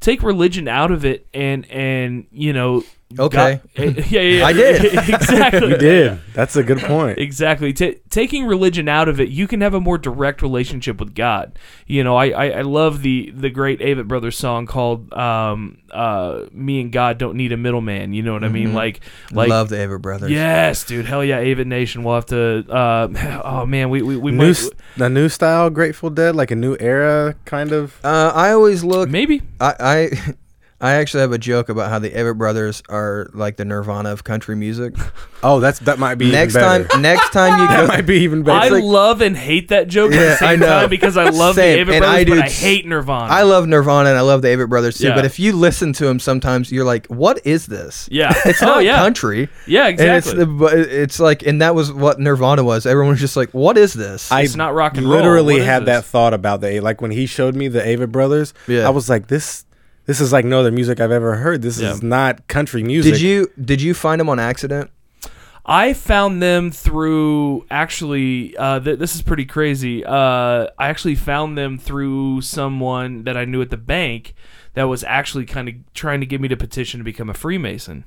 take 0.00 0.22
religion 0.22 0.68
out 0.68 0.90
of 0.90 1.04
it, 1.04 1.26
and 1.32 1.70
and 1.70 2.26
you 2.30 2.52
know. 2.52 2.84
Okay. 3.18 3.60
God- 3.76 3.96
yeah, 4.10 4.20
yeah, 4.20 4.38
yeah. 4.38 4.46
I 4.46 4.52
did. 4.52 4.84
exactly. 5.08 5.68
you 5.70 5.76
did. 5.78 6.20
That's 6.34 6.56
a 6.56 6.62
good 6.62 6.78
point. 6.80 7.18
Exactly. 7.18 7.72
Ta 7.72 7.92
taking 8.10 8.44
religion 8.44 8.86
out 8.88 9.08
of 9.08 9.18
it, 9.18 9.28
you 9.30 9.46
can 9.48 9.60
have 9.62 9.72
a 9.72 9.80
more 9.80 9.96
direct 9.96 10.42
relationship 10.42 11.00
with 11.00 11.14
God. 11.14 11.58
You 11.86 12.04
know, 12.04 12.16
I, 12.16 12.26
I, 12.28 12.46
I 12.58 12.60
love 12.62 13.00
the 13.02 13.30
the 13.30 13.48
great 13.48 13.80
Avett 13.80 14.08
Brothers 14.08 14.36
song 14.36 14.66
called 14.66 15.10
um, 15.14 15.78
uh, 15.90 16.44
"Me 16.52 16.82
and 16.82 16.92
God 16.92 17.16
Don't 17.16 17.36
Need 17.36 17.52
a 17.52 17.56
Middleman." 17.56 18.12
You 18.12 18.22
know 18.22 18.34
what 18.34 18.44
I 18.44 18.48
mean? 18.48 18.74
Like, 18.74 19.00
like 19.32 19.46
Mm-hmm. 19.48 19.50
love 19.52 19.68
the 19.70 19.76
Avett 19.76 20.02
brothers 20.02 20.30
yes, 20.30 20.84
dude. 20.84 21.06
Hell 21.06 21.24
yeah, 21.24 21.40
Avett 21.42 21.66
Nation. 21.66 22.04
We'll 22.04 22.16
have 22.16 22.26
to. 22.26 22.64
Uh, 22.70 23.40
oh 23.44 23.64
man, 23.64 23.88
we 23.88 24.02
we, 24.02 24.16
we 24.18 24.32
New, 24.32 24.36
might 24.36 24.48
s- 24.50 24.70
the 24.98 25.08
new 25.08 25.30
style 25.30 25.70
Grateful 25.70 26.10
Dead, 26.10 26.36
like 26.36 26.50
a 26.50 26.56
new 26.56 26.76
era 26.78 27.34
kind 27.46 27.72
of. 27.72 27.98
Uh, 28.04 28.32
I 28.34 28.50
always 28.52 28.84
look. 28.84 29.08
maybe. 29.08 29.40
I, 29.60 29.74
I 29.80 30.34
I 30.80 30.92
actually 30.92 31.22
have 31.22 31.32
a 31.32 31.38
joke 31.38 31.68
about 31.68 31.90
how 31.90 31.98
the 31.98 32.10
Avett 32.10 32.38
Brothers 32.38 32.84
are 32.88 33.28
like 33.34 33.56
the 33.56 33.64
Nirvana 33.64 34.10
of 34.10 34.22
country 34.24 34.54
music. 34.56 34.94
Oh, 35.40 35.60
that's 35.60 35.78
that 35.80 36.00
might 36.00 36.16
be 36.16 36.32
next 36.32 36.54
better. 36.54 36.88
time, 36.88 37.00
next 37.00 37.30
time 37.32 37.60
you 37.60 37.68
go, 37.68 37.86
that 37.86 37.86
might 37.88 38.06
be 38.06 38.16
even 38.24 38.42
better. 38.42 38.58
I 38.58 38.68
like- 38.70 38.82
love 38.82 39.20
and 39.20 39.36
hate 39.36 39.68
that 39.68 39.86
joke 39.86 40.10
at 40.10 40.18
the 40.18 40.34
same 40.36 40.48
I 40.48 40.56
know. 40.56 40.66
time 40.66 40.90
because 40.90 41.16
I 41.16 41.28
love 41.28 41.54
Same, 41.54 41.86
the 41.86 41.92
Avett 41.92 41.94
and 41.94 42.00
Brothers, 42.02 42.16
I 42.20 42.24
do 42.24 42.30
but 42.34 42.44
I 42.44 42.48
t- 42.48 42.54
hate 42.54 42.86
Nirvana. 42.86 43.32
I 43.32 43.42
love 43.42 43.68
Nirvana 43.68 44.08
and 44.08 44.18
I 44.18 44.22
love 44.22 44.42
the 44.42 44.48
Avett 44.48 44.68
Brothers 44.68 44.98
too. 44.98 45.06
Yeah. 45.06 45.14
But 45.14 45.24
if 45.26 45.38
you 45.38 45.52
listen 45.52 45.92
to 45.92 46.06
them, 46.06 46.18
sometimes 46.18 46.72
you're 46.72 46.84
like, 46.84 47.06
"What 47.06 47.40
is 47.46 47.66
this?" 47.66 48.08
yeah. 48.10 48.34
It's 48.46 48.60
oh 48.64 48.66
not 48.66 48.84
yeah. 48.84 48.96
country. 48.96 49.48
Yeah, 49.68 49.86
And 49.86 50.00
it's 50.00 50.26
exactly. 50.26 50.66
it's 50.80 51.20
like, 51.20 51.46
and 51.46 51.62
that 51.62 51.76
was 51.76 51.92
what 51.92 52.18
Nirvana 52.18 52.64
was. 52.64 52.84
Everyone 52.84 53.12
was 53.12 53.20
just 53.20 53.36
like, 53.36 53.50
"What 53.54 53.78
is 53.78 53.92
this?" 53.94 54.32
I 54.32 54.40
It's 54.42 54.56
not 54.56 54.74
rock 54.74 54.96
and 54.96 55.06
roll. 55.06 55.18
literally 55.18 55.60
had 55.60 55.82
this? 55.82 55.86
that 55.86 56.04
thought 56.06 56.34
about 56.34 56.62
the 56.62 56.80
like 56.80 57.00
when 57.00 57.12
he 57.12 57.26
showed 57.26 57.54
me 57.54 57.68
the 57.68 57.80
Avett 57.80 58.10
Brothers. 58.10 58.54
Yeah. 58.66 58.88
I 58.88 58.90
was 58.90 59.08
like, 59.08 59.28
this 59.28 59.64
this 60.08 60.20
is 60.20 60.32
like 60.32 60.44
no 60.44 60.58
other 60.60 60.72
music 60.72 60.98
I've 61.00 61.12
ever 61.12 61.36
heard. 61.36 61.62
This 61.62 61.78
Yeah. 61.78 61.92
is 61.92 62.02
not 62.02 62.48
country 62.48 62.82
music. 62.82 63.12
did 63.12 63.20
you 63.20 63.48
did 63.62 63.80
you 63.80 63.94
find 63.94 64.18
them 64.20 64.28
on 64.28 64.40
accident? 64.40 64.90
I 65.70 65.92
found 65.92 66.42
them 66.42 66.70
through 66.70 67.66
actually. 67.70 68.56
Uh, 68.56 68.80
th- 68.80 68.98
this 68.98 69.14
is 69.14 69.20
pretty 69.22 69.44
crazy. 69.44 70.02
Uh, 70.04 70.66
I 70.78 70.88
actually 70.88 71.14
found 71.14 71.58
them 71.58 71.76
through 71.78 72.40
someone 72.40 73.24
that 73.24 73.36
I 73.36 73.44
knew 73.44 73.60
at 73.60 73.68
the 73.68 73.76
bank 73.76 74.34
that 74.72 74.84
was 74.84 75.04
actually 75.04 75.44
kind 75.44 75.68
of 75.68 75.74
trying 75.92 76.20
to 76.20 76.26
get 76.26 76.40
me 76.40 76.48
to 76.48 76.56
petition 76.56 76.98
to 77.00 77.04
become 77.04 77.28
a 77.28 77.34
Freemason, 77.34 78.04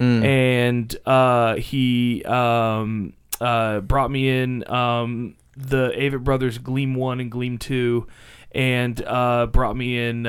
and 0.00 0.96
uh, 1.06 1.54
he 1.54 2.24
um, 2.24 3.12
uh, 3.40 3.78
brought 3.80 4.10
me 4.10 4.28
in 4.42 4.68
um, 4.68 5.36
the 5.56 5.90
Avett 5.96 6.24
Brothers 6.24 6.58
Gleam 6.58 6.96
One 6.96 7.20
and 7.20 7.30
Gleam 7.30 7.58
Two, 7.58 8.08
and 8.52 9.00
uh, 9.06 9.46
brought 9.46 9.76
me 9.76 9.98
in. 10.00 10.26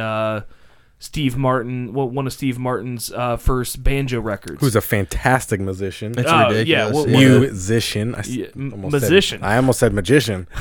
Steve 0.97 1.35
Martin, 1.37 1.93
well, 1.93 2.09
one 2.09 2.25
of 2.25 2.33
Steve 2.33 2.57
Martin's 2.57 3.11
uh, 3.11 3.37
first 3.37 3.83
banjo 3.83 4.19
records. 4.21 4.61
Who's 4.61 4.75
a 4.75 4.81
fantastic 4.81 5.59
musician. 5.59 6.13
It's 6.17 6.29
Oh, 6.31 6.47
ridiculous. 6.49 6.67
yeah, 6.67 6.89
well, 6.91 7.09
Yeah. 7.09 7.39
musician. 7.39 8.15
I 8.15 8.19
s- 8.19 8.29
Yeah, 8.29 8.45
m- 8.55 8.71
almost 8.73 8.91
said- 8.93 9.01
musician. 9.11 9.43
I 9.43 9.57
almost 9.57 9.79
said 9.79 9.93
magician. 9.93 10.47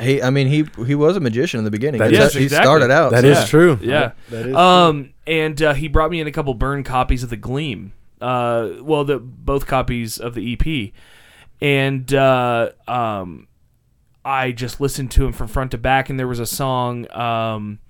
He, 0.00 0.22
I 0.22 0.30
mean, 0.30 0.46
he 0.46 0.64
he 0.86 0.94
was 0.94 1.16
a 1.16 1.20
magician 1.20 1.58
in 1.58 1.64
the 1.64 1.72
beginning. 1.72 1.98
That 1.98 2.12
He- 2.12 2.16
is- 2.18 2.32
he 2.32 2.44
exactly. 2.44 2.64
started 2.64 2.92
out. 2.92 3.10
That 3.10 3.22
so- 3.22 3.30
is 3.30 3.48
true. 3.48 3.80
Yeah. 3.82 4.12
That 4.30 4.46
is 4.46 4.54
Um, 4.54 5.10
and 5.26 5.60
uh, 5.60 5.74
he 5.74 5.88
brought 5.88 6.12
me 6.12 6.20
in 6.20 6.28
a 6.28 6.30
couple 6.30 6.54
burned 6.54 6.84
copies 6.84 7.24
of 7.24 7.30
the 7.30 7.36
Gleam. 7.36 7.92
Uh, 8.20 8.68
well, 8.80 9.02
the 9.04 9.18
both 9.18 9.66
copies 9.66 10.16
of 10.18 10.34
the 10.34 10.52
EP, 10.52 10.92
and 11.60 12.14
uh, 12.14 12.70
um, 12.86 13.48
I 14.24 14.52
just 14.52 14.80
listened 14.80 15.10
to 15.12 15.26
him 15.26 15.32
from 15.32 15.48
front 15.48 15.72
to 15.72 15.78
back. 15.78 16.08
And 16.08 16.16
there 16.16 16.28
was 16.28 16.38
a 16.38 16.46
song. 16.46 17.10
Um, 17.10 17.80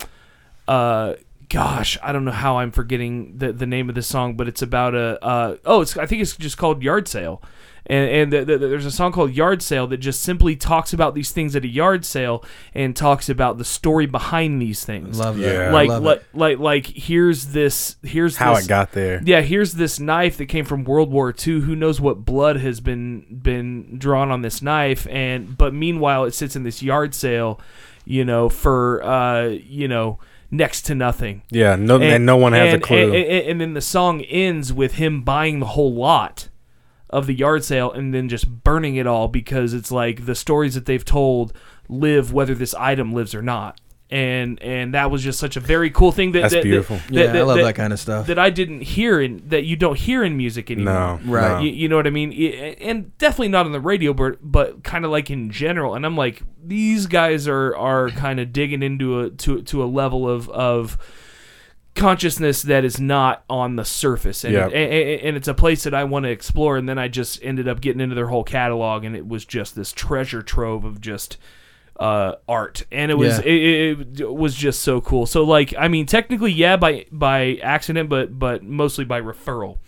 uh, 0.66 1.12
gosh, 1.48 1.98
I 2.02 2.12
don't 2.12 2.24
know 2.24 2.30
how 2.32 2.58
I'm 2.58 2.70
forgetting 2.70 3.38
the 3.38 3.52
the 3.52 3.66
name 3.66 3.88
of 3.88 3.94
the 3.94 4.02
song, 4.02 4.36
but 4.36 4.48
it's 4.48 4.62
about 4.62 4.94
a. 4.94 5.22
Uh, 5.24 5.56
oh, 5.64 5.80
it's 5.82 5.96
I 5.96 6.06
think 6.06 6.22
it's 6.22 6.36
just 6.36 6.58
called 6.58 6.82
Yard 6.82 7.08
Sale. 7.08 7.42
And, 7.90 8.10
and 8.10 8.32
the, 8.32 8.44
the, 8.44 8.58
there's 8.58 8.84
a 8.84 8.90
song 8.90 9.12
called 9.12 9.32
Yard 9.32 9.62
Sale 9.62 9.86
that 9.86 9.96
just 9.96 10.20
simply 10.20 10.56
talks 10.56 10.92
about 10.92 11.14
these 11.14 11.30
things 11.30 11.56
at 11.56 11.64
a 11.64 11.68
yard 11.68 12.04
sale 12.04 12.44
and 12.74 12.94
talks 12.94 13.30
about 13.30 13.56
the 13.56 13.64
story 13.64 14.04
behind 14.04 14.60
these 14.60 14.84
things 14.84 15.18
Love 15.18 15.38
Yeah. 15.38 15.52
that. 15.54 15.72
like 15.72 15.88
Love 15.88 16.02
like, 16.02 16.18
it. 16.20 16.26
like 16.34 16.58
like 16.58 16.86
here's 16.86 17.46
this 17.46 17.96
here's 18.02 18.36
how 18.36 18.56
this, 18.56 18.66
it 18.66 18.68
got 18.68 18.92
there. 18.92 19.22
yeah 19.24 19.40
here's 19.40 19.72
this 19.72 19.98
knife 19.98 20.36
that 20.36 20.46
came 20.46 20.66
from 20.66 20.84
World 20.84 21.10
War 21.10 21.30
II 21.34 21.60
who 21.60 21.74
knows 21.74 21.98
what 21.98 22.26
blood 22.26 22.58
has 22.58 22.80
been 22.80 23.24
been 23.42 23.96
drawn 23.98 24.30
on 24.30 24.42
this 24.42 24.60
knife 24.60 25.06
and 25.08 25.56
but 25.56 25.72
meanwhile 25.72 26.26
it 26.26 26.34
sits 26.34 26.54
in 26.56 26.64
this 26.64 26.82
yard 26.82 27.14
sale 27.14 27.58
you 28.04 28.22
know 28.22 28.50
for 28.50 29.02
uh 29.02 29.44
you 29.46 29.88
know 29.88 30.18
next 30.50 30.82
to 30.82 30.94
nothing. 30.94 31.42
Yeah, 31.50 31.76
no, 31.76 32.00
and, 32.00 32.24
no 32.24 32.36
one 32.36 32.52
has 32.52 32.74
and- 32.74 32.82
a 32.82 32.86
clue. 32.86 33.12
And, 33.12 33.14
and, 33.14 33.46
and 33.50 33.60
then 33.60 33.74
the 33.74 33.80
song 33.80 34.22
ends 34.22 34.72
with 34.72 34.94
him 34.94 35.22
buying 35.22 35.60
the 35.60 35.66
whole 35.66 35.92
lot 35.94 36.48
of 37.10 37.26
the 37.26 37.34
yard 37.34 37.64
sale 37.64 37.90
and 37.90 38.12
then 38.12 38.28
just 38.28 38.62
burning 38.64 38.96
it 38.96 39.06
all 39.06 39.28
because 39.28 39.72
it's 39.72 39.90
like 39.90 40.26
the 40.26 40.34
stories 40.34 40.74
that 40.74 40.84
they've 40.86 41.04
told 41.04 41.52
live 41.88 42.32
whether 42.32 42.54
this 42.54 42.74
item 42.74 43.12
lives 43.14 43.34
or 43.34 43.42
not. 43.42 43.80
And 44.10 44.58
and 44.62 44.94
that 44.94 45.10
was 45.10 45.22
just 45.22 45.38
such 45.38 45.56
a 45.56 45.60
very 45.60 45.90
cool 45.90 46.12
thing 46.12 46.32
that 46.32 46.40
That's 46.40 46.54
that- 46.54 46.58
that- 46.60 46.64
beautiful. 46.64 46.96
that- 46.96 47.12
Yeah, 47.34 47.40
I 47.40 47.42
love 47.42 47.58
that- 47.58 47.64
that 47.64 47.74
kind 47.74 47.92
of 47.92 48.00
stuff. 48.00 48.26
that 48.28 48.38
I 48.38 48.48
didn't 48.48 48.80
hear 48.80 49.20
in 49.20 49.42
that 49.48 49.64
you 49.64 49.76
don't 49.76 49.98
hear 49.98 50.24
in 50.24 50.34
music 50.34 50.70
anymore. 50.70 51.20
no, 51.24 51.30
Right. 51.30 51.58
no. 51.58 51.60
You, 51.60 51.70
you 51.72 51.88
know 51.90 51.96
what 51.96 52.06
I 52.06 52.10
mean? 52.10 52.32
And 52.80 53.16
definitely 53.18 53.48
not 53.48 53.66
on 53.66 53.72
the 53.72 53.80
radio, 53.80 54.14
but 54.14 54.38
but 54.40 54.82
kind 54.82 55.04
of 55.04 55.10
like 55.10 55.30
in 55.30 55.50
general. 55.50 55.94
And 55.94 56.06
I'm 56.06 56.16
like, 56.16 56.42
these 56.64 57.06
guys 57.06 57.46
are 57.46 57.76
are 57.76 58.08
kind 58.08 58.40
of 58.40 58.50
digging 58.50 58.82
into 58.82 59.20
a 59.20 59.28
to 59.30 59.60
to 59.60 59.82
a 59.82 59.86
level 59.86 60.26
of 60.26 60.48
of 60.48 60.96
consciousness 61.94 62.62
that 62.62 62.84
is 62.84 63.00
not 63.00 63.44
on 63.50 63.76
the 63.76 63.84
surface, 63.84 64.44
and 64.44 64.54
Yeah. 64.54 64.68
it- 64.68 64.74
and, 65.20 65.28
and 65.28 65.36
it's 65.36 65.48
a 65.48 65.54
place 65.54 65.82
that 65.82 65.94
I 65.94 66.04
want 66.04 66.24
to 66.24 66.30
explore. 66.30 66.76
And 66.76 66.88
then 66.88 66.98
I 66.98 67.08
just 67.08 67.40
ended 67.42 67.66
up 67.66 67.80
getting 67.80 68.00
into 68.00 68.14
their 68.14 68.28
whole 68.28 68.44
catalog, 68.44 69.04
and 69.04 69.16
it 69.16 69.26
was 69.26 69.44
just 69.44 69.74
this 69.74 69.92
treasure 69.92 70.40
trove 70.42 70.84
of 70.84 71.00
just 71.00 71.38
uh, 71.98 72.36
art, 72.48 72.84
and 72.92 73.10
it 73.10 73.14
was 73.14 73.38
Yeah. 73.38 73.44
it, 73.44 73.98
it, 74.00 74.20
it 74.20 74.32
was 74.34 74.54
just 74.54 74.80
so 74.80 75.00
cool. 75.00 75.26
So 75.26 75.42
like, 75.44 75.74
I 75.78 75.88
mean, 75.88 76.06
technically, 76.06 76.52
yeah, 76.52 76.76
by 76.76 77.06
by 77.10 77.58
accident, 77.62 78.08
but 78.08 78.38
but 78.38 78.62
mostly 78.62 79.04
by 79.04 79.20
referral. 79.20 79.78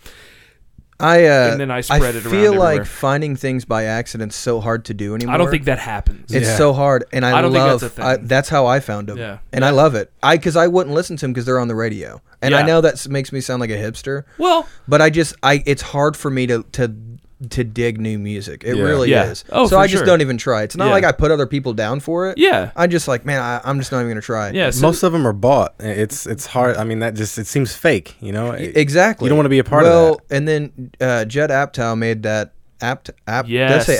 I 0.99 1.25
uh, 1.25 1.51
And 1.51 1.59
then 1.59 1.71
I 1.71 1.81
spread 1.81 2.13
it 2.15 2.23
around 2.25 2.35
I 2.35 2.41
feel 2.41 2.51
like 2.53 2.65
everywhere. 2.81 2.85
finding 2.85 3.35
things 3.35 3.65
by 3.65 3.85
accident 3.85 4.33
is 4.33 4.35
so 4.35 4.59
hard 4.59 4.85
to 4.85 4.93
do 4.93 5.15
anymore. 5.15 5.33
I 5.33 5.37
don't 5.39 5.49
think 5.49 5.65
that 5.65 5.79
happens. 5.79 6.31
It's 6.31 6.47
Yeah. 6.47 6.57
so 6.57 6.73
hard, 6.73 7.05
and 7.11 7.25
I, 7.25 7.39
I 7.39 7.41
don't 7.41 7.51
think 7.51 7.63
love. 7.63 7.81
that's 7.81 7.97
a 7.97 8.03
I, 8.05 8.15
thing. 8.17 8.27
that's 8.27 8.49
how 8.49 8.67
I 8.67 8.79
found 8.81 9.07
them. 9.09 9.17
Yeah. 9.17 9.39
and 9.51 9.65
I 9.65 9.71
love 9.71 9.95
it. 9.95 10.11
I 10.21 10.37
because 10.37 10.55
I 10.55 10.67
wouldn't 10.67 10.93
listen 10.93 11.15
to 11.17 11.21
them 11.21 11.33
because 11.33 11.45
they're 11.45 11.59
on 11.59 11.69
the 11.69 11.75
radio, 11.75 12.21
and 12.43 12.53
I 12.53 12.61
know 12.61 12.81
that 12.81 13.07
makes 13.09 13.31
me 13.31 13.41
sound 13.41 13.61
like 13.61 13.71
a 13.71 13.77
hipster. 13.77 14.25
well, 14.37 14.67
But 14.87 15.01
I 15.01 15.09
just 15.09 15.33
I 15.41 15.63
it's 15.65 15.81
hard 15.81 16.15
for 16.15 16.29
me 16.29 16.45
to 16.47 16.63
to 16.73 16.93
to 17.49 17.63
dig 17.63 17.99
new 17.99 18.19
music. 18.19 18.63
It 18.63 18.75
Yeah. 18.77 18.83
really 18.83 19.09
Yeah. 19.09 19.31
is. 19.31 19.43
Oh, 19.51 19.65
so 19.65 19.75
for 19.75 19.81
I 19.81 19.87
just 19.87 19.99
sure. 20.01 20.05
don't 20.05 20.21
even 20.21 20.37
try. 20.37 20.61
It's 20.63 20.75
not 20.77 20.85
Yeah. 20.87 20.91
like 20.91 21.03
I 21.03 21.11
put 21.11 21.31
other 21.31 21.47
people 21.47 21.73
down 21.73 21.99
for 21.99 22.29
it. 22.29 22.37
yeah, 22.37 22.71
I 22.75 22.87
just 22.87 23.07
like 23.07 23.25
man, 23.25 23.41
I, 23.41 23.59
I'm 23.63 23.79
just 23.79 23.91
not 23.91 23.99
even 23.99 24.09
gonna 24.11 24.21
try. 24.21 24.51
yeah. 24.51 24.69
So, 24.69 24.81
Most 24.81 25.03
of 25.03 25.11
them 25.11 25.25
are 25.27 25.33
bought. 25.33 25.73
It's 25.79 26.25
it's 26.27 26.45
hard. 26.45 26.77
I 26.77 26.83
mean, 26.83 26.99
that 26.99 27.15
just 27.15 27.37
it 27.37 27.47
seems 27.47 27.73
fake. 27.75 28.15
You 28.19 28.31
know, 28.31 28.51
It- 28.51 28.77
exactly. 28.77 29.25
You 29.25 29.29
don't 29.29 29.37
want 29.37 29.45
to 29.45 29.49
be 29.49 29.59
a 29.59 29.63
part 29.63 29.83
well, 29.83 30.13
of 30.13 30.17
that. 30.17 30.23
Well, 30.29 30.37
and 30.37 30.47
then 30.47 30.91
uh, 31.01 31.25
Judd 31.25 31.49
Aptow 31.49 31.97
made 31.97 32.23
that 32.23 32.53
apt 32.81 33.09
app. 33.27 33.45
Did 33.47 33.61
I 33.61 33.69
Yes. 33.75 33.85
say 33.85 33.97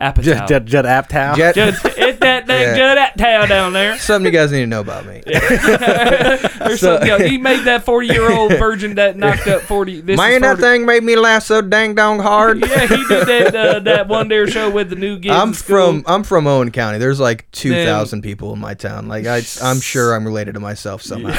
Apatow? 0.00 0.12
Apatow. 0.14 0.22
Judd, 0.22 0.48
Judd, 0.48 0.66
Judd 0.66 0.84
Apatow. 0.84 1.36
Judd- 1.36 1.54
Just 1.54 1.82
hit 1.96 2.20
that 2.20 2.46
that 2.46 2.60
Yeah. 2.60 2.74
good 2.76 2.98
at 2.98 3.48
down 3.48 3.72
there. 3.72 3.98
Something 3.98 4.32
you 4.32 4.38
guys 4.38 4.52
need 4.52 4.60
to 4.60 4.66
know 4.66 4.80
about 4.80 5.06
me. 5.06 5.22
There's 5.26 5.40
So- 6.80 6.98
some, 6.98 7.06
yo, 7.06 7.18
he 7.18 7.38
made 7.38 7.64
that 7.64 7.84
40 7.84 8.06
year 8.08 8.30
old 8.30 8.52
virgin 8.52 8.94
that 8.96 9.16
knocked 9.16 9.46
up 9.46 9.62
40. 9.62 10.02
This 10.02 10.16
Man, 10.16 10.32
is 10.32 10.40
that 10.42 10.58
40 10.58 10.62
thing 10.62 10.86
made 10.86 11.02
me 11.02 11.16
laugh 11.16 11.42
so 11.44 11.60
dang 11.62 11.94
dong 11.94 12.18
hard. 12.20 12.60
Yeah, 12.60 12.86
he 12.86 13.04
did 13.06 13.26
that 13.26 13.54
uh, 13.54 13.78
that 13.80 14.08
one 14.08 14.28
dare 14.28 14.46
show 14.46 14.70
with 14.70 14.90
the 14.90 14.96
new 14.96 15.18
kids. 15.18 15.34
I'm 15.34 15.48
in 15.48 15.54
school. 15.54 15.76
from 15.76 16.04
I'm 16.06 16.22
from 16.24 16.46
Owen 16.46 16.70
County. 16.70 16.98
There's 16.98 17.20
like 17.20 17.50
two 17.52 17.72
thousand 17.72 18.22
people 18.22 18.52
in 18.52 18.58
my 18.60 18.74
town. 18.74 19.08
Like 19.08 19.26
I, 19.26 19.42
I'm 19.62 19.80
sure 19.80 20.14
I'm 20.14 20.24
related 20.24 20.54
to 20.54 20.60
myself 20.60 21.02
somehow. 21.02 21.34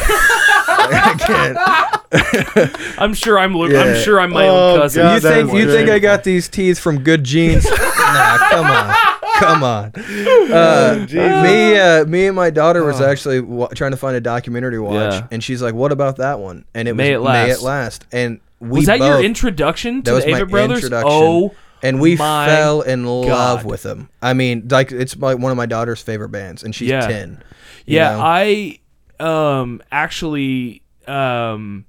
I 0.82 1.16
can't. 1.20 3.00
I'm 3.00 3.14
sure 3.14 3.38
I'm. 3.40 3.56
I'm 3.56 3.72
Yeah. 3.72 3.94
sure 4.02 4.20
I'm 4.20 4.32
my 4.32 4.48
Oh, 4.48 4.74
own 4.74 4.80
cousin. 4.80 5.04
God, 5.04 5.14
you 5.16 5.20
that 5.22 5.34
think 5.34 5.48
is 5.50 5.54
you 5.56 5.72
think 5.72 5.90
I 5.90 6.00
got 6.00 6.24
these 6.24 6.48
teeth 6.48 6.80
from 6.80 7.04
good 7.04 7.24
genes? 7.24 7.66
Nah, 8.14 8.38
come 8.50 8.66
on, 8.66 8.96
come 9.40 9.64
on. 9.64 9.94
Uh, 10.50 11.06
me, 11.10 11.78
uh, 11.80 12.06
me 12.06 12.26
and 12.28 12.36
my 12.36 12.50
daughter 12.50 12.84
was 12.84 13.00
actually 13.02 13.40
wa 13.40 13.68
trying 13.68 13.92
to 13.92 13.98
find 13.98 14.16
a 14.16 14.22
documentary 14.22 14.72
to 14.74 14.82
watch, 14.82 15.14
Yeah. 15.14 15.28
and 15.32 15.44
she's 15.44 15.62
like, 15.62 15.76
"What 15.76 15.92
about 15.92 16.18
that 16.18 16.40
one?" 16.40 16.66
And 16.74 16.88
it 16.88 16.94
was 16.94 16.98
May 16.98 17.10
It 17.14 17.20
May 17.20 17.26
Last. 17.26 17.62
It 17.62 17.64
Last. 17.64 18.06
And 18.12 18.40
we 18.60 18.80
was 18.80 18.86
that 18.88 18.98
your 19.00 19.18
both- 19.18 19.26
introduction 19.26 20.02
to 20.04 20.12
That 20.12 20.16
was 20.16 20.26
the 20.26 20.32
my 20.32 20.44
Brothers? 20.44 20.78
introduction. 20.78 21.10
Oh, 21.12 21.54
and 21.84 22.02
we 22.02 22.16
my 22.16 22.48
fell 22.48 22.82
in 22.82 23.06
love 23.06 23.60
God. 23.60 23.66
with 23.66 23.84
them. 23.84 24.10
I 24.22 24.34
mean, 24.34 24.68
like 24.70 24.92
it's 24.92 25.16
like 25.18 25.38
one 25.38 25.52
of 25.52 25.58
my 25.58 25.66
daughter's 25.68 26.02
favorite 26.02 26.30
bands, 26.30 26.64
and 26.64 26.74
she's 26.74 26.90
Yeah. 26.90 27.08
ten. 27.08 27.44
you 27.86 27.98
yeah. 27.98 28.16
know? 28.16 28.22
I 28.24 28.80
um 29.20 29.82
actually 29.92 30.82
um 31.08 31.86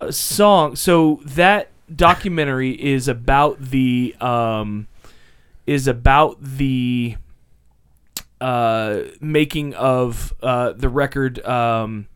a 0.00 0.12
song. 0.12 0.76
So 0.76 1.20
that 1.24 1.68
documentary 1.94 2.70
is 2.72 3.08
about 3.08 3.60
the 3.60 4.14
um 4.20 4.86
is 5.68 5.86
about 5.86 6.42
the 6.42 7.16
uh 8.40 9.00
making 9.20 9.74
of 9.74 10.32
uh 10.42 10.72
the 10.72 10.88
record 10.88 11.44
um 11.44 12.08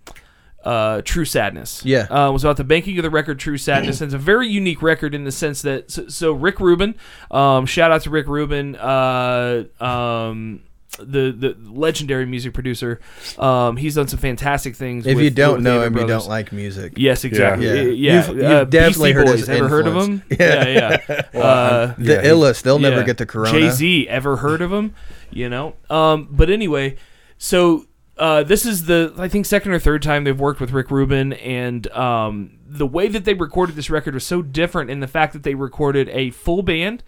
uh, 0.64 1.02
True 1.04 1.24
Sadness. 1.24 1.84
Yeah. 1.84 2.06
uh, 2.08 2.28
it 2.28 2.32
was 2.32 2.44
about 2.44 2.56
the 2.56 2.62
banking 2.62 2.96
of 2.96 3.02
the 3.02 3.10
record 3.10 3.40
True 3.40 3.58
Sadness. 3.58 4.00
and 4.00 4.06
it's 4.10 4.14
a 4.14 4.18
very 4.18 4.46
unique 4.46 4.80
record 4.80 5.12
in 5.12 5.24
the 5.24 5.32
sense 5.32 5.60
that 5.62 5.90
so, 5.90 6.06
so 6.06 6.32
Rick 6.32 6.60
Rubin, 6.60 6.94
um, 7.32 7.66
shout 7.66 7.90
out 7.90 8.02
to 8.02 8.10
Rick 8.10 8.28
Rubin, 8.28 8.76
uh, 8.76 9.64
um, 9.80 10.62
the 10.98 11.32
the 11.32 11.56
legendary 11.70 12.26
music 12.26 12.52
producer. 12.54 13.00
Um, 13.38 13.76
he's 13.76 13.94
done 13.94 14.08
some 14.08 14.18
fantastic 14.18 14.76
things. 14.76 15.06
if 15.06 15.16
with- 15.16 15.24
you 15.24 15.30
don't 15.30 15.54
with 15.56 15.62
know 15.64 15.80
Avett 15.80 15.86
him, 15.86 15.96
you 15.98 16.06
don't 16.06 16.28
like 16.28 16.52
music. 16.52 16.92
Yes, 16.96 17.24
exactly. 17.24 17.66
Yeah. 17.66 17.74
Yeah, 17.74 17.82
Yeah. 17.82 17.90
yeah. 17.92 18.26
You've- 18.26 18.40
you've 18.42 18.50
uh, 18.50 18.64
definitely 18.64 19.12
Beastie 19.12 19.12
heard 19.12 19.26
Boys. 19.26 19.40
his 19.40 19.48
Ever 19.48 19.68
heard 19.68 19.86
of 19.86 19.94
them? 19.94 20.22
influence. 20.30 20.40
Yeah, 20.40 20.98
yeah. 21.08 21.22
Well, 21.34 21.42
uh, 21.90 21.94
The 21.98 22.12
Yeah, 22.14 22.22
illest, 22.24 22.62
they'll 22.62 22.78
never 22.78 23.02
get 23.04 23.16
the 23.18 23.26
corona. 23.26 23.50
Jay 23.52 23.70
Z, 23.70 24.08
ever 24.08 24.36
heard 24.38 24.60
of 24.60 24.72
him? 24.72 24.94
You 25.30 25.48
know. 25.48 25.74
Um, 25.88 26.28
but 26.30 26.50
anyway, 26.50 26.96
so 27.38 27.86
uh, 28.18 28.42
this 28.42 28.66
is 28.66 28.84
the 28.84 29.14
I 29.16 29.28
think 29.28 29.46
second 29.46 29.72
or 29.72 29.78
third 29.78 30.02
time 30.02 30.24
they've 30.24 30.38
worked 30.38 30.60
with 30.60 30.72
Rick 30.72 30.90
Rubin, 30.90 31.32
and 31.32 31.90
um, 31.92 32.58
the 32.66 32.86
way 32.86 33.08
that 33.08 33.24
they 33.24 33.32
recorded 33.34 33.74
this 33.76 33.88
record 33.88 34.12
was 34.12 34.26
so 34.26 34.42
different 34.42 34.90
in 34.90 35.00
the 35.00 35.06
fact 35.08 35.32
that 35.32 35.42
they 35.42 35.54
recorded 35.54 36.10
a 36.10 36.30
full 36.30 36.62
band, 36.62 37.02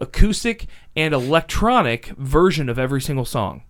acoustic, 0.00 0.66
and 0.96 1.14
electronic 1.14 2.06
version 2.16 2.68
of 2.68 2.78
every 2.78 3.00
single 3.00 3.24
song. 3.24 3.62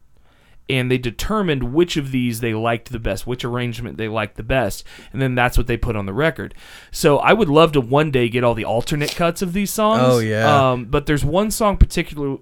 And 0.68 0.88
they 0.88 0.98
determined 0.98 1.74
which 1.74 1.96
of 1.96 2.12
these 2.12 2.38
they 2.38 2.54
liked 2.54 2.92
the 2.92 3.00
best, 3.00 3.26
which 3.26 3.44
arrangement 3.44 3.96
they 3.96 4.06
liked 4.06 4.36
the 4.36 4.44
best, 4.44 4.84
and 5.12 5.20
then 5.20 5.34
that's 5.34 5.58
what 5.58 5.66
they 5.66 5.76
put 5.76 5.96
on 5.96 6.06
the 6.06 6.12
record. 6.12 6.54
So 6.92 7.18
I 7.18 7.32
would 7.32 7.48
love 7.48 7.72
to 7.72 7.80
one 7.80 8.12
day 8.12 8.28
get 8.28 8.44
all 8.44 8.54
the 8.54 8.64
alternate 8.64 9.16
cuts 9.16 9.42
of 9.42 9.52
these 9.52 9.72
songs. 9.72 10.02
Oh, 10.04 10.18
yeah. 10.20 10.70
Um, 10.70 10.84
but 10.84 11.06
there's 11.06 11.24
one 11.24 11.50
song 11.50 11.76
particular, 11.76 12.36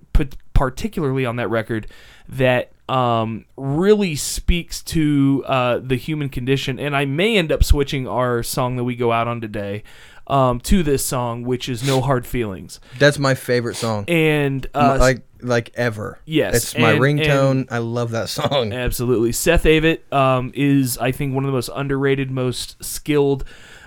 particularly 0.53 1.25
on 1.25 1.37
that 1.37 1.49
record 1.49 1.87
that 2.29 2.73
um, 2.89 3.47
really 3.57 4.15
speaks 4.15 4.83
to 4.83 5.45
uh, 5.47 5.79
the 5.79 5.97
human 5.97 6.29
condition, 6.29 6.79
and 6.79 6.95
I 6.95 7.07
may 7.07 7.39
end 7.39 7.51
up 7.51 7.65
switching 7.65 8.07
our 8.07 8.43
song 8.43 8.77
that 8.77 8.85
we 8.85 8.95
go 8.97 9.11
out 9.11 9.27
on 9.29 9.41
today 9.41 9.83
um, 10.29 10.61
to 10.61 10.83
this 10.83 11.05
song, 11.05 11.43
which 11.43 11.69
is 11.69 11.85
"No 11.87 12.01
Hard 12.01 12.27
Feelings." 12.27 12.79
That's 12.99 13.19
my 13.19 13.35
favorite 13.35 13.75
song. 13.77 14.05
And 14.09 14.67
uh, 14.75 14.99
like 15.01 15.23
like 15.41 15.71
ever. 15.75 16.19
Yes, 16.25 16.55
It's 16.57 16.79
my 16.79 16.93
and- 16.93 17.01
ringtone. 17.01 17.69
I 17.71 17.79
love 17.79 18.11
that 18.13 18.29
song. 18.29 18.73
Absolutely. 18.73 19.33
Seth 19.33 19.65
Avett 19.65 20.13
um, 20.13 20.51
is, 20.55 20.99
I 20.99 21.13
think, 21.13 21.35
one 21.35 21.45
of 21.45 21.49
the 21.49 21.53
most 21.55 21.71
underrated, 21.75 22.31
most 22.31 22.83
skilled 22.85 23.45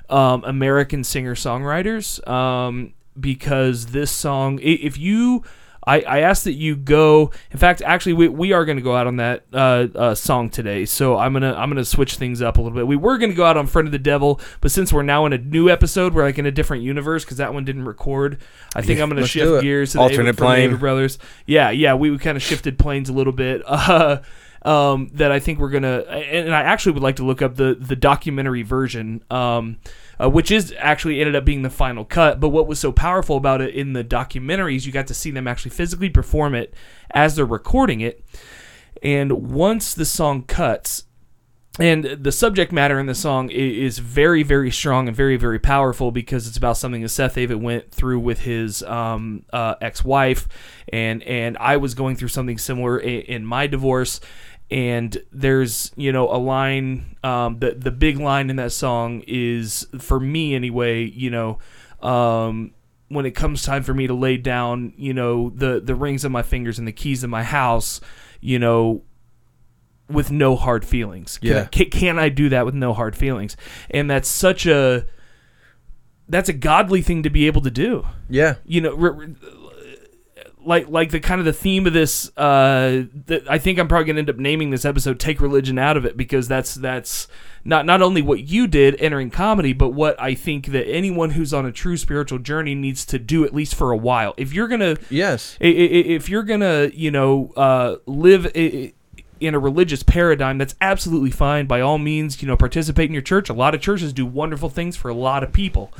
um, 0.10 0.43
American 0.45 1.04
singer 1.04 1.36
songwriters 1.36 2.25
um, 2.27 2.93
because 3.19 3.88
this 3.88 4.12
song, 4.12 4.60
if 4.62 4.97
you. 4.97 5.43
I, 5.85 6.01
I 6.01 6.19
ask 6.19 6.43
that 6.43 6.53
you 6.53 6.75
go. 6.75 7.31
In 7.51 7.57
fact, 7.57 7.81
actually, 7.81 8.13
we, 8.13 8.27
we 8.27 8.53
are 8.53 8.65
going 8.65 8.77
to 8.77 8.83
go 8.83 8.95
out 8.95 9.07
on 9.07 9.15
that 9.17 9.43
uh, 9.51 9.87
uh, 9.95 10.15
song 10.15 10.49
today. 10.49 10.85
So 10.85 11.17
I'm 11.17 11.33
gonna 11.33 11.53
I'm 11.53 11.69
gonna 11.69 11.85
switch 11.85 12.15
things 12.15 12.41
up 12.41 12.57
a 12.57 12.61
little 12.61 12.75
bit. 12.75 12.87
We 12.87 12.95
were 12.95 13.17
going 13.17 13.31
to 13.31 13.35
go 13.35 13.45
out 13.45 13.57
on 13.57 13.67
"Friend 13.67 13.87
of 13.87 13.91
the 13.91 13.99
Devil," 13.99 14.39
but 14.61 14.71
since 14.71 14.93
we're 14.93 15.01
now 15.01 15.25
in 15.25 15.33
a 15.33 15.37
new 15.37 15.69
episode, 15.69 16.13
we're 16.13 16.23
like 16.23 16.37
in 16.37 16.45
a 16.45 16.51
different 16.51 16.83
universe 16.83 17.23
because 17.25 17.37
that 17.37 17.53
one 17.53 17.65
didn't 17.65 17.85
record. 17.85 18.39
I 18.75 18.81
think 18.81 18.99
I'm 18.99 19.09
going 19.09 19.21
to 19.21 19.27
shift 19.27 19.61
gears 19.61 19.91
to 19.91 19.97
the 19.97 20.03
Alternate 20.03 20.36
the 20.36 20.43
plane. 20.43 20.71
Avett 20.71 20.79
Brothers. 20.79 21.17
Yeah, 21.45 21.71
yeah, 21.71 21.95
we, 21.95 22.11
we 22.11 22.17
kind 22.17 22.38
of 22.38 22.43
shifted 22.43 22.77
planes 22.77 23.09
a 23.09 23.13
little 23.13 23.34
bit. 23.34 23.63
Uh, 23.91 24.21
um, 24.63 25.09
that 25.13 25.32
I 25.32 25.39
think 25.39 25.59
we're 25.59 25.69
gonna, 25.69 25.99
and, 26.01 26.47
and 26.47 26.55
I 26.55 26.61
actually 26.61 26.93
would 26.93 27.03
like 27.03 27.15
to 27.15 27.23
look 27.23 27.41
up 27.41 27.55
the 27.55 27.75
the 27.79 27.95
documentary 27.95 28.61
version, 28.61 29.23
um, 29.32 29.79
uh, 30.22 30.30
which 30.30 30.51
is 30.51 30.74
actually 30.78 31.19
ended 31.19 31.36
up 31.36 31.45
being 31.45 31.61
the 31.61 31.69
final 31.69 32.05
cut. 32.05 32.39
But 32.39 32.49
what 32.49 32.67
was 32.67 32.80
so 32.80 32.91
powerful 32.91 33.38
about 33.38 33.61
it 33.61 33.74
in 33.74 33.93
the 33.93 34.03
documentaries, 34.03 34.86
you 34.86 34.91
got 34.91 35.07
to 35.07 35.13
see 35.13 35.32
them 35.32 35.47
actually 35.47 35.72
physically 35.72 36.09
perform 36.09 36.55
it 36.55 36.74
as 37.11 37.36
they're 37.36 37.45
recording 37.45 38.01
it, 38.01 38.24
and 39.01 39.51
once 39.51 39.93
the 39.93 40.05
song 40.05 40.43
cuts, 40.43 41.03
and 41.80 42.03
the 42.03 42.34
subject 42.34 42.74
matter 42.74 42.99
in 42.99 43.05
the 43.05 43.15
song 43.15 43.49
is 43.49 43.97
very, 43.99 44.43
very 44.43 44.69
strong 44.69 45.07
and 45.07 45.15
very, 45.15 45.38
very 45.38 45.57
powerful 45.57 46.11
because 46.11 46.45
it's 46.45 46.57
about 46.57 46.76
something 46.76 47.01
that 47.01 47.09
Seth 47.09 47.36
Avett 47.36 47.61
went 47.61 47.91
through 47.91 48.19
with 48.19 48.41
his 48.41 48.84
um, 48.84 49.45
uh, 49.53 49.76
ex-wife, 49.80 50.49
and 50.91 51.24
and 51.24 51.57
I 51.57 51.78
was 51.78 51.93
going 51.93 52.17
through 52.17 52.28
something 52.28 52.57
similar 52.57 52.99
in, 52.99 53.22
in 53.22 53.45
my 53.45 53.67
divorce. 53.67 54.19
And 54.72 55.22
there's 55.34 55.91
you 55.97 56.13
know 56.13 56.30
a 56.34 56.39
line, 56.39 57.17
um, 57.24 57.59
the 57.59 57.72
the 57.72 57.91
big 57.91 58.17
line 58.17 58.49
in 58.49 58.55
that 58.55 58.72
song 58.72 59.22
is 59.28 59.86
for 59.99 60.17
me 60.19 60.55
anyway. 60.55 61.03
You 61.03 61.30
know, 61.30 61.59
um, 62.01 62.74
when 63.09 63.26
it 63.26 63.32
comes 63.32 63.63
time 63.63 63.84
for 63.84 63.93
me 63.93 64.07
to 64.07 64.13
lay 64.13 64.38
down, 64.38 64.93
you 64.95 65.13
know, 65.13 65.49
the 65.49 65.82
the 65.82 65.93
rings 65.93 66.24
on 66.24 66.32
my 66.32 66.41
fingers 66.41 66.80
and 66.80 66.88
the 66.88 66.93
keys 66.93 67.22
of 67.22 67.30
my 67.30 67.43
house, 67.43 67.99
you 68.39 68.57
know, 68.59 69.03
with 70.09 70.32
no 70.32 70.55
hard 70.55 70.86
feelings? 70.86 71.38
Can, 71.38 71.51
I, 71.51 71.55
Yeah. 71.55 71.65
can, 71.65 71.89
can 71.89 72.19
I 72.19 72.30
do 72.30 72.47
that 72.49 72.65
with 72.65 72.74
no 72.74 72.93
hard 72.93 73.15
feelings? 73.17 73.57
And 73.89 74.09
that's 74.09 74.30
such 74.30 74.65
a 74.65 75.05
that's 76.30 76.47
a 76.47 76.53
godly 76.53 77.01
thing 77.01 77.24
to 77.24 77.30
be 77.30 77.45
able 77.47 77.61
to 77.63 77.72
do. 77.72 78.05
Yeah. 78.30 78.55
You 78.65 78.80
know, 78.80 78.95
re- 78.95 79.09
re- 79.28 79.36
like 80.66 80.89
like 80.89 81.12
the 81.12 81.20
kind 81.20 81.39
of 81.39 81.45
the 81.45 81.53
theme 81.53 81.88
of 81.88 81.93
this. 81.93 82.36
Uh, 82.38 83.03
I 83.49 83.57
think 83.57 83.80
I'm 83.80 83.88
probably 83.88 84.05
gonna 84.05 84.20
end 84.20 84.30
up 84.30 84.38
naming 84.38 84.70
this 84.70 84.86
episode 84.86 85.20
"Take 85.20 85.41
Religion 85.41 85.78
Out 85.78 85.97
of 85.97 86.05
It" 86.05 86.16
because 86.18 86.47
that's 86.47 86.76
that's 86.76 87.28
not 87.64 87.86
not 87.86 88.01
only 88.01 88.22
what 88.22 88.41
you 88.47 88.68
did 88.68 88.95
entering 89.01 89.30
comedy, 89.32 89.74
but 89.74 89.89
what 89.89 90.20
I 90.22 90.34
think 90.34 90.68
that 90.68 90.88
anyone 90.88 91.32
who's 91.32 91.53
on 91.53 91.66
a 91.66 91.72
true 91.72 91.97
spiritual 91.97 92.39
journey 92.39 92.76
needs 92.76 93.05
to 93.07 93.20
do 93.20 93.43
at 93.45 93.53
least 93.53 93.76
for 93.76 93.91
a 93.91 93.97
while. 93.97 94.34
If 94.38 94.53
you're 94.53 94.68
gonna 94.68 94.97
Yes. 95.09 95.57
I- 95.62 95.66
I- 95.66 95.70
if 95.70 96.30
you're 96.30 96.43
gonna 96.43 96.89
you 96.93 97.12
know 97.12 97.51
uh, 97.57 97.95
live 98.05 98.45
in 99.41 99.55
a 99.55 99.59
religious 99.59 100.03
paradigm 100.03 100.57
that's 100.57 100.75
absolutely 100.79 101.31
fine. 101.31 101.65
By 101.65 101.81
all 101.81 101.97
means 101.97 102.41
you 102.41 102.47
know 102.47 102.55
participate 102.55 103.09
in 103.09 103.13
your 103.13 103.21
church. 103.21 103.49
A 103.49 103.53
lot 103.53 103.75
of 103.75 103.81
churches 103.81 104.13
do 104.13 104.25
wonderful 104.25 104.69
things 104.69 104.95
for 104.95 105.09
a 105.09 105.13
lot 105.13 105.43
of 105.43 105.51
people. 105.51 105.91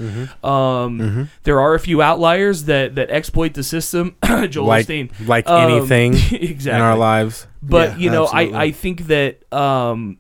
Um, 0.44 1.30
there 1.44 1.60
are 1.60 1.74
a 1.74 1.80
few 1.80 2.02
outliers 2.02 2.66
that 2.66 2.96
that 2.96 3.10
exploit 3.10 3.54
the 3.54 3.64
system. 3.64 4.16
Joel 4.50 4.68
like 4.68 4.88
Osteen. 4.88 5.28
like 5.28 5.50
Um, 5.50 5.72
anything 5.72 6.14
exactly 6.14 6.72
in 6.76 6.82
our 6.82 6.98
lives. 6.98 7.48
but 7.62 7.92
Yeah, 7.92 7.98
you 7.98 8.10
know 8.12 8.24
absolutely. 8.26 8.58
I, 8.58 8.64
I 8.64 8.72
think 8.72 9.08
that 9.08 9.54
um, 9.54 10.20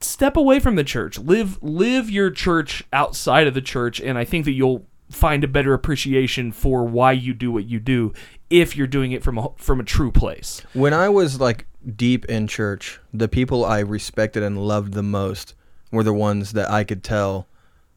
step 0.00 0.36
away 0.36 0.58
from 0.58 0.76
the 0.76 0.84
church. 0.84 1.18
Live 1.18 1.62
live 1.62 2.10
your 2.10 2.30
church 2.30 2.82
outside 2.92 3.46
of 3.46 3.54
the 3.54 3.60
church 3.60 4.00
and 4.00 4.18
i 4.18 4.24
think 4.24 4.44
that 4.46 4.52
you'll 4.52 4.86
find 5.10 5.44
a 5.44 5.48
better 5.48 5.74
appreciation 5.74 6.50
for 6.52 6.84
why 6.84 7.12
you 7.12 7.34
do 7.34 7.52
what 7.52 7.66
you 7.66 7.78
do 7.78 8.12
if 8.50 8.76
you're 8.76 8.86
doing 8.86 9.12
it 9.12 9.22
from 9.22 9.38
a, 9.38 9.48
from 9.56 9.80
a 9.80 9.84
true 9.84 10.10
place. 10.10 10.62
When 10.72 10.92
I 10.94 11.08
was 11.08 11.40
like 11.40 11.66
deep 11.96 12.24
in 12.26 12.46
church, 12.46 13.00
the 13.12 13.28
people 13.28 13.64
I 13.64 13.80
respected 13.80 14.42
and 14.42 14.66
loved 14.66 14.94
the 14.94 15.02
most 15.02 15.54
were 15.90 16.04
the 16.04 16.12
ones 16.12 16.52
that 16.52 16.70
I 16.70 16.84
could 16.84 17.02
tell 17.02 17.46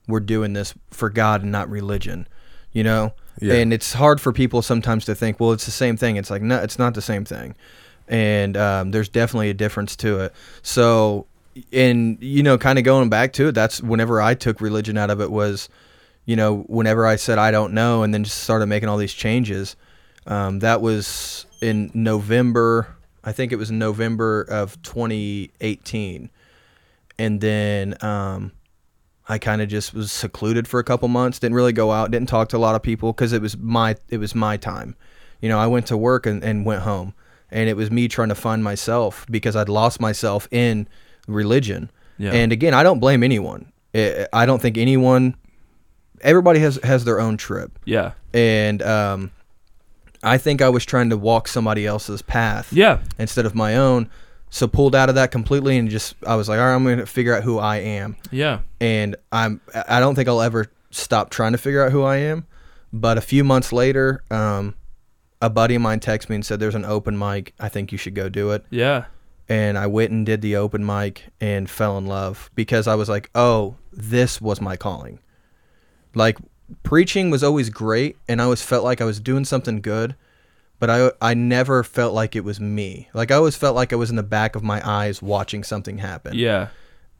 were 0.07 0.19
doing 0.19 0.53
this 0.53 0.73
for 0.91 1.09
God 1.09 1.43
and 1.43 1.51
not 1.51 1.69
religion. 1.69 2.27
You 2.71 2.83
know? 2.83 3.13
Yeah. 3.39 3.55
And 3.55 3.73
it's 3.73 3.93
hard 3.93 4.21
for 4.21 4.31
people 4.31 4.61
sometimes 4.61 5.05
to 5.05 5.15
think, 5.15 5.39
well, 5.39 5.51
it's 5.51 5.65
the 5.65 5.71
same 5.71 5.97
thing. 5.97 6.15
It's 6.15 6.29
like, 6.29 6.41
no, 6.41 6.57
it's 6.61 6.79
not 6.79 6.93
the 6.93 7.01
same 7.01 7.25
thing. 7.25 7.55
And 8.07 8.55
um, 8.55 8.91
there's 8.91 9.09
definitely 9.09 9.49
a 9.49 9.53
difference 9.53 9.95
to 9.97 10.19
it. 10.21 10.33
So, 10.61 11.25
and, 11.71 12.17
you 12.21 12.43
know, 12.43 12.57
kind 12.57 12.77
of 12.77 12.85
going 12.85 13.09
back 13.09 13.33
to 13.33 13.47
it, 13.47 13.51
that's 13.53 13.81
whenever 13.81 14.21
I 14.21 14.35
took 14.35 14.61
religion 14.61 14.97
out 14.97 15.09
of 15.09 15.21
it 15.21 15.31
was, 15.31 15.69
you 16.25 16.35
know, 16.35 16.59
whenever 16.67 17.05
I 17.05 17.15
said 17.15 17.37
I 17.37 17.51
don't 17.51 17.73
know 17.73 18.03
and 18.03 18.13
then 18.13 18.23
just 18.23 18.43
started 18.43 18.67
making 18.67 18.89
all 18.89 18.97
these 18.97 19.13
changes, 19.13 19.75
um, 20.27 20.59
that 20.59 20.81
was 20.81 21.45
in 21.61 21.91
November. 21.93 22.95
I 23.25 23.31
think 23.31 23.51
it 23.51 23.55
was 23.55 23.71
November 23.71 24.43
of 24.43 24.81
2018. 24.83 26.29
And 27.17 27.41
then 27.41 27.95
um, 28.03 28.51
I 29.27 29.37
kind 29.37 29.61
of 29.61 29.67
just 29.69 29.93
was 29.93 30.11
secluded 30.11 30.67
for 30.67 30.79
a 30.79 30.83
couple 30.83 31.07
months. 31.07 31.39
Didn't 31.39 31.55
really 31.55 31.73
go 31.73 31.91
out. 31.91 32.11
Didn't 32.11 32.29
talk 32.29 32.49
to 32.49 32.57
a 32.57 32.59
lot 32.59 32.75
of 32.75 32.83
people 32.83 33.11
because 33.13 33.33
it 33.33 33.41
was 33.41 33.57
my 33.57 33.95
it 34.09 34.17
was 34.17 34.35
my 34.35 34.57
time. 34.57 34.95
You 35.41 35.49
know, 35.49 35.59
I 35.59 35.67
went 35.67 35.87
to 35.87 35.97
work 35.97 36.25
and, 36.25 36.43
and 36.43 36.65
went 36.65 36.83
home, 36.83 37.13
and 37.49 37.69
it 37.69 37.75
was 37.75 37.91
me 37.91 38.07
trying 38.07 38.29
to 38.29 38.35
find 38.35 38.63
myself 38.63 39.25
because 39.29 39.55
I'd 39.55 39.69
lost 39.69 39.99
myself 39.99 40.47
in 40.51 40.87
religion. 41.27 41.91
Yeah. 42.17 42.31
And 42.31 42.51
again, 42.51 42.73
I 42.73 42.83
don't 42.83 42.99
blame 42.99 43.23
anyone. 43.23 43.71
I 43.93 44.27
I 44.31 44.45
don't 44.45 44.61
think 44.61 44.77
anyone. 44.77 45.35
Everybody 46.21 46.59
has 46.59 46.79
has 46.83 47.05
their 47.05 47.19
own 47.19 47.37
trip 47.37 47.77
yeah 47.85 48.13
and 48.33 48.81
um, 48.81 49.31
I 50.25 50.37
think 50.37 50.61
I 50.61 50.69
was 50.69 50.85
trying 50.85 51.09
to 51.11 51.17
walk 51.17 51.47
somebody 51.47 51.85
else's 51.85 52.21
path 52.21 52.73
yeah 52.73 52.99
instead 53.19 53.45
of 53.45 53.55
my 53.55 53.75
own. 53.75 54.09
So 54.49 54.67
pulled 54.67 54.95
out 54.95 55.09
of 55.09 55.15
that 55.15 55.31
completely 55.31 55.77
and 55.77 55.89
just 55.89 56.15
I 56.25 56.35
was 56.35 56.47
like, 56.47 56.59
all 56.59 56.65
right, 56.65 56.75
I'm 56.75 56.83
going 56.83 56.97
to 56.99 57.05
figure 57.05 57.35
out 57.35 57.43
who 57.43 57.57
I 57.59 57.77
am, 57.77 58.15
yeah 58.31 58.59
and 58.79 59.15
I'm 59.31 59.61
I 59.87 59.99
don't 59.99 60.15
think 60.15 60.27
I'll 60.29 60.41
ever 60.41 60.71
stop 60.91 61.29
trying 61.29 61.51
to 61.51 61.57
figure 61.57 61.83
out 61.85 61.91
who 61.91 62.03
I 62.03 62.17
am. 62.17 62.45
But 62.93 63.17
a 63.17 63.21
few 63.21 63.43
months 63.43 63.73
later, 63.73 64.23
um, 64.31 64.75
a 65.41 65.49
buddy 65.49 65.75
of 65.75 65.81
mine 65.81 65.99
texted 65.99 66.29
me 66.29 66.35
and 66.35 66.45
said, 66.45 66.59
"There's 66.61 66.75
an 66.75 66.85
open 66.85 67.17
mic. 67.17 67.53
I 67.59 67.67
think 67.67 67.91
you 67.91 67.97
should 67.97 68.15
go 68.15 68.29
do 68.29 68.51
it." 68.51 68.65
yeah 68.69 69.05
And 69.49 69.77
I 69.77 69.87
went 69.87 70.11
and 70.11 70.25
did 70.25 70.41
the 70.41 70.55
open 70.55 70.85
mic 70.85 71.23
and 71.41 71.69
fell 71.69 71.97
in 71.97 72.05
love 72.05 72.49
because 72.55 72.87
I 72.87 72.95
was 72.95 73.09
like, 73.09 73.29
"Oh, 73.35 73.75
this 73.91 74.39
was 74.39 74.61
my 74.61 74.77
calling." 74.77 75.19
Like 76.13 76.37
preaching 76.83 77.29
was 77.29 77.43
always 77.43 77.69
great 77.69 78.17
and 78.27 78.41
I 78.41 78.45
always 78.45 78.61
felt 78.61 78.83
like 78.83 79.01
I 79.01 79.05
was 79.05 79.19
doing 79.19 79.45
something 79.45 79.81
good, 79.81 80.15
but 80.79 80.89
I 80.89 81.11
I 81.21 81.33
never 81.33 81.83
felt 81.83 82.13
like 82.13 82.35
it 82.35 82.43
was 82.43 82.59
me. 82.59 83.09
Like 83.13 83.31
I 83.31 83.35
always 83.35 83.55
felt 83.55 83.75
like 83.75 83.93
I 83.93 83.95
was 83.95 84.09
in 84.09 84.15
the 84.15 84.23
back 84.23 84.55
of 84.55 84.63
my 84.63 84.81
eyes 84.87 85.21
watching 85.21 85.63
something 85.63 85.99
happen. 85.99 86.33
yeah 86.35 86.67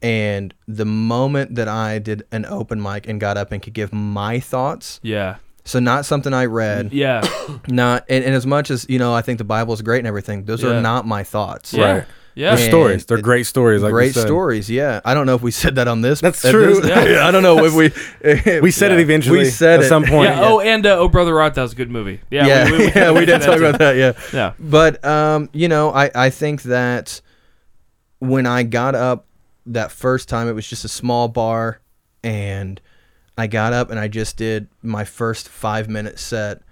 And 0.02 0.52
the 0.68 0.84
moment 0.84 1.54
that 1.54 1.68
I 1.68 1.98
did 1.98 2.24
an 2.32 2.44
open 2.46 2.82
mic 2.82 3.08
and 3.08 3.20
got 3.20 3.36
up 3.36 3.52
and 3.52 3.62
could 3.62 3.72
give 3.74 3.92
my 3.92 4.40
thoughts, 4.40 5.00
yeah 5.02 5.36
so 5.64 5.80
not 5.80 6.06
something 6.06 6.32
I 6.32 6.44
read, 6.44 6.86
mm, 6.90 6.92
yeah 6.92 7.22
not 7.68 8.04
and, 8.08 8.24
and 8.24 8.34
as 8.34 8.46
much 8.46 8.70
as, 8.70 8.86
you 8.88 8.98
know, 8.98 9.12
I 9.14 9.22
think 9.22 9.38
the 9.38 9.44
Bible 9.44 9.74
is 9.74 9.82
great 9.82 9.98
and 9.98 10.06
everything, 10.06 10.44
those 10.44 10.62
Yeah. 10.62 10.70
are 10.78 10.80
not 10.80 11.06
my 11.06 11.24
thoughts. 11.24 11.72
yeah 11.72 11.92
Right. 11.92 12.04
Yeah 12.36 12.54
They're 12.54 12.68
stories. 12.68 13.06
They're 13.06 13.20
great 13.20 13.46
stories. 13.46 13.82
Like 13.82 13.92
we 13.92 13.98
great 13.98 14.14
stories, 14.14 14.70
yeah. 14.70 15.00
I 15.04 15.14
don't 15.14 15.26
know 15.26 15.34
if 15.34 15.42
we 15.42 15.50
said 15.50 15.74
that 15.76 15.88
on 15.88 16.02
this. 16.02 16.20
That's 16.20 16.40
true. 16.42 16.80
this- 16.80 16.86
Yeah. 16.88 17.26
I 17.28 17.30
don't 17.32 17.42
know 17.42 17.64
if 17.64 17.74
we 17.74 17.90
We 18.60 18.70
said 18.70 18.90
Yeah. 18.92 18.98
it 18.98 19.00
eventually. 19.00 19.38
We 19.40 19.44
said 19.46 19.80
at 19.80 19.86
it. 19.86 19.88
some 19.88 20.04
point. 20.04 20.30
yeah. 20.30 20.44
Oh, 20.44 20.60
and 20.60 20.86
uh, 20.86 20.98
Oh 20.98 21.08
Brother 21.08 21.40
Art, 21.40 21.54
that 21.54 21.62
was 21.62 21.72
a 21.72 21.76
good 21.76 21.90
movie. 21.90 22.20
Yeah, 22.30 22.46
Yeah, 22.46 22.70
we, 22.70 22.78
we, 22.78 22.84
yeah, 22.94 23.10
we 23.10 23.24
did 23.24 23.40
that 23.40 23.46
talk 23.46 23.58
about 23.58 23.78
that. 23.80 23.96
Yeah, 23.96 24.12
Yeah, 24.32 24.52
but 24.60 25.02
um, 25.04 25.48
you 25.52 25.66
know, 25.68 25.90
I 25.90 26.10
I 26.14 26.30
think 26.30 26.62
that 26.62 27.20
when 28.20 28.46
I 28.46 28.62
got 28.62 28.94
up 28.94 29.26
that 29.66 29.90
first 29.90 30.28
time, 30.28 30.46
it 30.48 30.52
was 30.52 30.66
just 30.68 30.84
a 30.84 30.88
small 30.88 31.26
bar, 31.28 31.80
and 32.22 32.80
I 33.38 33.46
got 33.46 33.72
up 33.72 33.90
and 33.90 33.98
I 33.98 34.08
just 34.08 34.36
did 34.36 34.68
my 34.82 35.04
first 35.04 35.48
five 35.48 35.88
minute 35.88 36.18
set, 36.18 36.62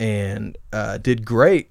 and 0.00 0.56
uh, 0.72 0.98
did 0.98 1.24
great, 1.24 1.70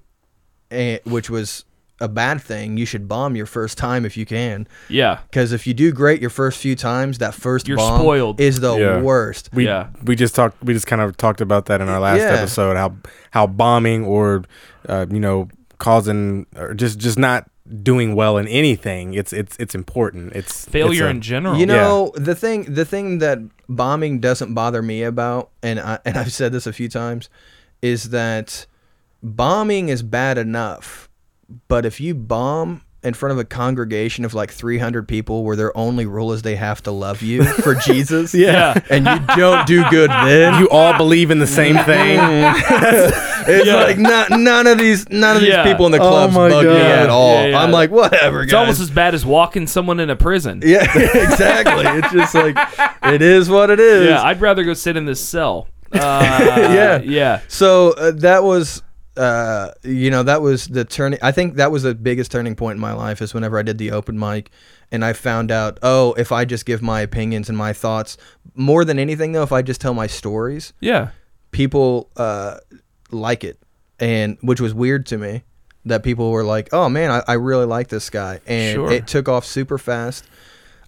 and, 0.70 1.00
which 1.04 1.28
was 1.28 1.64
a 2.02 2.08
bad 2.08 2.42
thing. 2.42 2.76
You 2.76 2.84
should 2.86 3.06
bomb 3.08 3.36
your 3.36 3.46
first 3.46 3.78
time 3.78 4.04
if 4.04 4.16
you 4.16 4.26
can, 4.26 4.66
yeah, 4.88 5.20
because 5.30 5.52
if 5.52 5.66
you 5.66 5.74
do 5.74 5.92
great 5.92 6.20
your 6.20 6.30
first 6.30 6.58
few 6.58 6.74
times, 6.76 7.18
that 7.18 7.32
1st 7.34 7.68
You're 7.68 7.76
bomb 7.78 8.00
spoiled. 8.00 8.40
is 8.40 8.60
the 8.60 8.76
Yeah. 8.76 9.00
worst. 9.00 9.48
We, 9.52 9.64
Yeah. 9.66 9.88
we 10.04 10.16
just 10.16 10.34
talked. 10.34 10.62
We 10.62 10.74
just 10.74 10.86
kind 10.86 11.00
of 11.00 11.16
talked 11.16 11.40
about 11.40 11.66
that 11.66 11.80
in 11.80 11.88
our 11.88 12.00
last 12.00 12.18
Yeah. 12.20 12.32
episode. 12.34 12.76
How 12.76 12.94
how 13.30 13.46
bombing 13.46 14.04
or 14.04 14.44
uh, 14.88 15.06
you 15.10 15.20
know 15.20 15.48
causing 15.78 16.46
or 16.56 16.74
just 16.74 16.98
just 16.98 17.18
not 17.18 17.48
doing 17.82 18.14
well 18.14 18.36
in 18.38 18.46
anything. 18.48 19.14
It's 19.14 19.32
it's 19.32 19.56
it's 19.58 19.74
important. 19.74 20.32
It's 20.34 20.64
failure 20.66 21.04
it's 21.04 21.08
a- 21.08 21.16
in 21.16 21.20
general. 21.20 21.56
You 21.56 21.66
know 21.66 22.12
the 22.16 22.34
thing 22.34 22.64
the 22.74 22.84
thing 22.84 23.18
that 23.18 23.38
bombing 23.68 24.20
doesn't 24.20 24.52
bother 24.54 24.82
me 24.82 25.02
about, 25.04 25.50
and 25.62 25.78
I 25.80 25.98
and 26.04 26.16
I've 26.18 26.32
said 26.32 26.52
this 26.52 26.66
a 26.66 26.72
few 26.72 26.88
times, 26.88 27.28
is 27.80 28.10
that 28.10 28.66
bombing 29.22 29.88
is 29.88 30.02
bad 30.02 30.38
enough, 30.38 31.08
but 31.68 31.84
if 31.86 32.00
you 32.00 32.14
bomb 32.14 32.82
in 33.04 33.14
front 33.14 33.32
of 33.32 33.38
a 33.40 33.44
congregation 33.44 34.24
of 34.24 34.32
like 34.32 34.48
300 34.52 35.08
people 35.08 35.42
where 35.42 35.56
their 35.56 35.76
only 35.76 36.06
rule 36.06 36.32
is 36.32 36.42
they 36.42 36.54
have 36.54 36.80
to 36.84 36.92
love 36.92 37.20
you 37.20 37.42
for 37.62 37.74
Jesus, 37.74 38.32
Yeah. 38.32 38.80
and 38.88 39.04
you 39.06 39.18
don't 39.36 39.66
do 39.66 39.82
good 39.90 40.08
then. 40.08 40.60
You 40.60 40.68
all 40.70 40.96
believe 40.96 41.32
in 41.32 41.40
the 41.40 41.46
same 41.48 41.74
thing. 41.84 42.20
It's 42.20 43.66
Yeah. 43.66 43.74
like 43.74 43.98
not, 43.98 44.30
none 44.30 44.68
of 44.68 44.78
these 44.78 45.08
none 45.10 45.34
of 45.36 45.42
these 45.42 45.56
people 45.64 45.84
in 45.86 45.90
the 45.92 45.98
Oh 45.98 46.08
clubs 46.10 46.32
my 46.34 46.48
bug 46.48 46.64
me 46.64 46.70
at 46.76 47.10
all. 47.10 47.34
Yeah, 47.42 47.46
yeah. 47.46 47.58
I'm 47.60 47.72
like 47.72 47.90
whatever, 47.90 48.42
it's 48.42 48.52
guys. 48.52 48.60
almost 48.60 48.80
as 48.80 48.90
bad 48.90 49.14
as 49.14 49.26
walking 49.26 49.66
someone 49.66 49.98
in 49.98 50.08
a 50.08 50.14
prison. 50.16 50.62
yeah, 50.64 50.82
exactly. 50.96 51.84
It's 51.98 52.12
just 52.12 52.34
like 52.36 52.56
it 53.12 53.20
is 53.20 53.50
what 53.50 53.70
it 53.70 53.80
is. 53.80 54.08
Yeah, 54.10 54.22
I'd 54.22 54.40
rather 54.40 54.62
go 54.62 54.74
sit 54.74 54.96
in 54.96 55.06
this 55.06 55.20
cell. 55.20 55.66
Uh, 55.92 55.98
Yeah. 56.72 57.00
yeah, 57.02 57.40
So 57.48 57.90
uh, 57.92 58.12
that 58.18 58.44
was, 58.44 58.82
uh, 59.16 59.72
you 59.82 60.10
know, 60.10 60.22
that 60.22 60.40
was 60.42 60.66
the 60.68 60.84
turning. 60.84 61.18
I 61.22 61.32
think 61.32 61.56
that 61.56 61.70
was 61.70 61.82
the 61.82 61.94
biggest 61.94 62.30
turning 62.32 62.54
point 62.54 62.76
in 62.76 62.80
my 62.80 62.92
life 62.92 63.20
is 63.20 63.34
whenever 63.34 63.58
I 63.58 63.62
did 63.62 63.78
the 63.78 63.90
open 63.92 64.18
mic, 64.18 64.50
and 64.90 65.04
I 65.04 65.12
found 65.12 65.50
out, 65.50 65.78
oh, 65.82 66.14
if 66.14 66.32
I 66.32 66.44
just 66.44 66.64
give 66.66 66.80
my 66.82 67.00
opinions 67.00 67.48
and 67.48 67.56
my 67.58 67.72
thoughts, 67.72 68.16
more 68.54 68.84
than 68.84 68.98
anything 68.98 69.32
though, 69.32 69.42
if 69.42 69.52
I 69.52 69.62
just 69.62 69.80
tell 69.80 69.94
my 69.94 70.06
stories, 70.06 70.72
yeah, 70.80 71.10
people 71.50 72.10
uh, 72.16 72.56
like 73.10 73.44
it, 73.44 73.58
and 74.00 74.38
which 74.40 74.60
was 74.60 74.72
weird 74.74 75.06
to 75.06 75.18
me. 75.18 75.42
That 75.84 76.04
people 76.04 76.30
were 76.30 76.44
like, 76.44 76.68
"Oh 76.72 76.88
man, 76.88 77.10
I, 77.10 77.22
I 77.26 77.32
really 77.34 77.64
like 77.66 77.88
this 77.88 78.08
guy," 78.08 78.38
and 78.46 78.74
Sure. 78.76 78.92
it 78.92 79.08
took 79.08 79.28
off 79.28 79.44
super 79.44 79.78
fast. 79.78 80.24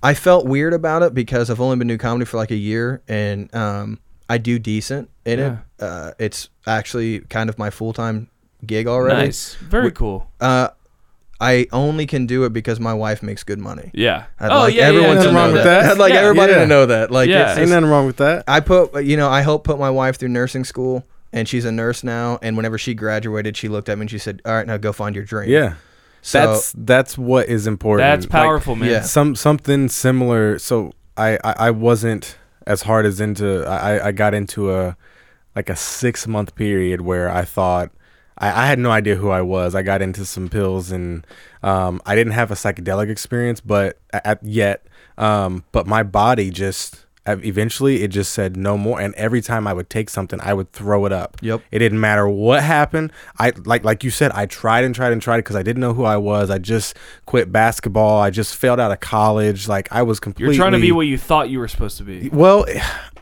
I 0.04 0.14
felt 0.14 0.46
weird 0.46 0.72
about 0.72 1.02
it 1.02 1.14
because 1.14 1.50
I've 1.50 1.60
only 1.60 1.76
been 1.76 1.88
doing 1.88 1.98
comedy 1.98 2.26
for 2.26 2.36
like 2.36 2.52
a 2.52 2.56
year, 2.56 3.02
and 3.08 3.52
um, 3.54 3.98
I 4.28 4.38
do 4.38 4.58
decent 4.58 5.10
in 5.24 5.38
Yeah. 5.38 5.56
it. 5.78 5.82
Uh, 5.84 6.10
it's 6.18 6.48
actually 6.66 7.20
kind 7.20 7.48
of 7.50 7.58
my 7.58 7.70
full 7.70 7.92
time 7.92 8.28
gig 8.66 8.86
already. 8.86 9.16
nice, 9.26 9.54
very 9.56 9.90
cool. 9.90 10.30
Uh, 10.40 10.68
I 11.40 11.66
only 11.72 12.06
can 12.06 12.26
do 12.26 12.44
it 12.44 12.52
because 12.52 12.80
my 12.80 12.94
wife 12.94 13.22
makes 13.22 13.42
good 13.42 13.58
money. 13.58 13.90
Yeah. 13.92 14.24
I'd 14.40 14.50
oh 14.50 14.58
like 14.60 14.74
yeah, 14.74 14.82
everyone 14.84 15.16
yeah, 15.16 15.22
to 15.24 15.32
Nothing 15.32 15.34
know 15.34 15.40
wrong 15.40 15.48
that. 15.50 15.54
with 15.54 15.64
that. 15.64 15.84
I'd 15.92 15.98
like 15.98 16.12
Yeah. 16.14 16.20
everybody 16.20 16.52
Yeah. 16.52 16.58
to 16.60 16.66
know 16.66 16.86
that. 16.86 17.10
Like, 17.10 17.28
Yeah. 17.28 17.50
it's 17.50 17.58
Ain't 17.58 17.70
nothing 17.70 17.90
wrong 17.90 18.06
with 18.06 18.16
that. 18.18 18.44
I 18.48 18.60
put, 18.60 19.04
you 19.04 19.16
know, 19.16 19.28
I 19.28 19.42
helped 19.42 19.64
put 19.66 19.78
my 19.78 19.90
wife 19.90 20.16
through 20.16 20.28
nursing 20.30 20.64
school, 20.64 21.04
and 21.32 21.46
she's 21.48 21.64
a 21.64 21.72
nurse 21.72 22.02
now. 22.04 22.38
And 22.40 22.56
whenever 22.56 22.78
she 22.78 22.94
graduated, 22.94 23.56
she 23.56 23.68
looked 23.68 23.88
at 23.88 23.98
me 23.98 24.02
and 24.02 24.10
she 24.10 24.18
said, 24.18 24.40
"All 24.46 24.54
right, 24.54 24.66
now 24.66 24.76
go 24.78 24.92
find 24.92 25.14
your 25.14 25.24
dream." 25.24 25.50
Yeah. 25.50 25.74
So 26.22 26.38
that's 26.38 26.72
that's 26.78 27.18
what 27.18 27.48
is 27.48 27.66
important. 27.66 28.06
That's 28.08 28.24
Like, 28.26 28.30
powerful, 28.30 28.76
man. 28.76 28.88
yeah. 28.88 29.02
some 29.02 29.34
something 29.34 29.88
similar. 29.88 30.58
So 30.60 30.92
I, 31.18 31.36
I 31.44 31.54
I 31.58 31.70
wasn't 31.72 32.36
as 32.66 32.82
hard 32.82 33.06
as 33.06 33.20
into. 33.20 33.64
I 33.66 34.08
I 34.08 34.12
got 34.12 34.34
into 34.34 34.72
a 34.72 34.96
like 35.56 35.68
a 35.68 35.76
six 35.76 36.26
month 36.26 36.54
period 36.54 37.00
where 37.02 37.30
I 37.30 37.44
thought. 37.44 37.90
I, 38.36 38.64
I 38.64 38.66
had 38.66 38.80
no 38.80 38.90
idea 38.90 39.14
who 39.14 39.30
I 39.30 39.42
was. 39.42 39.76
I 39.76 39.82
got 39.82 40.02
into 40.02 40.26
some 40.26 40.48
pills 40.48 40.90
and 40.90 41.24
um, 41.62 42.02
I 42.04 42.16
didn't 42.16 42.32
have 42.32 42.50
a 42.50 42.54
psychedelic 42.54 43.08
experience, 43.08 43.60
but 43.60 44.00
at 44.12 44.42
yet, 44.42 44.88
um, 45.16 45.62
but 45.70 45.86
my 45.86 46.02
body 46.02 46.50
just 46.50 47.06
eventually 47.26 48.02
it 48.02 48.08
just 48.08 48.32
said 48.32 48.56
no 48.56 48.76
more. 48.76 49.00
And 49.00 49.14
every 49.14 49.40
time 49.40 49.66
I 49.66 49.72
would 49.72 49.88
take 49.88 50.10
something, 50.10 50.40
I 50.42 50.54
would 50.54 50.72
throw 50.72 51.06
it 51.06 51.12
up. 51.12 51.36
Yep. 51.40 51.62
It 51.70 51.78
didn't 51.78 52.00
matter 52.00 52.28
what 52.28 52.62
happened. 52.62 53.12
I 53.38 53.52
like 53.64 53.84
like 53.84 54.04
you 54.04 54.10
said, 54.10 54.32
I 54.32 54.46
tried 54.46 54.84
and 54.84 54.94
tried 54.94 55.12
and 55.12 55.22
tried 55.22 55.38
because 55.38 55.56
I 55.56 55.62
didn't 55.62 55.80
know 55.80 55.94
who 55.94 56.04
I 56.04 56.16
was. 56.16 56.50
I 56.50 56.58
just 56.58 56.96
quit 57.26 57.50
basketball. 57.50 58.20
I 58.20 58.30
just 58.30 58.56
failed 58.56 58.80
out 58.80 58.92
of 58.92 59.00
college. 59.00 59.68
Like 59.68 59.88
I 59.90 60.02
was 60.02 60.20
completely 60.20 60.54
You're 60.56 60.62
trying 60.62 60.72
to 60.72 60.80
be 60.80 60.92
what 60.92 61.06
you 61.06 61.18
thought 61.18 61.50
you 61.50 61.58
were 61.58 61.68
supposed 61.68 61.98
to 61.98 62.04
be. 62.04 62.28
Well, 62.28 62.66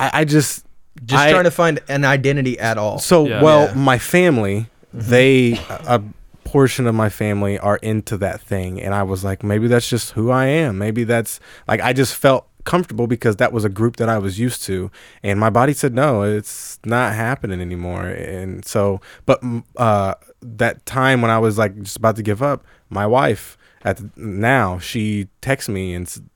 I, 0.01 0.11
I 0.21 0.25
just 0.25 0.67
just 1.05 1.23
I- 1.23 1.31
trying 1.31 1.45
to 1.45 1.51
find 1.51 1.81
an 1.89 2.05
identity 2.05 2.59
at 2.59 2.79
all. 2.79 2.99
so 2.99 3.27
Yeah. 3.27 3.43
well. 3.43 3.67
Yeah. 3.69 3.75
My 3.75 3.99
family, 3.99 4.67
mm-hmm. 4.95 5.11
they 5.11 5.53
a 5.69 6.03
portion 6.45 6.87
of 6.87 6.95
my 6.95 7.09
family 7.09 7.59
are 7.59 7.77
into 7.77 8.17
that 8.19 8.41
thing, 8.41 8.81
and 8.81 8.95
I 8.95 9.05
was 9.05 9.25
like, 9.25 9.43
maybe 9.43 9.69
that's 9.69 9.89
just 9.89 10.11
who 10.13 10.31
I 10.31 10.47
am. 10.47 10.77
Maybe 10.77 11.05
that's 11.05 11.41
like 11.67 11.81
I 11.81 11.93
just 11.93 12.15
felt 12.15 12.47
comfortable 12.65 13.07
because 13.07 13.37
that 13.37 13.53
was 13.53 13.65
a 13.65 13.69
group 13.69 13.97
that 13.97 14.09
I 14.09 14.19
was 14.19 14.39
used 14.39 14.63
to, 14.65 14.91
and 15.23 15.39
my 15.39 15.51
body 15.51 15.73
said 15.73 15.95
no, 15.95 16.23
it's 16.23 16.79
not 16.85 17.15
happening 17.15 17.61
anymore. 17.61 18.07
And 18.07 18.65
so, 18.65 19.01
but 19.27 19.41
mm, 19.43 19.65
uh, 19.77 20.15
that 20.41 20.85
time 20.87 21.23
when 21.23 21.31
I 21.31 21.39
was 21.39 21.59
like 21.59 21.81
just 21.83 21.97
about 21.97 22.17
to 22.17 22.23
give 22.23 22.43
up, 22.43 22.65
my 22.91 23.07
wife 23.07 23.57
at 23.85 23.97
the, 23.99 24.11
now 24.17 24.79
she 24.79 25.29
texts 25.41 25.69
me 25.69 25.95
and. 25.95 26.29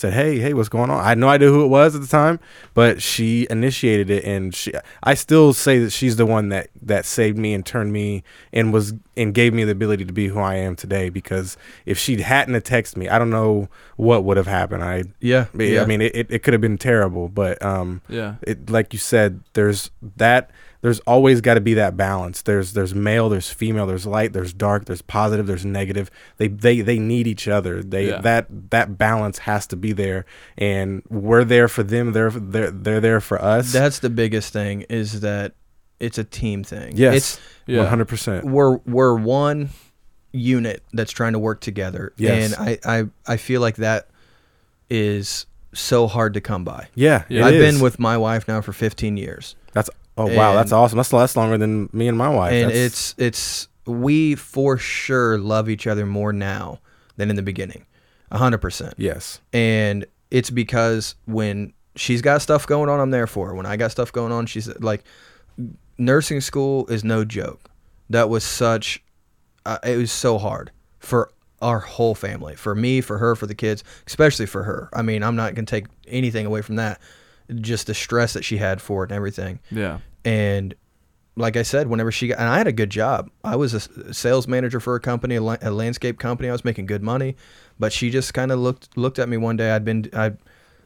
Said, 0.00 0.12
"Hey, 0.12 0.38
hey, 0.38 0.54
what's 0.54 0.68
going 0.68 0.90
on?" 0.90 1.04
I 1.04 1.10
had 1.10 1.18
no 1.18 1.28
idea 1.28 1.48
who 1.48 1.64
it 1.64 1.68
was 1.68 1.94
at 1.94 2.00
the 2.00 2.06
time, 2.06 2.40
but 2.74 3.00
she 3.02 3.46
initiated 3.50 4.10
it, 4.10 4.24
and 4.24 4.54
she. 4.54 4.72
I 5.02 5.14
still 5.14 5.52
say 5.52 5.78
that 5.80 5.90
she's 5.90 6.16
the 6.16 6.26
one 6.26 6.48
that 6.48 6.68
that 6.82 7.04
saved 7.04 7.38
me 7.38 7.54
and 7.54 7.64
turned 7.64 7.92
me 7.92 8.22
and 8.52 8.72
was 8.72 8.94
and 9.16 9.34
gave 9.34 9.52
me 9.54 9.64
the 9.64 9.72
ability 9.72 10.04
to 10.06 10.12
be 10.12 10.28
who 10.28 10.38
I 10.40 10.54
am 10.56 10.74
today. 10.76 11.08
Because 11.10 11.56
if 11.86 11.98
she 11.98 12.20
hadn't 12.22 12.54
have 12.54 12.64
texted 12.64 12.96
me, 12.96 13.08
I 13.08 13.18
don't 13.18 13.30
know 13.30 13.68
what 13.96 14.24
would 14.24 14.36
have 14.36 14.46
happened. 14.46 14.82
I, 14.82 15.04
yeah, 15.20 15.46
I 15.82 15.86
mean, 15.86 16.00
it, 16.00 16.14
it, 16.16 16.26
it 16.30 16.42
could 16.42 16.54
have 16.54 16.60
been 16.62 16.78
terrible, 16.78 17.28
but 17.28 17.62
um, 17.62 18.00
Yeah. 18.08 18.36
it 18.42 18.70
like 18.70 18.92
you 18.92 18.98
said, 18.98 19.40
there's 19.52 19.90
that. 20.16 20.50
There's 20.82 21.00
always 21.00 21.42
got 21.42 21.54
to 21.54 21.60
be 21.60 21.74
that 21.74 21.96
balance. 21.96 22.40
There's 22.42 22.72
there's 22.72 22.94
male, 22.94 23.28
there's 23.28 23.50
female, 23.50 23.86
there's 23.86 24.06
light, 24.06 24.32
there's 24.32 24.52
dark, 24.54 24.86
there's 24.86 25.02
positive, 25.02 25.46
there's 25.46 25.64
negative. 25.66 26.10
They 26.38 26.48
they 26.48 26.80
they 26.80 26.98
need 26.98 27.26
each 27.26 27.46
other. 27.48 27.82
They 27.82 28.08
Yeah. 28.08 28.20
that 28.22 28.70
that 28.70 28.96
balance 28.96 29.38
has 29.40 29.66
to 29.68 29.76
be 29.76 29.92
there, 29.92 30.24
and 30.56 31.02
we're 31.10 31.44
there 31.44 31.68
for 31.68 31.82
them. 31.82 32.12
They're 32.12 32.30
they're 32.30 32.70
they're 32.70 33.00
there 33.00 33.20
for 33.20 33.40
us. 33.42 33.72
that's 33.72 33.98
the 33.98 34.08
biggest 34.10 34.52
thing 34.54 34.82
is 34.88 35.20
that 35.20 35.52
it's 35.98 36.16
a 36.16 36.24
team 36.24 36.64
thing. 36.64 36.94
yes, 36.96 37.38
it's 37.66 37.76
one 37.78 37.86
hundred 37.86 38.08
percent. 38.08 38.46
we're 38.46 38.78
we're 38.86 39.16
one 39.16 39.68
unit 40.32 40.82
that's 40.94 41.12
trying 41.12 41.34
to 41.34 41.38
work 41.38 41.60
together, 41.60 42.14
Yes. 42.16 42.54
and 42.58 42.68
I, 42.86 43.00
I 43.00 43.04
I 43.34 43.36
feel 43.36 43.60
like 43.60 43.76
that 43.76 44.08
is 44.88 45.44
so 45.74 46.06
hard 46.06 46.34
to 46.34 46.40
come 46.40 46.64
by. 46.64 46.88
Yeah, 46.94 47.24
I've 47.30 47.54
is. 47.54 47.74
been 47.74 47.82
with 47.82 47.98
my 47.98 48.16
wife 48.16 48.48
now 48.48 48.60
for 48.60 48.72
15 48.72 49.16
years, 49.16 49.54
That's 49.72 49.90
oh 50.18 50.26
wow, 50.34 50.54
that's 50.54 50.72
awesome. 50.72 50.96
That's 50.96 51.08
that's 51.10 51.36
longer 51.36 51.58
than 51.58 51.88
me 51.92 52.08
and 52.08 52.16
my 52.18 52.28
wife. 52.28 52.52
and 52.52 52.70
That's- 52.70 52.86
it's 52.86 53.14
it's 53.18 53.68
we 53.86 54.34
for 54.34 54.76
sure 54.78 55.38
love 55.38 55.68
each 55.68 55.86
other 55.86 56.06
more 56.06 56.32
now 56.32 56.80
than 57.16 57.30
in 57.30 57.36
the 57.36 57.42
beginning, 57.42 57.86
hundred 58.32 58.58
percent. 58.58 58.94
yes, 58.96 59.40
and 59.52 60.04
it's 60.30 60.50
because 60.50 61.14
when 61.26 61.72
she's 61.96 62.22
got 62.22 62.40
stuff 62.42 62.66
going 62.66 62.88
on, 62.88 63.00
I'm 63.00 63.10
there 63.10 63.26
for 63.26 63.48
her. 63.48 63.54
When 63.54 63.66
I 63.66 63.76
got 63.76 63.90
stuff 63.90 64.12
going 64.12 64.32
on, 64.32 64.46
she's 64.46 64.68
like, 64.78 65.02
nursing 65.98 66.40
school 66.40 66.86
is 66.86 67.04
no 67.04 67.24
joke. 67.24 67.68
That 68.10 68.28
was 68.28 68.44
such, 68.44 69.02
uh, 69.66 69.78
it 69.84 69.96
was 69.96 70.12
so 70.12 70.38
hard 70.38 70.70
for 70.98 71.32
our 71.60 71.80
whole 71.80 72.14
family, 72.14 72.54
for 72.56 72.74
me, 72.74 73.00
for 73.00 73.18
her, 73.18 73.34
for 73.36 73.46
the 73.46 73.54
kids, 73.54 73.84
especially 74.06 74.46
for 74.46 74.62
her. 74.64 74.88
I 74.92 75.02
mean, 75.02 75.22
I'm 75.22 75.36
not 75.36 75.54
gonna 75.54 75.66
take 75.66 75.86
anything 76.06 76.46
away 76.46 76.62
from 76.62 76.76
that. 76.76 77.00
Just 77.56 77.86
the 77.86 77.94
stress 77.94 78.32
that 78.34 78.44
she 78.44 78.58
had 78.58 78.80
for 78.80 79.04
it 79.04 79.10
and 79.10 79.16
everything. 79.16 79.60
Yeah. 79.70 79.98
And 80.24 80.74
like 81.36 81.56
I 81.56 81.62
said, 81.62 81.88
whenever 81.88 82.12
she 82.12 82.28
got, 82.28 82.38
and 82.38 82.48
I 82.48 82.58
had 82.58 82.66
a 82.66 82.72
good 82.72 82.90
job. 82.90 83.30
I 83.42 83.56
was 83.56 83.74
a 83.74 84.12
sales 84.12 84.46
manager 84.46 84.80
for 84.80 84.94
a 84.94 85.00
company, 85.00 85.36
a, 85.36 85.40
landscape 85.42 86.18
company. 86.18 86.48
I 86.48 86.52
was 86.52 86.64
making 86.64 86.86
good 86.86 87.02
money, 87.02 87.36
but 87.78 87.92
she 87.92 88.10
just 88.10 88.34
kind 88.34 88.52
of 88.52 88.58
looked 88.58 88.96
looked 88.96 89.18
at 89.18 89.28
me 89.28 89.36
one 89.36 89.56
day. 89.56 89.70
I'd 89.70 89.84
been 89.84 90.10
I, 90.12 90.32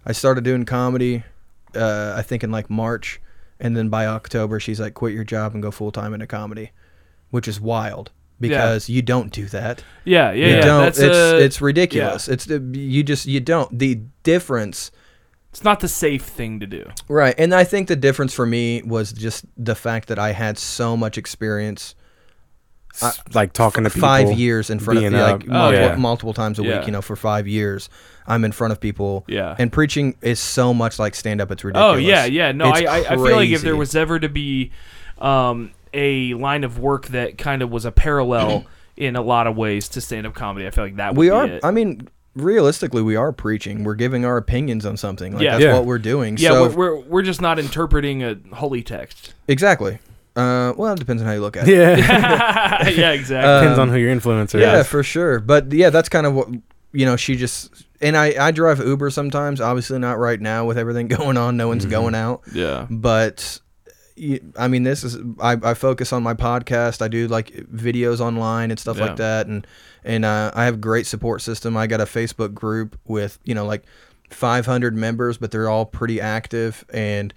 I 0.06 0.12
started 0.12 0.44
doing 0.44 0.64
comedy, 0.64 1.24
uh, 1.74 2.14
I 2.16 2.22
think 2.22 2.44
in 2.44 2.50
like 2.50 2.70
March, 2.70 3.20
and 3.58 3.76
then 3.76 3.88
by 3.88 4.06
October, 4.06 4.60
she's 4.60 4.80
like, 4.80 4.94
"Quit 4.94 5.14
your 5.14 5.24
job 5.24 5.54
and 5.54 5.62
go 5.62 5.70
full 5.70 5.90
time 5.90 6.14
into 6.14 6.26
comedy," 6.26 6.70
which 7.30 7.48
is 7.48 7.60
wild 7.60 8.10
because 8.40 8.88
you 8.88 9.00
don't 9.02 9.32
do 9.32 9.46
that. 9.46 9.82
Yeah. 10.04 10.32
Yeah. 10.32 10.46
you 10.46 10.54
yeah. 10.56 10.60
don't. 10.60 10.82
That's 10.82 10.98
it's 10.98 11.16
a- 11.16 11.38
it's 11.42 11.60
ridiculous. 11.60 12.28
It's 12.28 12.44
the- 12.44 12.60
you 12.78 13.02
just 13.02 13.26
you 13.26 13.40
don't. 13.40 13.76
The 13.78 14.00
difference. 14.22 14.90
It's 15.55 15.62
not 15.62 15.78
the 15.78 15.86
safe 15.88 16.22
thing 16.24 16.59
to 16.59 16.66
do. 16.66 16.84
Right. 17.07 17.32
And 17.38 17.55
I 17.55 17.62
think 17.62 17.86
the 17.86 17.94
difference 17.94 18.34
for 18.34 18.44
me 18.44 18.82
was 18.82 19.12
just 19.12 19.44
the 19.57 19.76
fact 19.76 20.09
that 20.09 20.18
I 20.18 20.32
had 20.32 20.59
so 20.59 20.96
much 20.96 21.16
experience 21.16 21.94
S- 23.00 23.20
like 23.34 23.52
talking 23.52 23.84
to 23.84 23.90
people, 23.90 24.09
five 24.09 24.32
years 24.32 24.68
in 24.68 24.80
front 24.80 24.98
of 24.98 25.02
being 25.02 25.12
me, 25.12 25.20
like. 25.22 25.44
Oh, 25.44 25.52
multiple, 25.52 25.72
yeah. 25.88 25.94
multiple 25.96 26.34
times 26.34 26.59
a 26.59 26.64
Yeah. 26.64 26.78
week, 26.78 26.86
you 26.86 26.92
know, 26.92 27.02
for 27.02 27.14
five 27.14 27.46
years. 27.46 27.88
I'm 28.26 28.44
in 28.44 28.50
front 28.50 28.72
of 28.72 28.80
people. 28.80 29.24
Yeah. 29.28 29.55
And 29.57 29.72
preaching 29.72 30.16
is 30.22 30.40
so 30.40 30.74
much 30.74 30.98
like 30.98 31.14
stand 31.14 31.40
up, 31.40 31.52
it's 31.52 31.62
ridiculous. 31.62 31.94
Oh 31.94 31.98
yeah, 31.98 32.24
yeah. 32.24 32.50
No, 32.50 32.64
I, 32.66 32.80
I, 32.80 32.96
I 33.11 33.14
feel 33.14 33.36
like 33.36 33.50
if 33.50 33.62
there 33.62 33.76
was 33.76 33.94
ever 33.94 34.18
to 34.18 34.28
be 34.28 34.72
um, 35.18 35.70
a 35.92 36.34
line 36.34 36.64
of 36.64 36.80
work 36.80 37.07
that 37.09 37.38
kind 37.38 37.62
of 37.62 37.70
was 37.70 37.84
a 37.84 37.92
parallel 37.92 38.64
in 38.96 39.14
a 39.16 39.22
lot 39.22 39.46
of 39.46 39.57
ways 39.57 39.88
to 39.90 40.00
stand 40.00 40.26
up 40.26 40.34
comedy, 40.34 40.66
I 40.66 40.70
feel 40.70 40.84
like 40.84 40.96
that 40.96 41.14
would 41.14 41.18
we 41.20 41.26
be 41.26 41.30
are 41.30 41.46
it. 41.46 41.64
I 41.64 41.70
mean, 41.70 42.09
realistically 42.35 43.03
we 43.03 43.16
are 43.16 43.32
preaching. 43.32 43.85
We're 43.85 43.95
giving 43.95 44.24
our 44.24 44.37
opinions 44.37 44.85
on 44.87 44.97
something. 44.97 45.35
Like 45.35 45.43
Yeah. 45.43 45.53
that's 45.53 45.64
Yeah. 45.64 45.74
what 45.74 45.87
we're 45.87 45.99
doing. 45.99 46.37
yeah, 46.39 46.51
so 46.51 46.68
we're, 46.68 46.74
we're 46.76 47.01
we're 47.01 47.22
just 47.22 47.41
not 47.41 47.59
interpreting 47.59 48.22
a 48.22 48.37
holy 48.55 48.82
text. 48.82 49.35
exactly. 49.49 49.99
Uh, 50.37 50.72
well, 50.76 50.93
it 50.95 50.99
depends 50.99 51.22
on 51.22 51.28
how 51.28 51.35
you 51.35 51.41
look 51.41 51.57
at 51.57 51.68
it. 51.68 51.76
Yeah, 51.78 52.89
yeah, 52.91 53.11
exactly. 53.12 53.49
Uh, 53.49 53.61
depends 53.61 53.78
Um, 53.78 53.89
on 53.89 53.95
who 53.95 54.01
your 54.01 54.12
influencer 54.14 54.55
Yeah, 54.61 54.72
is. 54.72 54.76
Yeah, 54.78 54.82
for 54.82 55.03
sure. 55.05 55.39
But 55.39 55.72
yeah, 55.72 55.91
that's 55.91 56.09
kind 56.09 56.26
of 56.26 56.35
what 56.35 56.49
you 56.93 57.07
know. 57.07 57.14
She 57.14 57.37
just 57.37 57.85
and 58.01 58.16
I 58.16 58.35
I 58.49 58.51
drive 58.51 58.80
Uber 58.85 59.11
sometimes. 59.11 59.61
Obviously 59.61 60.01
not 60.01 60.18
right 60.18 60.41
now 60.41 60.64
with 60.64 60.76
everything 60.76 61.07
going 61.18 61.37
on. 61.37 61.57
No 61.57 61.64
Mm-hmm. 61.64 61.68
one's 61.68 61.87
going 61.87 62.16
out. 62.16 62.43
yeah. 62.53 62.89
But 62.91 63.61
I 64.59 64.66
mean, 64.66 64.82
this 64.82 65.05
is 65.05 65.16
I, 65.41 65.57
I 65.62 65.74
focus 65.74 66.12
on 66.12 66.24
my 66.24 66.35
podcast. 66.35 67.01
I 67.01 67.07
do 67.07 67.28
like 67.28 67.53
videos 67.72 68.18
online 68.20 68.72
and 68.72 68.80
stuff 68.80 68.97
Yeah. 68.99 69.07
like 69.07 69.16
that, 69.16 69.47
and 69.47 69.64
and 70.05 70.24
uh, 70.24 70.50
I 70.55 70.64
have 70.66 70.80
great 70.80 71.07
support 71.07 71.42
system. 71.42 71.76
I 71.76 71.86
got 71.86 72.00
a 72.00 72.05
Facebook 72.05 72.55
group 72.55 72.98
with 73.07 73.38
you 73.44 73.55
know 73.55 73.66
like 73.66 73.84
500 74.30 74.96
members, 74.96 75.38
but 75.38 75.50
they're 75.50 75.68
all 75.68 75.86
pretty 75.86 76.20
active 76.20 76.84
and. 76.92 77.32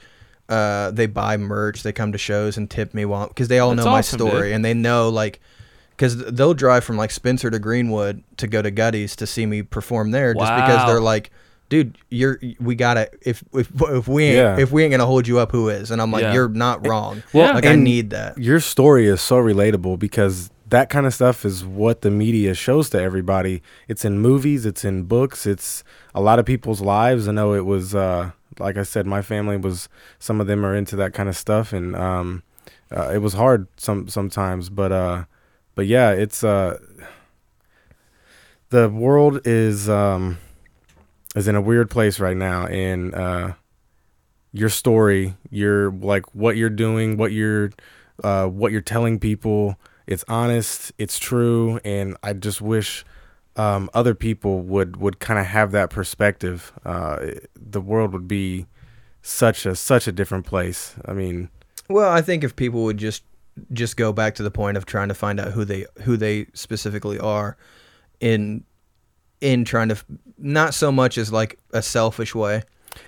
Uh, 0.49 0.91
they 0.91 1.07
buy 1.07 1.36
merch. 1.36 1.84
They 1.84 1.91
come 1.91 2.13
to 2.13 2.18
shows 2.18 2.55
and 2.55 2.70
tip 2.70 2.93
me 2.93 3.03
while 3.03 3.28
because 3.28 3.49
they 3.49 3.59
all 3.59 3.76
That's 3.76 3.84
know 3.86 3.91
my 3.91 3.97
awesome, 3.99 4.20
story 4.20 4.43
dude. 4.47 4.53
and 4.53 4.63
they 4.63 4.74
know 4.74 5.09
like 5.09 5.41
because 5.89 6.15
they'll 6.32 6.53
drive 6.53 6.86
from 6.86 6.95
like 6.95 7.11
Spencer 7.11 7.51
to 7.51 7.59
Greenwood 7.59 8.24
to 8.38 8.47
go 8.47 8.61
to 8.61 8.72
Gutty's 8.72 9.13
to 9.18 9.28
see 9.28 9.45
me 9.45 9.61
perform 9.61 10.11
there 10.11 10.34
just 10.34 10.45
because 10.55 10.88
they're 10.88 11.01
like, 11.01 11.32
dude, 11.68 11.97
you're 12.07 12.39
we 12.61 12.76
gotta 12.76 13.09
if 13.24 13.43
if 13.53 13.70
if 13.89 14.07
we 14.07 14.24
ain't 14.24 14.38
Yeah. 14.38 14.57
if 14.57 14.72
we 14.72 14.84
ain't 14.86 14.91
gonna 14.91 15.05
hold 15.05 15.28
you 15.28 15.38
up, 15.38 15.51
who 15.51 15.68
is? 15.68 15.91
And 15.91 16.01
I'm 16.01 16.13
like, 16.13 16.22
Yeah. 16.22 16.32
you're 16.34 16.47
not 16.47 16.88
wrong. 16.88 17.24
Well, 17.34 17.53
like 17.53 17.65
I 17.65 17.76
need 17.76 18.11
that. 18.11 18.38
your 18.38 18.61
story 18.61 19.05
is 19.07 19.20
so 19.20 19.36
relatable 19.36 19.99
because 19.99 20.49
that 20.70 20.89
kind 20.89 21.05
of 21.05 21.13
stuff 21.13 21.45
is 21.45 21.63
what 21.65 22.01
the 22.01 22.11
media 22.11 22.53
shows 22.53 22.89
to 22.89 23.01
everybody. 23.01 23.61
It's 23.88 24.03
in 24.03 24.20
movies, 24.20 24.65
it's 24.65 24.84
in 24.84 25.03
books, 25.03 25.45
it's 25.45 25.84
a 26.13 26.22
lot 26.22 26.39
of 26.39 26.45
people's 26.45 26.82
lives. 26.82 27.28
I 27.28 27.32
know 27.32 27.53
it 27.53 27.65
was 27.65 27.95
uh 27.95 28.32
like 28.59 28.78
I 28.78 28.84
said, 28.84 29.05
my 29.05 29.22
family 29.22 29.55
was 29.57 29.88
some 30.20 30.41
of 30.41 30.47
them 30.47 30.65
are 30.65 30.76
into 30.76 30.95
that 30.97 31.13
kind 31.13 31.30
of 31.30 31.38
stuff 31.38 31.74
and 31.74 31.95
um 31.95 32.43
uh, 32.95 33.11
it 33.13 33.20
was 33.20 33.34
hard 33.34 33.68
some 33.78 34.07
sometimes, 34.07 34.70
but 34.70 34.91
uh 34.91 35.26
but 35.76 35.88
yeah, 35.88 36.11
it's 36.11 36.43
uh 36.43 36.78
the 38.70 38.89
world 38.89 39.41
is 39.45 39.89
um 39.89 40.38
is 41.36 41.47
in 41.47 41.55
a 41.55 41.61
weird 41.61 41.89
place 41.89 42.20
right 42.20 42.38
now 42.38 42.65
and 42.68 43.13
uh 43.13 43.53
your 44.53 44.70
story, 44.70 45.36
your 45.49 45.91
like 45.91 46.34
what 46.34 46.57
you're 46.57 46.70
doing, 46.70 47.18
what 47.18 47.32
you're 47.32 47.72
uh, 48.24 48.47
what 48.47 48.72
you're 48.72 48.82
telling 48.82 49.20
people. 49.20 49.78
It's 50.08 50.24
honest, 50.28 50.91
it's 50.97 51.20
true, 51.20 51.80
and 51.84 52.16
I 52.24 52.34
just 52.34 52.62
wish 52.62 53.05
um, 53.58 53.89
other 53.93 54.16
people 54.16 54.62
would 54.62 54.97
would 54.97 55.20
kind 55.20 55.39
of 55.39 55.45
have 55.47 55.72
that 55.74 55.89
perspective. 55.89 56.72
Uh, 56.86 57.32
the 57.55 57.82
world 57.82 58.14
would 58.14 58.28
be 58.28 58.66
such 59.22 59.66
a 59.66 59.76
such 59.76 60.08
a 60.08 60.12
different 60.12 60.45
place. 60.45 60.95
I 61.05 61.14
mean, 61.14 61.49
Well, 61.89 62.10
I 62.10 62.22
think 62.22 62.43
if 62.43 62.55
people 62.55 62.84
would 62.84 62.97
just 62.97 63.24
just 63.74 63.97
go 63.97 64.14
back 64.14 64.36
to 64.36 64.43
the 64.43 64.51
point 64.51 64.78
of 64.78 64.86
trying 64.86 65.08
to 65.10 65.14
find 65.16 65.39
out 65.39 65.51
who 65.51 65.66
they 65.66 65.86
who 66.03 66.16
they 66.18 66.45
specifically 66.53 67.20
are, 67.20 67.58
in 68.20 68.64
in 69.41 69.66
trying 69.66 69.89
to 69.89 69.95
f- 69.95 70.05
not 70.38 70.74
so 70.74 70.91
much 70.91 71.18
as 71.18 71.32
like 71.34 71.60
a 71.74 71.82
selfish 71.82 72.34
way, 72.34 72.64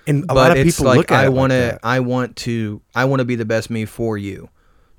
And 0.06 0.24
a 0.24 0.26
but 0.28 0.34
lot 0.36 0.50
of 0.52 0.58
it's 0.58 0.76
people 0.76 0.86
like 0.86 0.96
look 0.98 1.12
at 1.12 1.24
I 1.24 1.28
want 1.28 1.52
to 1.52 1.56
that. 1.56 1.80
I 1.82 2.00
want 2.00 2.36
to 2.36 2.82
I 2.94 3.04
want 3.06 3.20
to 3.20 3.24
be 3.24 3.36
the 3.36 3.44
best 3.44 3.70
me 3.70 3.84
for 3.84 4.18
you. 4.18 4.48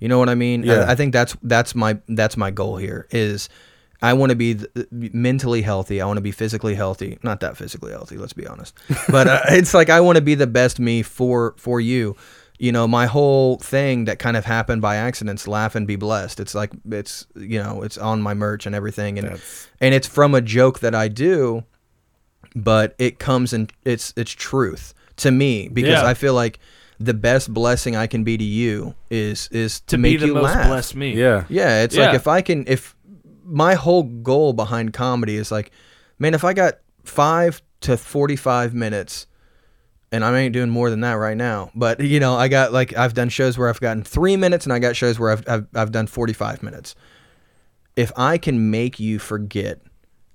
You 0.02 0.10
know 0.10 0.20
what 0.20 0.28
I 0.30 0.36
mean? 0.36 0.64
Yeah. 0.64 0.82
I, 0.82 0.92
I 0.92 0.96
think 0.96 1.14
that's 1.14 1.38
that's 1.44 1.74
my 1.76 1.98
that's 2.10 2.36
my 2.36 2.52
goal 2.52 2.76
here 2.76 3.08
is 3.12 3.48
I 4.02 4.14
want 4.14 4.32
to 4.32 4.36
be 4.36 4.56
th- 4.56 4.88
mentally 4.92 5.62
healthy. 5.62 6.02
I 6.02 6.06
want 6.08 6.18
to 6.18 6.22
be 6.22 6.32
physically 6.32 6.74
healthy. 6.76 7.20
Not 7.24 7.40
that 7.42 7.56
physically 7.56 7.92
healthy, 7.92 8.18
let's 8.18 8.34
be 8.34 8.48
honest. 8.48 8.74
But 9.10 9.28
uh, 9.28 9.42
it's 9.50 9.74
like 9.76 9.90
I 9.90 10.02
want 10.02 10.16
to 10.18 10.22
be 10.24 10.36
the 10.36 10.48
best 10.48 10.80
me 10.80 11.04
for 11.04 11.54
for 11.58 11.80
you. 11.80 12.16
You 12.58 12.72
know, 12.72 12.88
my 12.88 13.06
whole 13.08 13.58
thing 13.58 14.06
that 14.06 14.18
kind 14.20 14.38
of 14.38 14.46
happened 14.46 14.82
by 14.82 14.96
accidents, 14.96 15.48
laugh 15.48 15.74
and 15.76 15.88
be 15.88 15.96
blessed. 15.96 16.40
It's 16.40 16.56
like 16.56 16.72
it's 16.92 17.28
you 17.36 17.62
know, 17.62 17.84
it's 17.84 17.98
on 18.00 18.22
my 18.24 18.34
merch 18.34 18.66
and 18.66 18.74
everything 18.76 19.18
and 19.20 19.28
That's- 19.28 19.68
and 19.80 19.94
it's 19.94 20.08
from 20.08 20.34
a 20.36 20.42
joke 20.42 20.80
that 20.80 20.96
I 20.96 21.08
do, 21.10 21.64
but 22.56 22.96
it 22.98 23.20
comes 23.20 23.54
and 23.54 23.72
it's 23.86 24.14
it's 24.16 24.32
truth 24.32 24.94
to 25.18 25.32
me 25.32 25.70
because 25.70 26.02
Yeah. 26.02 26.06
I 26.06 26.14
feel 26.16 26.34
like 26.34 26.60
the 27.04 27.14
best 27.14 27.54
blessing 27.54 27.96
I 27.96 28.08
can 28.08 28.24
be 28.24 28.38
to 28.38 28.44
you 28.44 28.96
is 29.10 29.48
is 29.52 29.80
to, 29.82 29.86
to 29.88 29.98
make 29.98 30.14
be 30.14 30.18
the 30.18 30.26
you 30.28 30.34
most 30.36 30.44
laugh. 30.56 30.68
blessed 30.68 30.96
me. 30.96 31.14
Yeah. 31.14 31.46
Yeah, 31.50 31.84
it's 31.84 31.96
Yeah. 31.96 32.08
like 32.08 32.16
if 32.16 32.28
I 32.28 32.42
can 32.42 32.66
if 32.68 32.96
my 33.44 33.74
whole 33.76 34.04
goal 34.04 34.54
behind 34.54 34.94
comedy 34.94 35.36
is 35.36 35.52
like, 35.52 35.72
man, 36.20 36.34
if 36.34 36.44
I 36.44 36.54
got 36.54 36.76
five 37.04 37.62
to 37.82 37.98
forty 37.98 38.36
five 38.36 38.74
minutes 38.74 39.28
and 40.12 40.24
I 40.26 40.38
ain't 40.40 40.54
doing 40.54 40.70
more 40.70 40.90
than 40.90 41.02
that 41.02 41.14
right 41.14 41.38
now. 41.38 41.72
But 41.74 42.00
you 42.02 42.20
know, 42.20 42.36
I 42.36 42.48
got 42.48 42.72
like 42.74 42.96
I've 42.98 43.14
done 43.14 43.30
shows 43.30 43.58
where 43.58 43.70
I've 43.70 43.80
gotten 43.82 44.04
three 44.04 44.38
minutes, 44.38 44.66
and 44.66 44.74
I 44.74 44.80
got 44.80 44.96
shows 44.96 45.18
where 45.20 45.32
I've 45.32 45.44
I've, 45.48 45.68
I've 45.74 45.92
done 45.92 46.08
forty 46.08 46.34
five 46.34 46.62
minutes. 46.62 46.96
If 47.96 48.12
I 48.18 48.38
can 48.38 48.72
make 48.72 49.00
you 49.00 49.20
forget 49.20 49.82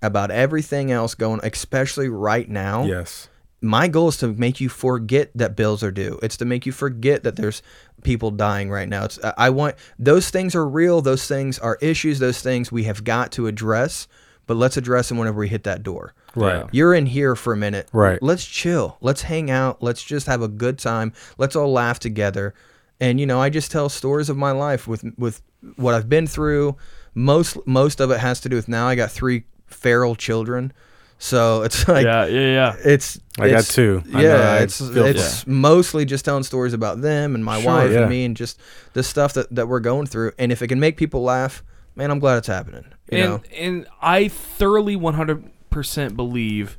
about 0.03 0.31
everything 0.31 0.91
else 0.91 1.15
going, 1.15 1.41
especially 1.43 2.09
right 2.09 2.49
now, 2.49 2.85
Yes. 2.85 3.29
My 3.67 3.89
goal 3.89 4.09
is 4.09 4.17
to 4.19 4.29
make 4.29 4.61
you 4.61 4.69
forget 4.69 5.31
that 5.35 5.57
bills 5.57 5.83
are 5.83 5.91
due. 5.91 6.19
It's 6.23 6.37
to 6.39 6.45
make 6.45 6.67
you 6.67 6.73
forget 6.73 7.23
that 7.25 7.37
there's 7.37 7.63
people 8.03 8.31
dying 8.31 8.71
right 8.71 8.89
now. 8.89 9.05
It's 9.05 9.19
I 9.37 9.51
want 9.51 9.77
those 9.99 10.31
things 10.31 10.55
are 10.55 10.67
real. 10.67 11.01
Those 11.01 11.27
things 11.27 11.59
are 11.59 11.79
issues. 11.81 12.19
Those 12.19 12.41
things 12.41 12.71
we 12.71 12.85
have 12.85 13.05
got 13.05 13.33
to 13.33 13.47
address. 13.47 14.09
But 14.47 14.57
let's 14.57 14.77
address 14.77 15.09
them 15.09 15.19
whenever 15.19 15.39
we 15.39 15.49
hit 15.49 15.65
that 15.65 15.83
door. 15.83 16.15
Right. 16.37 16.67
You're 16.71 16.95
in 16.95 17.07
here 17.07 17.35
for 17.35 17.53
a 17.53 17.57
minute. 17.57 17.89
Right. 17.93 18.23
Let's 18.23 18.45
chill. 18.45 18.97
Let's 19.01 19.23
hang 19.23 19.51
out. 19.51 19.83
Let's 19.83 20.05
just 20.05 20.29
have 20.29 20.41
a 20.41 20.49
good 20.49 20.79
time. 20.79 21.13
Let's 21.37 21.57
all 21.57 21.73
laugh 21.73 21.99
together. 21.99 22.55
And 23.01 23.19
you 23.19 23.27
know, 23.27 23.41
I 23.41 23.51
just 23.51 23.73
tell 23.73 23.89
stories 23.89 24.29
of 24.29 24.37
my 24.37 24.53
life 24.53 24.87
with 24.87 25.05
with 25.19 25.43
what 25.77 25.95
I've 25.95 26.09
been 26.09 26.27
through. 26.27 26.77
Most 27.15 27.59
most 27.67 28.01
of 28.01 28.11
it 28.11 28.21
has 28.21 28.41
to 28.43 28.49
do 28.49 28.57
with 28.57 28.69
now 28.69 28.87
I 28.87 28.95
got 28.95 29.11
three 29.11 29.45
feral 29.67 30.15
children. 30.15 30.73
So 31.19 31.63
it's 31.63 31.87
like 31.89 32.05
yeah, 32.05 32.27
yeah, 32.27 32.41
yeah. 32.41 32.77
it's 32.85 33.19
I 33.39 33.49
got 33.49 33.61
it's- 33.61 33.75
two. 33.75 34.03
I 34.09 34.11
know, 34.11 34.21
Yeah, 34.21 34.53
I 34.53 34.57
it's 34.59 34.79
feel 34.79 35.05
it's 35.07 35.47
mostly 35.47 36.05
just 36.05 36.25
telling 36.25 36.43
stories 36.43 36.73
about 36.75 37.01
them 37.01 37.35
and 37.35 37.45
my 37.45 37.61
Sure, 37.61 37.73
wife 37.73 37.93
yeah. 37.93 38.01
and 38.01 38.11
me 38.11 38.25
and 38.25 38.37
just 38.37 38.61
the 38.93 39.03
stuff 39.03 39.33
that, 39.35 39.55
that 39.55 39.69
we're 39.69 39.81
going 39.81 40.07
through. 40.07 40.33
And 40.39 40.53
if 40.53 40.61
it 40.63 40.69
can 40.69 40.79
make 40.81 40.97
people 40.97 41.23
laugh, 41.23 41.63
man, 41.95 42.11
I'm 42.11 42.19
glad 42.19 42.37
it's 42.39 42.49
happening. 42.49 42.85
You 43.11 43.19
and 43.19 43.31
know, 43.31 43.43
and 43.57 43.87
I 44.03 44.29
thoroughly 44.29 44.97
100% 44.97 46.17
believe 46.17 46.79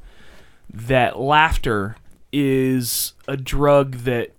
that 0.73 1.17
laughter 1.19 1.95
is 2.31 3.13
a 3.27 3.37
drug 3.37 3.93
that 3.99 4.31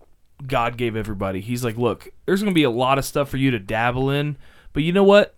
God 0.46 0.76
gave 0.76 0.94
everybody. 0.94 1.40
He's 1.40 1.64
like, 1.64 1.76
look, 1.76 2.08
there's 2.26 2.42
going 2.42 2.52
to 2.52 2.54
be 2.54 2.62
a 2.64 2.70
lot 2.70 2.98
of 2.98 3.04
stuff 3.04 3.28
for 3.30 3.38
you 3.38 3.50
to 3.50 3.58
dabble 3.58 4.10
in, 4.10 4.36
but 4.72 4.82
you 4.82 4.92
know 4.92 5.02
what? 5.04 5.34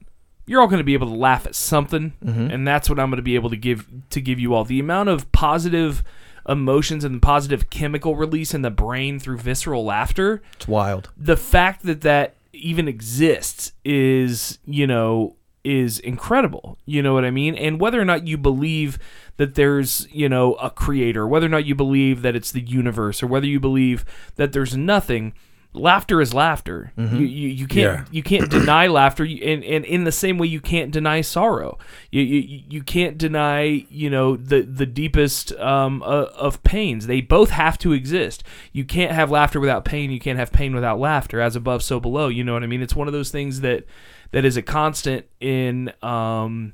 You're 0.51 0.61
all 0.61 0.67
going 0.67 0.79
to 0.79 0.85
be 0.85 0.95
able 0.95 1.07
to 1.09 1.15
laugh 1.15 1.47
at 1.47 1.55
something, 1.55 2.13
Mm-hmm. 2.25 2.51
and 2.51 2.67
that's 2.67 2.91
what 2.91 2.99
I'm 2.99 3.09
going 3.11 3.17
to 3.19 3.23
be 3.23 3.37
able 3.37 3.51
to 3.51 3.57
give 3.57 3.87
to 4.11 4.21
give 4.21 4.41
you 4.41 4.53
all. 4.55 4.65
The 4.65 4.81
amount 4.81 5.09
of 5.09 5.31
positive 5.33 6.03
emotions 6.49 7.05
and 7.05 7.15
the 7.17 7.21
positive 7.21 7.71
chemical 7.71 8.17
release 8.17 8.53
in 8.55 8.63
the 8.63 8.71
brain 8.71 9.19
through 9.21 9.37
visceral 9.39 9.85
laughter 9.85 10.43
it's 10.57 10.67
wild. 10.67 11.11
the 11.17 11.37
fact 11.37 11.83
that 11.85 12.01
that 12.01 12.35
even 12.55 12.89
exists 12.89 13.73
is 13.85 14.59
you 14.65 14.87
know 14.87 15.37
is 15.63 15.99
incredible 15.99 16.79
you 16.87 17.03
know 17.03 17.13
what 17.13 17.27
i 17.27 17.31
mean 17.31 17.55
and 17.55 17.79
whether 17.79 18.01
or 18.01 18.07
not 18.07 18.27
you 18.27 18.39
believe 18.39 18.99
that 19.37 19.55
there's 19.55 20.09
you 20.11 20.29
know 20.31 20.55
a 20.55 20.71
creator 20.71 21.29
whether 21.29 21.45
or 21.45 21.51
not 21.51 21.67
you 21.67 21.75
believe 21.75 22.23
that 22.23 22.35
it's 22.35 22.51
the 22.53 22.63
universe 22.63 23.23
or 23.23 23.27
whether 23.27 23.47
you 23.47 23.61
believe 23.61 24.05
that 24.37 24.53
there's 24.53 24.75
nothing 24.75 25.35
laughter 25.73 26.21
is 26.21 26.35
laughter. 26.35 26.93
You, 26.97 27.05
you, 27.19 27.49
you 27.49 27.67
can't 27.67 27.99
Yeah. 28.01 28.05
you 28.11 28.23
can't 28.23 28.51
deny 28.51 28.87
laughter. 29.01 29.23
And, 29.25 29.63
and 29.65 29.85
in 29.85 30.05
the 30.05 30.13
same 30.13 30.37
way 30.39 30.47
you 30.49 30.61
can't 30.61 30.91
deny 30.91 31.21
sorrow. 31.21 31.79
You, 32.11 32.23
you, 32.23 32.63
you 32.69 32.83
can't 32.83 33.17
deny 33.17 33.87
you 33.89 34.11
know 34.11 34.37
the 34.37 34.63
the 34.63 34.87
deepest 34.87 35.53
um, 35.55 36.03
uh, 36.03 36.27
of 36.35 36.63
pains. 36.65 37.07
They 37.07 37.21
both 37.21 37.51
have 37.51 37.79
to 37.79 37.93
exist. 37.93 38.43
You 38.73 38.85
can't 38.85 39.13
have 39.13 39.31
laughter 39.31 39.61
without 39.61 39.85
pain. 39.85 40.11
You 40.11 40.19
can't 40.21 40.39
have 40.39 40.53
pain 40.53 40.75
without 40.75 40.99
laughter. 40.99 41.41
As 41.41 41.55
above 41.57 41.83
so 41.83 42.01
below. 42.01 42.29
You 42.29 42.43
know 42.45 42.55
what 42.55 42.63
i 42.65 42.67
mean? 42.67 42.83
It's 42.83 42.97
one 42.97 43.07
of 43.07 43.13
those 43.13 43.31
things 43.31 43.61
that 43.61 43.85
that 44.33 44.45
is 44.45 44.57
a 44.57 44.63
constant 44.63 45.27
in 45.41 45.93
um 46.03 46.73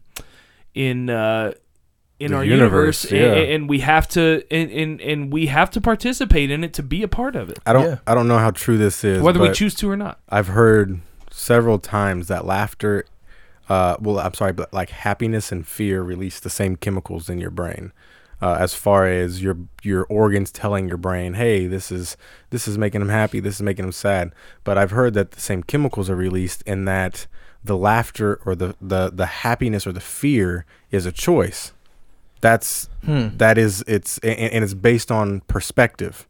in 0.74 1.08
uh 1.10 1.52
in 2.18 2.30
The 2.30 2.38
our 2.38 2.44
universe, 2.44 3.10
universe, 3.10 3.36
yeah. 3.36 3.40
a- 3.42 3.54
and, 3.54 3.68
we 3.68 3.80
have 3.80 4.08
to 4.08 4.42
and, 4.50 4.70
and 4.70 5.00
and 5.00 5.32
we 5.32 5.46
have 5.46 5.70
to 5.70 5.80
participate 5.80 6.50
in 6.50 6.64
it 6.64 6.72
to 6.74 6.82
be 6.82 7.02
a 7.02 7.08
part 7.08 7.36
of 7.36 7.50
it 7.50 7.58
I 7.66 7.72
don't. 7.74 7.84
Yeah. 7.84 7.98
I 8.06 8.14
don't 8.14 8.26
know 8.28 8.38
how 8.38 8.50
true 8.50 8.78
this 8.78 9.04
is. 9.04 9.22
whether 9.22 9.38
we 9.40 9.52
choose 9.52 9.74
to 9.76 9.90
or 9.90 9.96
not 9.96 10.18
I've 10.28 10.48
heard 10.48 11.00
several 11.30 11.78
times 11.78 12.28
that 12.28 12.46
laughter, 12.46 13.04
uh, 13.68 13.96
well, 14.00 14.18
I'm 14.18 14.32
sorry, 14.32 14.52
but 14.54 14.72
like 14.72 14.88
happiness 14.90 15.52
and 15.52 15.66
fear 15.66 16.02
release 16.02 16.40
the 16.40 16.48
same 16.50 16.76
chemicals 16.76 17.28
in 17.28 17.38
your 17.38 17.50
brain. 17.50 17.92
Uh, 18.40 18.56
as 18.60 18.74
far 18.74 19.06
as 19.06 19.42
your 19.42 19.56
your 19.82 20.04
organs 20.10 20.50
telling 20.50 20.88
your 20.88 20.98
brain, 20.98 21.34
hey, 21.34 21.66
this 21.66 21.90
is 21.90 22.16
this 22.50 22.68
is 22.68 22.76
making 22.78 23.00
them 23.00 23.08
happy, 23.08 23.40
this 23.40 23.56
is 23.56 23.62
making 23.62 23.84
them 23.84 23.92
sad. 23.92 24.32
But 24.64 24.76
I've 24.78 24.90
heard 24.90 25.14
that 25.14 25.30
the 25.32 25.40
same 25.40 25.62
chemicals 25.62 26.08
are 26.10 26.16
released, 26.16 26.62
and 26.66 26.86
that 26.86 27.26
the 27.64 27.76
laughter 27.78 28.38
or 28.44 28.54
the 28.54 28.74
the 28.80 29.10
the 29.10 29.26
happiness 29.26 29.86
or 29.86 29.92
the 29.92 30.00
fear 30.00 30.66
is 30.90 31.06
a 31.06 31.12
choice. 31.12 31.72
That's 32.40 32.88
that 33.38 33.58
is 33.58 33.82
it's 33.86 34.18
and, 34.18 34.38
and 34.38 34.64
it's 34.64 34.74
based 34.74 35.10
on 35.10 35.40
perspective 35.42 36.26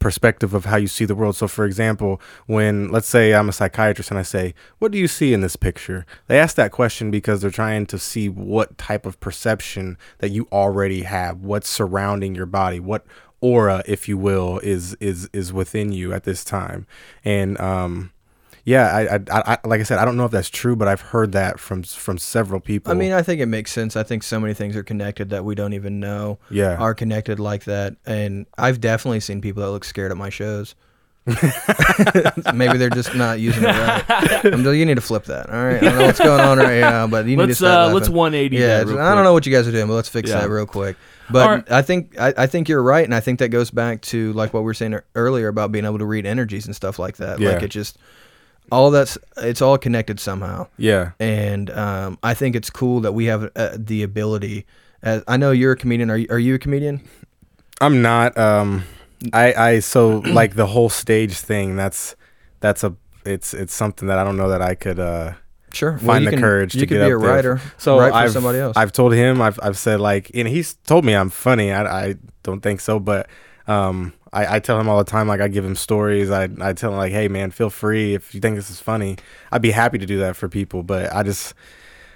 perspective 0.00 0.54
of 0.54 0.64
how 0.64 0.76
you 0.76 0.88
see 0.88 1.04
the 1.04 1.14
world. 1.14 1.36
So, 1.36 1.46
for 1.46 1.64
example, 1.64 2.20
when 2.46 2.90
let's 2.90 3.06
say 3.06 3.34
I'm 3.34 3.48
a 3.48 3.52
psychiatrist 3.52 4.10
and 4.10 4.18
I 4.18 4.22
say, 4.22 4.54
What 4.80 4.90
do 4.90 4.98
you 4.98 5.06
see 5.06 5.32
in 5.32 5.42
this 5.42 5.54
picture? 5.54 6.04
They 6.26 6.40
ask 6.40 6.56
that 6.56 6.72
question 6.72 7.12
because 7.12 7.40
they're 7.40 7.50
trying 7.50 7.86
to 7.86 7.98
see 7.98 8.28
what 8.28 8.76
type 8.78 9.06
of 9.06 9.20
perception 9.20 9.96
that 10.18 10.30
you 10.30 10.48
already 10.50 11.02
have, 11.02 11.42
what's 11.42 11.68
surrounding 11.68 12.34
your 12.34 12.46
body, 12.46 12.80
what 12.80 13.06
aura, 13.40 13.82
if 13.86 14.08
you 14.08 14.18
will, 14.18 14.58
is 14.60 14.94
is 14.94 15.28
is 15.32 15.52
within 15.52 15.92
you 15.92 16.12
at 16.12 16.24
this 16.24 16.42
time. 16.42 16.86
And 17.24 17.60
um 17.60 18.10
yeah, 18.70 18.86
I, 18.96 19.14
I, 19.16 19.54
I 19.54 19.58
like 19.64 19.80
I 19.80 19.82
said, 19.82 19.98
I 19.98 20.04
don't 20.04 20.16
know 20.16 20.24
if 20.24 20.30
that's 20.30 20.48
true, 20.50 20.76
but 20.76 20.86
I've 20.88 21.00
heard 21.00 21.32
that 21.32 21.58
from 21.58 21.82
from 21.82 22.18
several 22.18 22.60
people. 22.60 22.92
I 22.92 22.94
mean, 22.94 23.12
I 23.12 23.22
think 23.22 23.40
it 23.40 23.46
makes 23.46 23.72
sense. 23.72 23.96
I 23.96 24.02
think 24.04 24.22
so 24.22 24.38
many 24.38 24.54
things 24.54 24.76
are 24.76 24.82
connected 24.84 25.30
that 25.30 25.44
we 25.44 25.54
don't 25.54 25.72
even 25.72 25.98
know 26.00 26.38
Yeah. 26.50 26.76
are 26.76 26.94
connected 26.94 27.40
like 27.40 27.64
that. 27.64 27.96
And 28.06 28.46
I've 28.56 28.80
definitely 28.80 29.20
seen 29.20 29.40
people 29.40 29.62
that 29.62 29.70
look 29.70 29.84
scared 29.84 30.10
at 30.12 30.16
my 30.16 30.30
shows. 30.30 30.74
Maybe 32.54 32.78
they're 32.78 32.90
just 32.90 33.14
not 33.14 33.40
using 33.40 33.62
it 33.64 33.66
right. 33.66 34.04
I'm 34.44 34.64
like, 34.64 34.76
you 34.76 34.86
need 34.86 34.94
to 34.94 35.00
flip 35.00 35.24
that. 35.24 35.50
All 35.50 35.64
right, 35.64 35.76
I 35.76 35.80
don't 35.80 35.98
know 35.98 36.06
what's 36.06 36.18
going 36.18 36.40
on 36.40 36.58
right 36.58 36.80
now, 36.80 37.06
but 37.06 37.26
you 37.26 37.36
need 37.36 37.42
to 37.42 37.46
let's 37.48 37.58
start 37.58 37.90
uh 37.90 37.94
let's 37.94 38.08
180 38.08 38.56
Yeah, 38.56 38.66
that 38.66 38.74
it's- 38.82 38.88
real 38.88 38.98
I 38.98 39.02
don't 39.08 39.16
quick. 39.18 39.24
know 39.24 39.32
what 39.32 39.46
you 39.46 39.52
guys 39.52 39.68
are 39.68 39.72
doing, 39.72 39.86
but 39.86 39.94
let's 39.94 40.08
fix 40.08 40.30
Yeah. 40.30 40.40
that 40.40 40.48
real 40.50 40.66
quick. 40.66 40.96
But 41.30 41.42
All 41.48 41.54
right. 41.56 41.70
I 41.70 41.82
think 41.82 42.18
I, 42.18 42.32
I 42.36 42.46
think 42.46 42.68
you're 42.68 42.82
right, 42.82 43.04
and 43.04 43.14
I 43.14 43.20
think 43.20 43.38
that 43.40 43.50
goes 43.50 43.70
back 43.70 44.00
to 44.02 44.32
like 44.32 44.52
what 44.54 44.60
we 44.60 44.64
were 44.64 44.74
saying 44.74 44.98
earlier 45.14 45.48
about 45.48 45.70
being 45.72 45.84
able 45.84 45.98
to 45.98 46.06
read 46.06 46.26
energies 46.26 46.66
and 46.66 46.74
stuff 46.74 46.98
like 46.98 47.18
that. 47.18 47.38
Like 47.40 47.62
it 47.62 47.68
just 47.68 47.98
all 48.70 48.90
that's 48.90 49.18
it's 49.38 49.60
all 49.62 49.78
connected 49.78 50.20
somehow, 50.20 50.66
yeah. 50.78 51.12
and 51.20 51.70
um, 51.70 52.18
I 52.22 52.34
think 52.34 52.56
it's 52.56 52.70
cool 52.70 53.00
that 53.00 53.12
we 53.12 53.26
have 53.26 53.50
uh, 53.56 53.76
the 53.76 54.02
ability. 54.02 54.66
As, 55.02 55.22
I 55.26 55.36
know 55.36 55.50
you're 55.50 55.72
a 55.72 55.76
comedian. 55.76 56.10
Are 56.10 56.16
you, 56.16 56.26
are 56.30 56.38
you 56.38 56.54
a 56.54 56.58
comedian? 56.58 57.00
I'm 57.80 58.02
not. 58.02 58.36
Um, 58.36 58.84
I 59.32 59.52
I 59.54 59.78
so 59.80 60.18
like 60.26 60.54
the 60.54 60.66
whole 60.66 60.88
stage 60.88 61.34
thing. 61.38 61.76
That's 61.76 62.14
that's 62.60 62.84
a 62.84 62.94
it's 63.24 63.54
it's 63.54 63.74
something 63.74 64.08
that 64.08 64.18
I 64.18 64.24
don't 64.24 64.36
know 64.36 64.48
that 64.48 64.62
I 64.62 64.74
could 64.74 64.98
uh 64.98 65.32
Sure. 65.72 65.98
find 65.98 66.26
the 66.26 66.30
can- 66.32 66.40
courage 66.40 66.74
You 66.74 66.80
to 66.80 66.86
could 66.86 66.94
get 66.98 67.06
be 67.06 67.12
a 67.12 67.16
up 67.16 67.22
there. 67.22 67.30
writer. 67.34 67.60
So 67.78 67.98
write 67.98 68.10
for 68.10 68.16
I've 68.16 68.32
somebody 68.32 68.58
else. 68.58 68.76
I've 68.76 68.90
told 68.92 69.14
him 69.14 69.40
I've 69.40 69.58
I've 69.62 69.78
said 69.78 70.00
like 70.00 70.30
and 70.34 70.48
he's 70.48 70.74
told 70.74 71.04
me 71.04 71.14
I'm 71.14 71.30
funny. 71.30 71.70
I 71.72 72.06
I 72.08 72.14
don't 72.42 72.60
think 72.60 72.80
so, 72.80 72.98
but 72.98 73.28
um 73.68 74.12
I, 74.32 74.56
I 74.56 74.58
tell 74.60 74.78
him 74.78 74.88
all 74.88 74.98
the 74.98 75.10
time 75.10 75.26
like 75.28 75.40
I 75.40 75.48
give 75.48 75.64
him 75.64 75.74
stories. 75.76 76.30
I 76.30 76.48
I 76.60 76.72
tell 76.72 76.90
him 76.92 76.96
like 76.98 77.12
hey 77.12 77.28
man 77.28 77.50
feel 77.50 77.70
free 77.70 78.14
if 78.14 78.34
you 78.34 78.40
think 78.40 78.56
this 78.56 78.70
is 78.70 78.80
funny. 78.80 79.16
I'd 79.50 79.62
be 79.62 79.70
happy 79.72 79.98
to 79.98 80.06
do 80.06 80.18
that 80.20 80.36
for 80.36 80.48
people, 80.48 80.82
but 80.82 81.12
I 81.12 81.22
just 81.22 81.54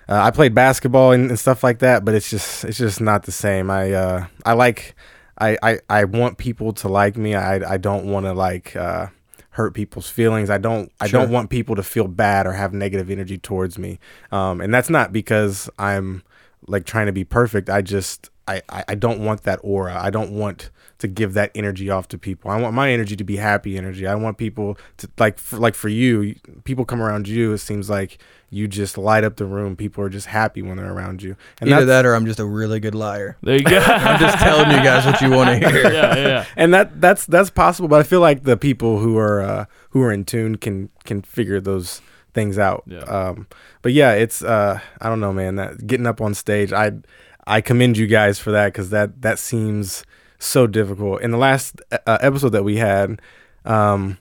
uh, 0.08 0.20
I 0.20 0.30
played 0.30 0.54
basketball 0.54 1.12
and, 1.12 1.30
and 1.30 1.38
stuff 1.38 1.64
like 1.64 1.78
that, 1.80 2.04
but 2.04 2.14
it's 2.14 2.30
just 2.30 2.64
it's 2.64 2.78
just 2.78 3.00
not 3.00 3.24
the 3.24 3.32
same. 3.32 3.70
I 3.70 3.92
uh 3.92 4.26
I 4.44 4.52
like 4.52 4.94
I 5.38 5.56
I, 5.62 5.78
I 5.88 6.04
want 6.04 6.38
people 6.38 6.72
to 6.74 6.88
like 6.88 7.16
me. 7.16 7.34
I 7.34 7.74
I 7.74 7.76
don't 7.78 8.04
want 8.06 8.26
to 8.26 8.32
like 8.32 8.76
uh 8.76 9.08
hurt 9.50 9.72
people's 9.74 10.08
feelings. 10.08 10.50
I 10.50 10.58
don't 10.58 10.92
I 11.00 11.06
Sure. 11.06 11.20
don't 11.20 11.30
want 11.30 11.48
people 11.50 11.74
to 11.76 11.82
feel 11.82 12.06
bad 12.08 12.46
or 12.46 12.52
have 12.52 12.72
negative 12.72 13.10
energy 13.10 13.38
towards 13.38 13.78
me. 13.78 13.98
Um 14.30 14.60
and 14.60 14.72
that's 14.72 14.90
not 14.90 15.12
because 15.12 15.68
I'm 15.78 16.22
like 16.66 16.84
trying 16.84 17.06
to 17.06 17.12
be 17.12 17.24
perfect. 17.24 17.68
I 17.70 17.82
just 17.82 18.30
I, 18.46 18.62
I 18.68 18.84
I 18.88 18.94
don't 18.94 19.24
want 19.24 19.42
that 19.44 19.58
aura. 19.62 19.98
I 20.00 20.10
don't 20.10 20.30
want 20.32 20.70
to 20.98 21.08
give 21.08 21.34
that 21.34 21.50
energy 21.54 21.90
off 21.90 22.08
to 22.08 22.18
people. 22.18 22.50
I 22.50 22.60
want 22.60 22.74
my 22.74 22.90
energy 22.90 23.16
to 23.16 23.24
be 23.24 23.36
happy 23.36 23.76
energy. 23.76 24.06
I 24.06 24.14
want 24.14 24.38
people 24.38 24.78
to 24.98 25.08
like 25.18 25.38
for, 25.38 25.58
like 25.58 25.74
for 25.74 25.88
you, 25.88 26.34
people 26.64 26.84
come 26.84 27.02
around 27.02 27.28
you. 27.28 27.52
It 27.52 27.58
seems 27.58 27.90
like 27.90 28.18
you 28.50 28.68
just 28.68 28.96
light 28.96 29.24
up 29.24 29.36
the 29.36 29.46
room. 29.46 29.74
People 29.74 30.04
are 30.04 30.08
just 30.08 30.26
happy 30.26 30.62
when 30.62 30.76
they're 30.76 30.92
around 30.92 31.22
you. 31.22 31.36
And 31.60 31.72
Either 31.72 31.86
that 31.86 32.06
or 32.06 32.14
I'm 32.14 32.26
just 32.26 32.38
a 32.38 32.44
really 32.44 32.78
good 32.78 32.94
liar. 32.94 33.36
There 33.42 33.56
you 33.56 33.64
go. 33.64 33.78
I'm 33.84 34.20
just 34.20 34.38
telling 34.38 34.70
you 34.70 34.76
guys 34.76 35.04
what 35.04 35.20
you 35.20 35.30
want 35.30 35.60
to 35.60 35.68
hear. 35.70 35.92
yeah, 35.92 36.16
yeah. 36.16 36.46
and 36.56 36.72
that 36.72 37.00
that's 37.00 37.26
that's 37.26 37.50
possible. 37.50 37.88
But 37.88 38.00
I 38.00 38.04
feel 38.04 38.20
like 38.20 38.44
the 38.44 38.56
people 38.56 39.00
who 39.00 39.18
are 39.18 39.42
uh, 39.42 39.64
who 39.90 40.00
are 40.02 40.12
in 40.12 40.24
tune 40.24 40.56
can 40.56 40.90
can 41.04 41.22
figure 41.22 41.60
those 41.60 42.00
things 42.32 42.58
out. 42.58 42.84
Yeah. 42.86 43.00
Um, 43.00 43.46
but 43.82 43.92
yeah, 43.92 44.12
it's 44.12 44.42
uh, 44.42 44.80
I 45.00 45.08
don't 45.08 45.20
know, 45.20 45.32
man. 45.32 45.56
That 45.56 45.86
getting 45.86 46.06
up 46.06 46.20
on 46.20 46.34
stage, 46.34 46.72
I 46.72 46.92
I 47.46 47.60
commend 47.60 47.96
you 47.96 48.06
guys 48.06 48.38
for 48.38 48.52
that 48.52 48.66
because 48.66 48.90
that 48.90 49.22
that 49.22 49.38
seems 49.38 50.04
so 50.38 50.66
difficult. 50.66 51.22
In 51.22 51.30
the 51.30 51.38
last 51.38 51.80
uh, 51.92 52.18
episode 52.20 52.50
that 52.50 52.64
we 52.64 52.76
had, 52.76 53.20
um, 53.64 54.18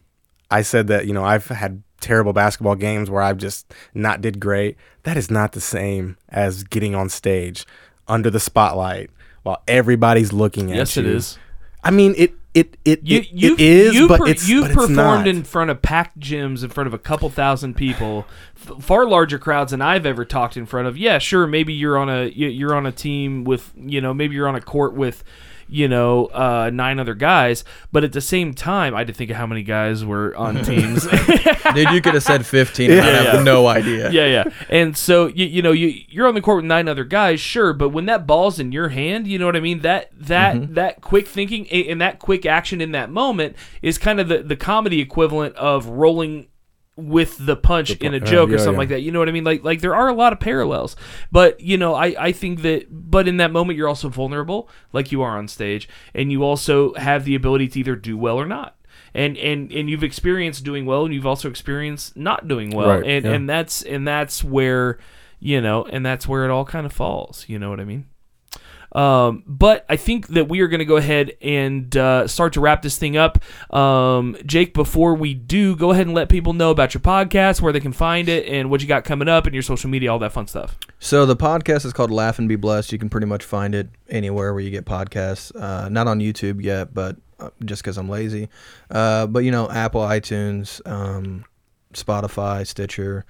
I 0.52 0.62
said 0.62 0.88
that 0.88 1.06
you 1.08 1.14
know 1.14 1.24
I've 1.24 1.48
had 1.48 1.84
terrible 2.00 2.34
basketball 2.34 2.76
games 2.76 3.10
where 3.10 3.22
I've 3.22 3.38
just 3.38 3.74
not 3.94 4.22
did 4.22 4.40
great. 4.40 4.78
That 5.04 5.18
is 5.18 5.32
not 5.32 5.54
the 5.54 5.62
same 5.62 6.18
as 6.30 6.64
getting 6.64 6.96
on 6.96 7.10
stage 7.10 7.66
under 8.08 8.30
the 8.30 8.40
spotlight 8.40 9.10
while 9.44 9.62
everybody's 9.68 10.32
looking 10.34 10.72
at 10.72 10.78
Yes, 10.78 10.96
you. 10.98 11.04
Yes, 11.04 11.10
it 11.10 11.16
is. 11.16 11.38
I 11.84 11.92
mean, 11.92 12.14
it 12.18 12.34
it 12.54 12.78
it, 12.86 13.02
You, 13.04 13.20
it, 13.20 13.32
it 13.34 13.60
is, 13.60 13.96
you 13.96 14.08
but 14.08 14.20
per- 14.22 14.28
it's 14.28 14.48
you've 14.48 14.64
but 14.64 14.72
it's 14.72 14.76
performed 14.88 15.26
not. 15.26 15.28
in 15.28 15.44
front 15.44 15.72
of 15.72 15.82
packed 15.82 16.20
gyms, 16.20 16.64
in 16.64 16.70
front 16.70 16.88
of 16.88 16.94
a 16.94 17.00
couple 17.00 17.30
thousand 17.30 17.74
people, 17.76 18.26
f- 18.56 18.82
far 18.84 19.06
larger 19.08 19.40
crowds 19.40 19.72
than 19.72 19.82
I've 19.82 20.06
ever 20.06 20.24
talked 20.24 20.56
in 20.56 20.66
front 20.66 20.88
of. 20.88 20.96
Yeah, 20.98 21.18
sure, 21.18 21.48
maybe 21.48 21.74
you're 21.74 21.98
on 21.98 22.10
a 22.10 22.28
you're 22.30 22.76
on 22.76 22.86
a 22.86 22.92
team 22.92 23.44
with 23.44 23.72
you 23.76 24.00
know 24.02 24.14
maybe 24.14 24.36
you're 24.36 24.48
on 24.48 24.56
a 24.56 24.62
court 24.62 24.94
with 24.94 25.24
you 25.68 25.88
know 25.88 26.26
uh, 26.28 26.70
nine 26.74 27.00
other 27.00 27.14
guys, 27.14 27.64
but 27.92 28.04
at 28.04 28.14
the 28.14 28.22
same 28.22 28.54
time, 28.54 28.94
I 28.96 29.00
had 29.00 29.08
to 29.08 29.14
think 29.14 29.30
of 29.32 29.38
how 29.38 29.46
many 29.48 29.64
guys 29.64 30.04
were 30.06 30.36
on 30.36 30.64
teams. 30.64 31.08
Dude, 31.08 31.90
you 31.92 32.02
could 32.02 32.14
have 32.14 32.24
said 32.24 32.46
15 32.46 32.92
and 32.92 33.02
I 33.02 33.06
Yeah. 33.24 33.32
have 33.34 33.44
no 33.44 33.68
idea. 33.68 34.12
yeah, 34.12 34.26
yeah. 34.26 34.44
And 34.70 34.96
so 34.98 35.28
you, 35.28 35.46
you 35.46 35.62
know 35.62 35.72
you 35.72 35.94
you're 36.10 36.28
on 36.28 36.36
the 36.36 36.42
court 36.42 36.58
with 36.58 36.66
nine 36.66 36.88
other 36.88 37.04
guys, 37.04 37.40
sure, 37.40 37.74
but 37.74 37.90
when 37.90 38.06
that 38.08 38.28
ball's 38.28 38.60
in 38.60 38.72
your 38.72 38.90
hand, 38.90 39.28
you 39.28 39.40
know 39.40 39.46
what 39.46 39.56
I 39.56 39.60
mean. 39.60 39.80
That 39.82 40.12
that 40.20 40.56
Mm-hmm. 40.56 40.74
that 40.76 41.02
quick 41.02 41.28
thinking 41.28 41.68
and 41.70 42.00
that 42.02 42.20
quick 42.20 42.46
action 42.46 42.82
in 42.82 42.92
that 42.92 43.10
moment 43.10 43.56
is 43.82 43.98
kind 43.98 44.20
of 44.20 44.28
the 44.28 44.40
the 44.44 44.56
comedy 44.56 45.00
equivalent 45.02 45.56
of 45.56 45.86
rolling 45.88 46.48
with 46.96 47.44
the 47.44 47.56
punch 47.56 47.92
in 47.98 48.14
a 48.14 48.20
joke 48.20 48.52
uh, 48.52 48.54
or 48.54 48.58
something 48.58 48.74
yeah. 48.74 48.80
like 48.80 48.90
that. 48.90 49.02
You 49.02 49.12
know 49.12 49.20
what 49.20 49.30
I 49.30 49.32
mean? 49.32 49.44
Like 49.44 49.64
like 49.64 49.82
there 49.82 49.96
are 49.96 50.08
a 50.08 50.14
lot 50.14 50.34
of 50.34 50.40
parallels. 50.40 50.96
But 51.32 51.60
you 51.60 51.78
know, 51.78 51.96
I 51.96 52.16
I 52.18 52.32
think 52.32 52.62
that 52.62 52.88
but 52.90 53.28
in 53.28 53.38
that 53.38 53.52
moment 53.52 53.78
you're 53.78 53.88
also 53.88 54.10
vulnerable 54.10 54.70
like 54.92 55.12
you 55.12 55.22
are 55.22 55.38
on 55.38 55.48
stage 55.48 55.90
and 56.14 56.32
you 56.32 56.44
also 56.44 56.94
have 56.96 57.26
the 57.26 57.36
ability 57.36 57.68
to 57.70 57.80
either 57.80 57.96
do 57.96 58.18
well 58.18 58.38
or 58.38 58.46
not. 58.46 58.76
And 59.14 59.38
and 59.38 59.72
and 59.72 59.90
you've 59.90 60.04
experienced 60.04 60.64
doing 60.64 60.86
well 60.86 61.06
and 61.06 61.14
you've 61.14 61.26
also 61.26 61.50
experienced 61.50 62.16
not 62.16 62.48
doing 62.48 62.70
well. 62.70 62.90
Right, 62.90 63.06
and 63.06 63.26
yeah. 63.26 63.32
and 63.32 63.50
that's 63.50 63.82
and 63.82 64.08
that's 64.08 64.44
where 64.44 65.00
you 65.40 65.60
know, 65.60 65.84
and 65.84 66.06
that's 66.06 66.26
where 66.26 66.46
it 66.46 66.52
all 66.52 66.64
kind 66.64 66.86
of 66.86 66.94
falls, 66.94 67.44
you 67.50 67.60
know 67.60 67.70
what 67.70 67.82
I 67.82 67.84
mean? 67.84 68.06
Um, 68.94 69.44
but 69.48 69.86
I 69.90 69.96
think 69.96 70.28
that 70.30 70.48
we 70.48 70.62
are 70.62 70.68
going 70.68 70.80
to 70.80 70.86
go 70.86 70.98
ahead 70.98 71.36
and 71.42 71.96
uh, 71.98 72.28
start 72.28 72.54
to 72.54 72.62
wrap 72.62 72.82
this 72.82 72.98
thing 72.98 73.18
up. 73.18 73.40
Um, 73.74 74.38
Jake, 74.46 74.74
before 74.74 75.16
we 75.16 75.34
do, 75.34 75.76
go 75.76 75.92
ahead 75.92 76.06
and 76.06 76.16
let 76.16 76.30
people 76.30 76.54
know 76.54 76.72
about 76.72 76.94
your 76.94 77.02
podcast, 77.02 77.62
where 77.62 77.74
they 77.74 77.80
can 77.80 77.94
find 77.94 78.30
it, 78.30 78.48
and 78.48 78.70
what 78.70 78.82
you 78.82 78.88
got 78.88 79.04
coming 79.04 79.28
up, 79.28 79.46
and 79.46 79.54
your 79.54 79.64
social 79.64 79.90
media, 79.90 80.12
all 80.12 80.20
that 80.20 80.32
fun 80.32 80.48
stuff. 80.48 80.78
So 81.00 81.26
the 81.26 81.36
podcast 81.36 81.86
is 81.86 81.94
called 81.94 82.12
Laugh 82.12 82.40
and 82.40 82.48
Be 82.48 82.56
Blessed. 82.56 82.92
You 82.92 83.00
can 83.00 83.10
pretty 83.10 83.28
much 83.28 83.44
find 83.44 83.74
it 83.76 83.90
anywhere 84.10 84.54
where 84.54 84.64
you 84.64 84.70
get 84.70 84.86
podcasts. 84.86 85.54
Uh, 85.60 85.90
not 85.90 86.08
on 86.08 86.20
YouTube 86.20 86.64
yet, 86.64 86.94
but 86.94 87.18
uh, 87.40 87.50
just 87.66 87.82
because 87.82 87.98
I'm 87.98 88.10
lazy. 88.10 88.50
Uh, 88.90 89.28
but 89.28 89.40
you 89.40 89.52
know, 89.52 89.70
Apple, 89.70 90.02
iTunes, 90.02 90.86
um, 90.90 91.46
Spotify, 91.94 92.66
Stitcher. 92.66 93.26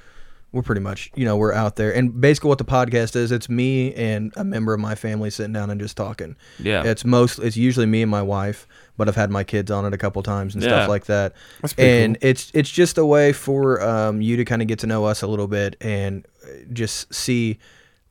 We're 0.53 0.61
pretty 0.61 0.81
much, 0.81 1.11
you 1.15 1.25
know, 1.25 1.35
we're 1.35 1.51
out 1.51 1.75
there. 1.75 1.93
And 1.93 2.21
basically, 2.21 2.47
what 2.49 2.59
the 2.59 2.63
podcast 2.63 3.15
is, 3.17 3.31
it's 3.31 3.49
me 3.49 3.93
and 3.95 4.31
a 4.37 4.43
member 4.43 4.73
of 4.73 4.79
my 4.79 4.93
family 4.95 5.29
sitting 5.31 5.51
down 5.51 5.69
and 5.71 5.81
just 5.81 5.97
talking. 5.97 6.35
Yeah. 6.59 6.83
It's 6.83 7.03
most, 7.03 7.39
it's 7.39 7.57
usually 7.57 7.87
me 7.87 8.03
and 8.03 8.11
my 8.11 8.21
wife, 8.21 8.67
but 8.95 9.07
I've 9.09 9.15
had 9.15 9.31
my 9.31 9.43
kids 9.43 9.71
on 9.71 9.83
it 9.85 9.93
a 9.93 9.97
couple 9.97 10.21
times 10.23 10.53
and 10.53 10.63
Yeah. 10.63 10.69
stuff 10.69 10.89
like 10.89 11.05
that. 11.05 11.33
That's 11.61 11.73
pretty 11.73 11.89
and 11.89 12.17
it's 12.21 12.51
it's 12.53 12.69
just 12.69 12.97
a 12.99 13.05
way 13.05 13.33
for 13.33 13.81
um, 13.81 14.21
you 14.21 14.37
to 14.37 14.45
kind 14.45 14.61
of 14.61 14.67
get 14.67 14.77
to 14.79 14.87
know 14.87 15.05
us 15.05 15.23
a 15.23 15.27
little 15.27 15.47
bit 15.47 15.75
and 15.81 16.23
uh, 16.45 16.47
just 16.71 17.11
see 17.13 17.57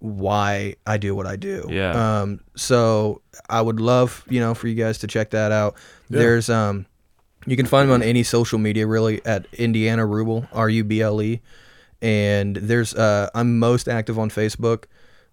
why 0.01 0.75
I 0.87 0.97
do 0.97 1.15
what 1.15 1.27
I 1.27 1.37
do. 1.37 1.69
Yeah. 1.71 2.21
Um. 2.23 2.41
So 2.57 3.23
I 3.49 3.61
would 3.63 3.81
love 3.81 4.25
you 4.29 4.41
know 4.41 4.55
for 4.55 4.67
you 4.69 4.75
guys 4.75 4.99
to 4.99 5.07
check 5.07 5.31
that 5.31 5.53
out. 5.53 5.77
There's 6.11 6.51
um, 6.51 6.87
you 7.47 7.57
can 7.57 7.67
find 7.67 7.89
me 7.89 7.95
on 7.95 8.03
any 8.03 8.23
social 8.25 8.59
media 8.59 8.87
really 8.87 9.25
at 9.25 9.47
Indiana 9.55 10.05
Ruble 10.07 10.47
R 10.53 10.69
U 10.69 10.85
B 10.85 11.01
L 11.01 11.23
E, 11.23 11.41
and 12.03 12.57
there's 12.57 12.95
uh 12.95 13.31
I'm 13.35 13.59
most 13.59 13.89
active 13.89 14.19
on 14.19 14.29
Facebook. 14.29 14.85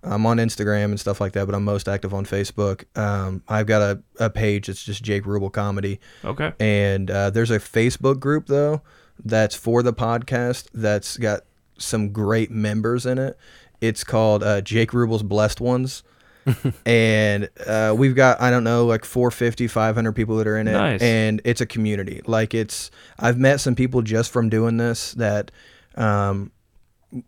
I'm 0.02 0.26
on 0.26 0.38
Instagram 0.38 0.86
and 0.86 1.00
stuff 1.00 1.20
like 1.20 1.34
that, 1.34 1.46
but 1.46 1.54
I'm 1.54 1.66
most 1.66 1.90
active 1.90 2.14
on 2.14 2.26
Facebook. 2.26 2.86
Um, 2.98 3.44
I've 3.50 3.66
got 3.68 3.82
a, 3.82 4.02
a 4.18 4.30
page 4.30 4.68
that's 4.68 4.82
just 4.82 5.04
Jake 5.04 5.26
Ruble 5.26 5.50
Comedy. 5.50 6.00
Okay. 6.24 6.54
And 6.58 7.12
uh, 7.12 7.32
there's 7.32 7.52
a 7.52 7.60
Facebook 7.60 8.18
group 8.22 8.46
though 8.48 8.82
that's 9.26 9.56
for 9.56 9.84
the 9.84 9.92
podcast 9.92 10.70
that's 10.74 11.18
got 11.18 11.42
some 11.78 12.14
great 12.14 12.50
members 12.50 13.06
in 13.06 13.18
it. 13.18 13.38
It's 13.82 14.06
called 14.06 14.42
uh, 14.42 14.62
Jake 14.62 14.94
Ruble's 14.94 15.24
Blessed 15.24 15.60
Ones. 15.60 16.04
and 16.86 17.50
uh, 17.68 17.94
we've 17.98 18.16
got 18.16 18.40
I 18.42 18.50
don't 18.50 18.64
know 18.64 18.86
like 18.86 19.04
450 19.04 19.68
500 19.68 20.14
people 20.14 20.38
that 20.38 20.48
are 20.48 20.58
in 20.58 20.68
it 20.70 20.72
Nice. 20.74 21.02
and 21.02 21.42
it's 21.44 21.60
a 21.62 21.66
community 21.66 22.22
like 22.26 22.54
it's 22.54 22.90
I've 23.20 23.38
met 23.38 23.60
some 23.60 23.76
people 23.76 24.02
just 24.02 24.32
from 24.32 24.50
doing 24.50 24.78
this 24.78 25.14
that 25.16 25.52
um, 25.96 26.52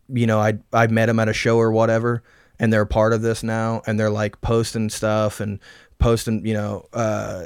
you 0.09 0.27
know, 0.27 0.39
I 0.39 0.59
I 0.73 0.87
met 0.87 1.07
them 1.07 1.19
at 1.19 1.29
a 1.29 1.33
show 1.33 1.57
or 1.57 1.71
whatever, 1.71 2.23
and 2.59 2.71
they're 2.71 2.81
a 2.81 2.87
part 2.87 3.13
of 3.13 3.21
this 3.21 3.43
now, 3.43 3.81
and 3.85 3.99
they're 3.99 4.09
like 4.09 4.41
posting 4.41 4.89
stuff 4.89 5.39
and 5.39 5.59
posting, 5.99 6.45
you 6.45 6.53
know, 6.53 6.87
uh, 6.93 7.45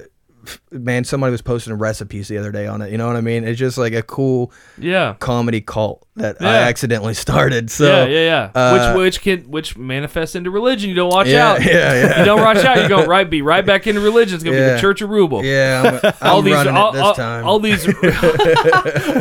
man, 0.72 1.04
somebody 1.04 1.32
was 1.32 1.42
posting 1.42 1.74
recipes 1.74 2.28
the 2.28 2.38
other 2.38 2.52
day 2.52 2.68
on 2.68 2.82
it. 2.82 2.92
You 2.92 2.98
know 2.98 3.08
what 3.08 3.16
I 3.16 3.22
mean? 3.22 3.44
It's 3.44 3.60
just 3.60 3.78
like 3.78 3.94
a 3.94 4.02
cool 4.04 4.52
Yeah. 4.78 5.16
comedy 5.20 5.62
cult 5.62 6.06
that 6.18 6.42
I 6.42 6.56
accidentally 6.64 7.14
started. 7.26 7.70
So 7.70 7.86
yeah, 7.86 8.06
yeah, 8.06 8.52
yeah. 8.56 8.62
uh, 8.62 8.94
which 8.94 8.98
which 9.16 9.22
can 9.22 9.52
which 9.52 9.78
manifests 9.78 10.36
into 10.36 10.50
religion. 10.52 10.90
You 10.90 10.96
don't 10.96 11.12
watch 11.12 11.28
Yeah, 11.28 11.52
out. 11.52 11.62
yeah, 11.66 11.72
yeah. 11.94 12.20
You 12.20 12.26
don't 12.26 12.42
watch 12.42 12.58
out. 12.58 12.82
You 12.82 12.88
go 12.90 13.06
right, 13.06 13.30
be 13.30 13.42
right 13.42 13.66
back 13.66 13.88
into 13.88 14.02
religion. 14.02 14.36
It's 14.36 14.44
gonna 14.44 14.56
be 14.58 14.64
the 14.64 14.80
Church 14.80 15.02
of 15.02 15.10
Ruble. 15.10 15.44
yeah, 15.44 16.00
I'm, 16.04 16.14
I'm 16.22 16.32
all 16.32 16.42
these, 16.42 16.54
running 16.54 16.76
all, 16.76 16.90
it 16.90 16.94
this 16.94 17.02
all- 17.02 17.14
time. 17.16 17.46
all 17.46 17.60
these, 17.60 17.88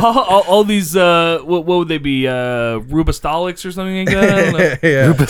all, 0.03 0.18
all, 0.20 0.43
all 0.43 0.64
these, 0.64 0.97
uh, 0.97 1.41
what, 1.45 1.64
what 1.64 1.79
would 1.79 1.89
they 1.89 1.99
be? 1.99 2.27
Uh, 2.29 2.81
Rubastolics 2.81 3.64
or 3.66 3.72
something 3.72 3.97
like 4.07 4.09
that? 4.14 4.25
I 4.25 4.43
don't 4.51 5.18
know. 5.18 5.25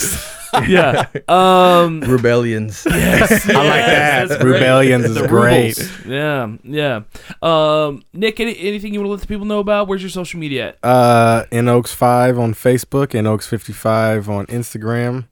yeah, 0.69 1.07
yeah. 1.15 1.21
Um, 1.29 2.01
rebellions. 2.01 2.87
yes, 2.91 3.31
I 3.49 3.53
like 3.53 3.87
that. 3.87 4.29
that's 4.29 4.43
great. 4.43 4.53
Rebellions 4.55 5.05
is 5.05 5.15
The 5.15 5.27
great. 5.29 5.77
Rubles. 5.79 6.07
Yeah, 6.07 6.57
yeah. 6.65 7.03
Um, 7.43 8.03
Nick, 8.13 8.41
any, 8.41 8.59
anything 8.59 8.93
you 8.95 9.01
want 9.01 9.09
to 9.09 9.13
let 9.13 9.21
the 9.21 9.27
people 9.27 9.47
know 9.47 9.59
about? 9.61 9.89
Where's 9.89 10.03
your 10.03 10.11
social 10.11 10.39
media 10.41 10.69
at? 10.71 10.79
Uh, 10.85 11.45
in 11.51 11.69
Oaks 11.69 11.93
Five 11.93 12.39
on 12.39 12.55
Facebook, 12.55 13.15
in 13.15 13.27
Oaks 13.27 13.47
Fifty 13.47 13.73
Five 13.73 14.29
on 14.29 14.47
Instagram. 14.47 15.27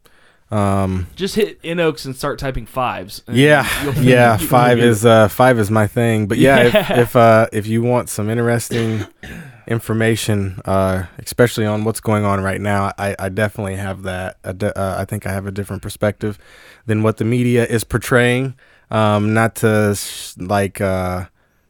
Um, 0.50 1.06
Just 1.16 1.34
hit 1.36 1.58
in 1.62 1.80
Oaks 1.80 2.04
and 2.04 2.14
start 2.14 2.38
typing 2.38 2.66
fives. 2.66 3.22
and 3.26 3.36
yeah, 3.38 3.66
you'll- 3.84 3.94
yeah. 4.04 4.38
you'll 4.38 4.48
Five 4.48 4.76
get 4.76 4.84
it. 4.86 4.90
is 4.90 5.06
uh 5.06 5.28
five 5.28 5.58
is 5.58 5.70
my 5.70 5.86
thing. 5.86 6.26
But 6.26 6.36
yeah, 6.36 6.58
if 6.64 6.90
if 6.90 7.16
uh 7.16 7.46
if 7.54 7.66
you 7.66 7.80
want 7.82 8.10
some 8.10 8.28
interesting 8.28 9.06
information, 9.66 10.60
uh, 10.64 11.04
especially 11.18 11.66
on 11.66 11.84
what's 11.84 12.00
going 12.00 12.24
on 12.24 12.40
right 12.42 12.60
now, 12.60 12.92
I 12.98 13.14
I 13.18 13.28
definitely 13.28 13.76
have 13.76 14.02
that. 14.02 14.38
A 14.44 14.52
di- 14.52 14.72
uh, 14.74 14.96
I 15.00 15.04
think 15.04 15.26
I 15.26 15.32
have 15.32 15.46
a 15.46 15.50
different 15.52 15.82
perspective 15.82 16.38
than 16.86 17.02
what 17.02 17.16
the 17.18 17.24
media 17.24 17.64
is 17.66 17.84
portraying. 17.84 18.54
Um, 18.90 19.32
not 19.34 19.54
to 19.56 19.94
sh- 19.94 20.34
like 20.38 20.80
uh 20.80 21.26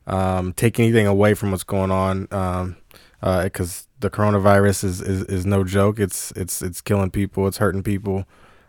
um 0.07 0.53
take 0.55 0.81
anything 0.81 1.07
away 1.07 1.35
from 1.35 1.51
what's 1.51 1.65
going 1.65 1.91
on. 1.91 2.29
Um, 2.33 2.77
because 3.21 3.87
the 4.01 4.11
coronavirus 4.11 4.83
is, 4.83 5.01
is 5.01 5.23
is 5.25 5.47
no 5.47 5.63
joke. 5.63 6.01
It's 6.01 6.33
it's 6.33 6.61
it's 6.63 6.81
killing 6.81 7.11
people. 7.11 7.47
It's 7.47 7.59
hurting 7.59 7.85
people. 7.85 8.25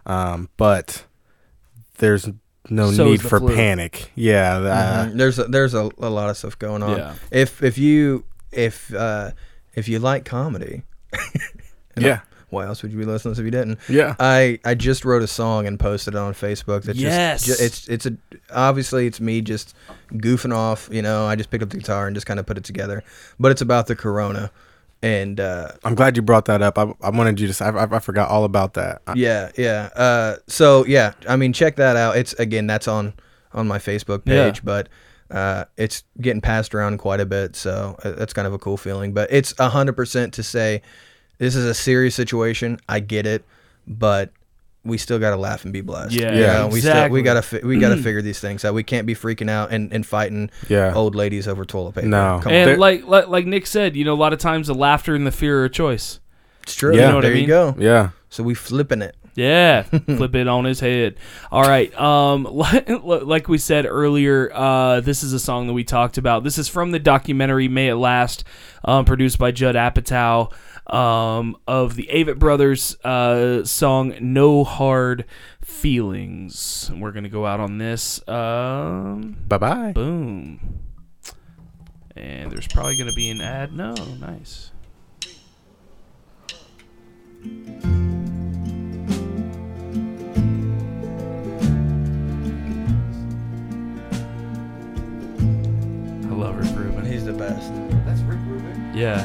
Um, 0.06 0.50
but 0.58 1.06
there's 1.98 2.30
no 2.70 2.92
So 2.92 3.06
need 3.06 3.22
for 3.22 3.40
flu. 3.40 3.56
panic. 3.56 4.12
Yeah, 4.16 4.58
uh, 4.58 5.06
Mhm. 5.08 5.18
There's 5.18 5.40
a, 5.40 5.44
there's 5.46 5.74
a, 5.74 5.90
a 5.98 6.10
lot 6.10 6.30
of 6.30 6.38
stuff 6.38 6.60
going 6.60 6.84
on. 6.84 6.98
Yeah. 6.98 7.14
If 7.32 7.64
if 7.64 7.80
you 7.80 8.26
if 8.56 8.94
uh, 8.94 9.32
if 9.76 9.88
you 9.88 10.00
like 10.00 10.26
comedy, 10.26 10.84
yeah, 11.98 12.22
why 12.50 12.66
else 12.66 12.82
would 12.84 12.92
you 12.92 12.98
be 12.98 13.06
listening 13.06 13.34
if 13.34 13.40
you 13.40 13.52
didn't? 13.52 13.80
yeah. 13.90 14.16
I 14.20 14.60
I 14.66 14.76
just 14.76 15.06
wrote 15.06 15.22
a 15.22 15.28
song 15.28 15.68
and 15.68 15.80
posted 15.80 16.16
it 16.16 16.18
on 16.18 16.34
Facebook. 16.34 16.84
That's 16.84 16.98
Yes. 17.00 17.46
just 17.46 17.60
ju- 17.60 17.66
it's 17.66 17.88
it's 17.90 18.06
a 18.06 18.18
obviously 18.54 19.08
it's 19.08 19.20
me 19.20 19.42
just 19.42 19.76
goofing 20.14 20.56
off. 20.56 20.90
You 20.92 21.02
know, 21.02 21.26
I 21.26 21.36
just 21.36 21.50
picked 21.50 21.64
up 21.64 21.70
the 21.70 21.78
guitar 21.78 22.08
and 22.08 22.16
just 22.16 22.26
kind 22.26 22.40
of 22.40 22.46
put 22.46 22.58
it 22.58 22.64
together. 22.64 23.04
But 23.40 23.52
it's 23.52 23.62
about 23.62 23.88
the 23.88 23.96
corona, 23.96 24.52
and 25.02 25.40
uh, 25.40 25.70
I'm 25.84 25.96
glad 25.96 26.16
you 26.16 26.22
brought 26.24 26.46
that 26.46 26.62
up. 26.62 26.78
I, 26.78 26.94
I 27.02 27.10
wanted 27.10 27.40
you 27.40 27.48
to. 27.48 27.54
say- 27.54 27.66
I, 27.66 27.70
I, 27.86 27.96
I 27.96 28.00
forgot 28.00 28.30
all 28.30 28.44
about 28.44 28.74
that. 28.76 29.02
I- 29.08 29.14
yeah, 29.16 29.52
yeah. 29.58 29.90
Uh, 29.96 30.36
so 30.48 30.86
yeah, 30.86 31.14
I 31.28 31.36
mean, 31.36 31.54
check 31.54 31.76
that 31.78 31.96
out. 31.96 32.18
It's 32.18 32.34
again, 32.34 32.68
that's 32.68 32.88
on 32.88 33.14
on 33.54 33.68
my 33.68 33.78
Facebook 33.78 34.24
Yeah. 34.26 34.46
page, 34.46 34.64
but 34.66 34.90
uh, 35.34 35.66
it's 35.78 36.04
getting 36.22 36.42
passed 36.42 36.74
around 36.76 37.00
quite 37.00 37.20
a 37.20 37.26
bit, 37.26 37.56
so 37.56 37.98
uh, 38.04 38.12
that's 38.12 38.34
kind 38.34 38.48
of 38.48 38.54
a 38.54 38.60
cool 38.60 38.78
feeling. 38.78 39.14
But 39.14 39.32
it's 39.32 39.54
hundred 39.60 39.94
percent 39.94 40.34
to 40.36 40.44
say 40.44 40.82
this 41.40 41.56
is 41.56 41.66
a 41.66 41.74
serious 41.74 42.16
situation. 42.16 42.80
I 42.88 43.00
get 43.00 43.26
it, 43.26 43.44
but 43.88 44.32
we 44.86 44.98
still 44.98 45.18
got 45.18 45.30
to 45.30 45.38
laugh 45.38 45.64
and 45.64 45.72
be 45.72 45.80
blessed. 45.82 46.14
Yeah, 46.14 46.34
You 46.34 46.42
Yeah. 46.42 46.54
know, 46.54 46.68
we 46.68 46.80
still 46.82 46.92
exactly. 46.92 47.20
we 47.20 47.24
got 47.24 47.34
to 47.36 47.42
fi- 47.42 47.66
we 47.66 47.80
got 47.80 47.90
to 47.96 47.98
figure 48.04 48.22
these 48.22 48.40
things 48.40 48.64
out. 48.66 48.74
We 48.74 48.84
can't 48.84 49.08
be 49.08 49.16
freaking 49.16 49.50
out 49.50 49.72
and, 49.72 49.92
and 49.94 50.06
fighting 50.06 50.52
Yeah. 50.68 50.94
old 50.94 51.16
ladies 51.16 51.48
over 51.48 51.64
toilet 51.66 51.96
paper. 51.96 52.08
No. 52.08 52.40
Come 52.44 52.52
And 52.52 52.72
on. 52.72 52.80
Like, 52.80 53.06
like 53.08 53.28
like 53.28 53.46
Nick 53.46 53.66
said, 53.66 53.96
you 53.96 54.04
know, 54.06 54.14
a 54.14 54.16
lot 54.16 54.34
of 54.34 54.40
times 54.40 54.68
the 54.68 54.76
laughter 54.76 55.16
and 55.16 55.26
the 55.26 55.32
fear 55.32 55.62
are 55.62 55.66
a 55.66 55.70
choice. 55.70 56.20
it's 56.64 56.76
true. 56.76 56.94
Yeah. 56.96 57.04
You 57.04 57.08
know 57.10 57.16
what 57.16 57.26
I 57.26 57.28
there 57.30 57.34
mean? 57.36 57.42
you 57.44 57.48
go. 57.48 57.76
Yeah. 57.80 58.10
So 58.30 58.44
we 58.44 58.54
flipping 58.56 59.02
it. 59.02 59.16
Yeah, 59.36 59.82
flip 60.06 60.36
it 60.36 60.48
on 60.48 60.66
his 60.66 60.80
head. 60.80 61.16
All 61.52 61.64
right. 61.64 61.94
Um, 62.00 62.44
like, 62.52 62.88
like 63.04 63.48
we 63.48 63.58
said 63.58 63.86
earlier, 63.86 64.52
uh, 64.54 65.00
this 65.02 65.24
is 65.24 65.34
a 65.34 65.40
song 65.40 65.68
that 65.68 65.74
we 65.74 65.84
talked 65.84 66.18
about. 66.18 66.44
This 66.44 66.58
is 66.58 66.68
from 66.68 66.92
the 66.92 67.00
documentary 67.00 67.68
"May 67.68 67.90
It 67.90 67.96
Last," 67.96 68.44
um, 68.86 69.06
produced 69.06 69.40
by 69.40 69.52
Judd 69.52 69.76
Apatow, 69.76 70.52
um, 70.94 71.58
of 71.68 71.96
the 71.96 72.08
Avett 72.14 72.38
Brothers 72.38 72.96
uh, 73.04 73.64
song 73.66 74.14
"No 74.22 74.64
Hard 74.64 75.26
Feelings." 75.64 76.92
We're 76.96 77.12
gonna 77.12 77.30
go 77.30 77.46
out 77.46 77.60
on 77.60 77.80
this. 77.80 78.26
Um, 78.28 79.38
Bye 79.48 79.58
bye. 79.58 79.92
boom. 79.94 80.80
And 82.16 82.52
there's 82.52 82.68
probably 82.68 82.96
gonna 82.98 83.14
be 83.16 83.32
an 83.32 83.42
ad. 83.42 83.74
No, 83.74 83.94
nice. 84.20 84.70
I 96.34 96.36
love 96.36 96.58
Rick 96.58 96.76
Rubin. 96.76 97.06
He's 97.06 97.26
the 97.26 97.34
best. 97.34 97.72
That's 98.06 98.22
Rick 98.22 98.40
Rubin. 98.48 98.92
Yeah, 98.96 99.24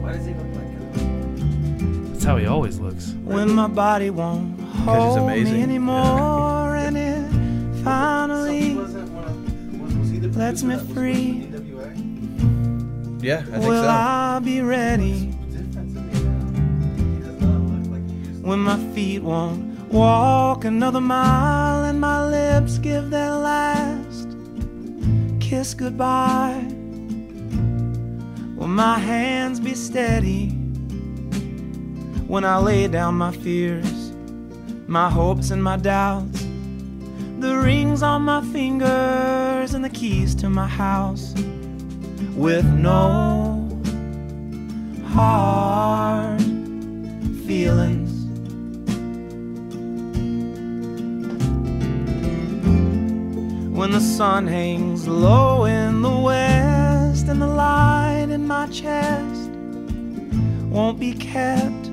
Why 0.00 0.12
does 0.12 0.26
he 0.26 0.34
look 0.34 0.54
like 0.56 0.68
him? 0.98 2.12
that's 2.12 2.24
how 2.24 2.36
he 2.36 2.46
always 2.46 2.80
looks. 2.80 3.12
when 3.24 3.52
my 3.54 3.68
body 3.68 4.10
won't 4.10 4.58
he's 4.60 4.80
hold 4.84 5.18
amazing. 5.18 5.54
me 5.54 5.62
anymore 5.62 6.74
and 6.76 6.96
it 6.96 7.82
finally 7.84 8.74
lets 10.30 10.62
me 10.64 10.76
free 10.94 11.48
Yeah, 13.20 13.38
I 13.40 13.42
think 13.44 13.64
will 13.66 13.82
so. 13.82 13.88
I 13.88 14.40
be 14.42 14.60
ready 14.62 15.26
when 18.42 18.58
my 18.60 18.78
feet 18.94 19.20
won't 19.22 19.78
walk 19.92 20.64
another 20.64 21.00
mile 21.00 21.84
and 21.84 22.00
my 22.00 22.26
lips 22.28 22.78
give 22.78 23.10
their 23.10 23.30
last 23.32 24.01
kiss 25.62 25.74
goodbye 25.74 26.60
will 28.56 28.66
my 28.66 28.98
hands 28.98 29.60
be 29.60 29.74
steady 29.74 30.48
when 32.26 32.44
I 32.44 32.58
lay 32.58 32.88
down 32.88 33.14
my 33.14 33.30
fears 33.30 34.10
my 34.88 35.08
hopes 35.08 35.52
and 35.52 35.62
my 35.62 35.76
doubts 35.76 36.40
the 37.38 37.56
rings 37.62 38.02
on 38.02 38.22
my 38.22 38.40
fingers 38.46 39.74
and 39.74 39.84
the 39.84 39.90
keys 39.90 40.34
to 40.42 40.50
my 40.50 40.66
house 40.66 41.32
with 42.34 42.64
no 42.64 43.68
hard 45.14 46.42
feelings. 47.46 48.11
When 53.82 53.90
the 53.90 54.00
sun 54.00 54.46
hangs 54.46 55.08
low 55.08 55.64
in 55.64 56.02
the 56.02 56.16
west 56.16 57.26
and 57.26 57.42
the 57.42 57.48
light 57.48 58.28
in 58.30 58.46
my 58.46 58.68
chest 58.68 59.50
won't 60.70 61.00
be 61.00 61.12
kept 61.14 61.90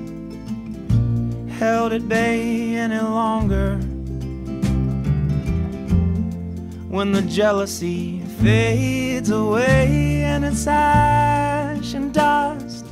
held 1.58 1.92
at 1.92 2.08
bay 2.08 2.76
any 2.76 3.00
longer. 3.00 3.78
When 6.88 7.10
the 7.10 7.22
jealousy 7.22 8.20
fades 8.40 9.30
away 9.30 10.22
and 10.22 10.44
it's 10.44 10.68
ash 10.68 11.94
and 11.94 12.14
dust 12.14 12.86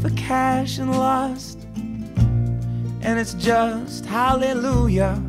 for 0.00 0.10
cash 0.16 0.78
and 0.78 0.90
lust 0.90 1.60
and 3.00 3.16
it's 3.16 3.34
just 3.34 4.04
hallelujah 4.06 5.22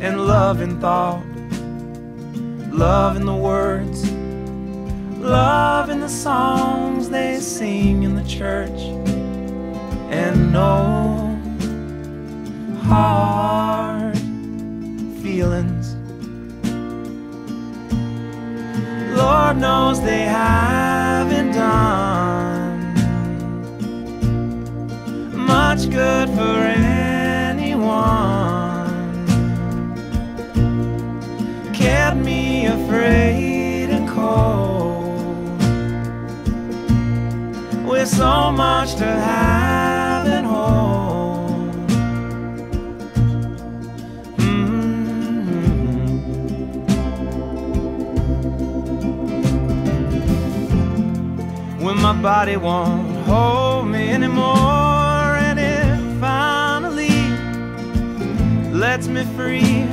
and 0.00 0.26
love 0.26 0.62
in 0.62 0.80
thought. 0.80 1.24
Love 2.72 3.16
in 3.16 3.26
the 3.26 3.34
words. 3.34 4.10
Love 5.18 5.90
in 5.90 6.00
the 6.00 6.08
songs 6.08 7.10
they 7.10 7.38
sing 7.38 8.02
in 8.02 8.14
the 8.14 8.24
church. 8.24 8.80
And 10.10 10.52
no 10.52 11.38
hard 12.82 14.16
feelings. 15.22 15.94
Lord 19.14 19.58
knows 19.58 20.02
they 20.02 20.22
haven't 20.22 21.52
done 21.52 22.94
much 25.36 25.90
good 25.90 26.28
for 26.30 26.58
anyone. 26.64 28.49
Kept 31.80 32.18
me 32.18 32.66
afraid 32.66 33.88
and 33.90 34.08
cold 34.08 35.62
with 37.88 38.08
so 38.08 38.52
much 38.52 38.94
to 38.96 39.06
have 39.06 40.26
and 40.26 40.46
hold. 40.46 41.74
Mhm. 50.78 51.80
when 51.80 51.96
my 52.00 52.12
body 52.12 52.56
won't 52.56 53.16
hold 53.26 53.88
me 53.88 54.10
anymore 54.10 55.36
and 55.48 55.58
it 55.58 55.98
finally 56.20 57.20
lets 58.72 59.06
me 59.08 59.24
free 59.36 59.86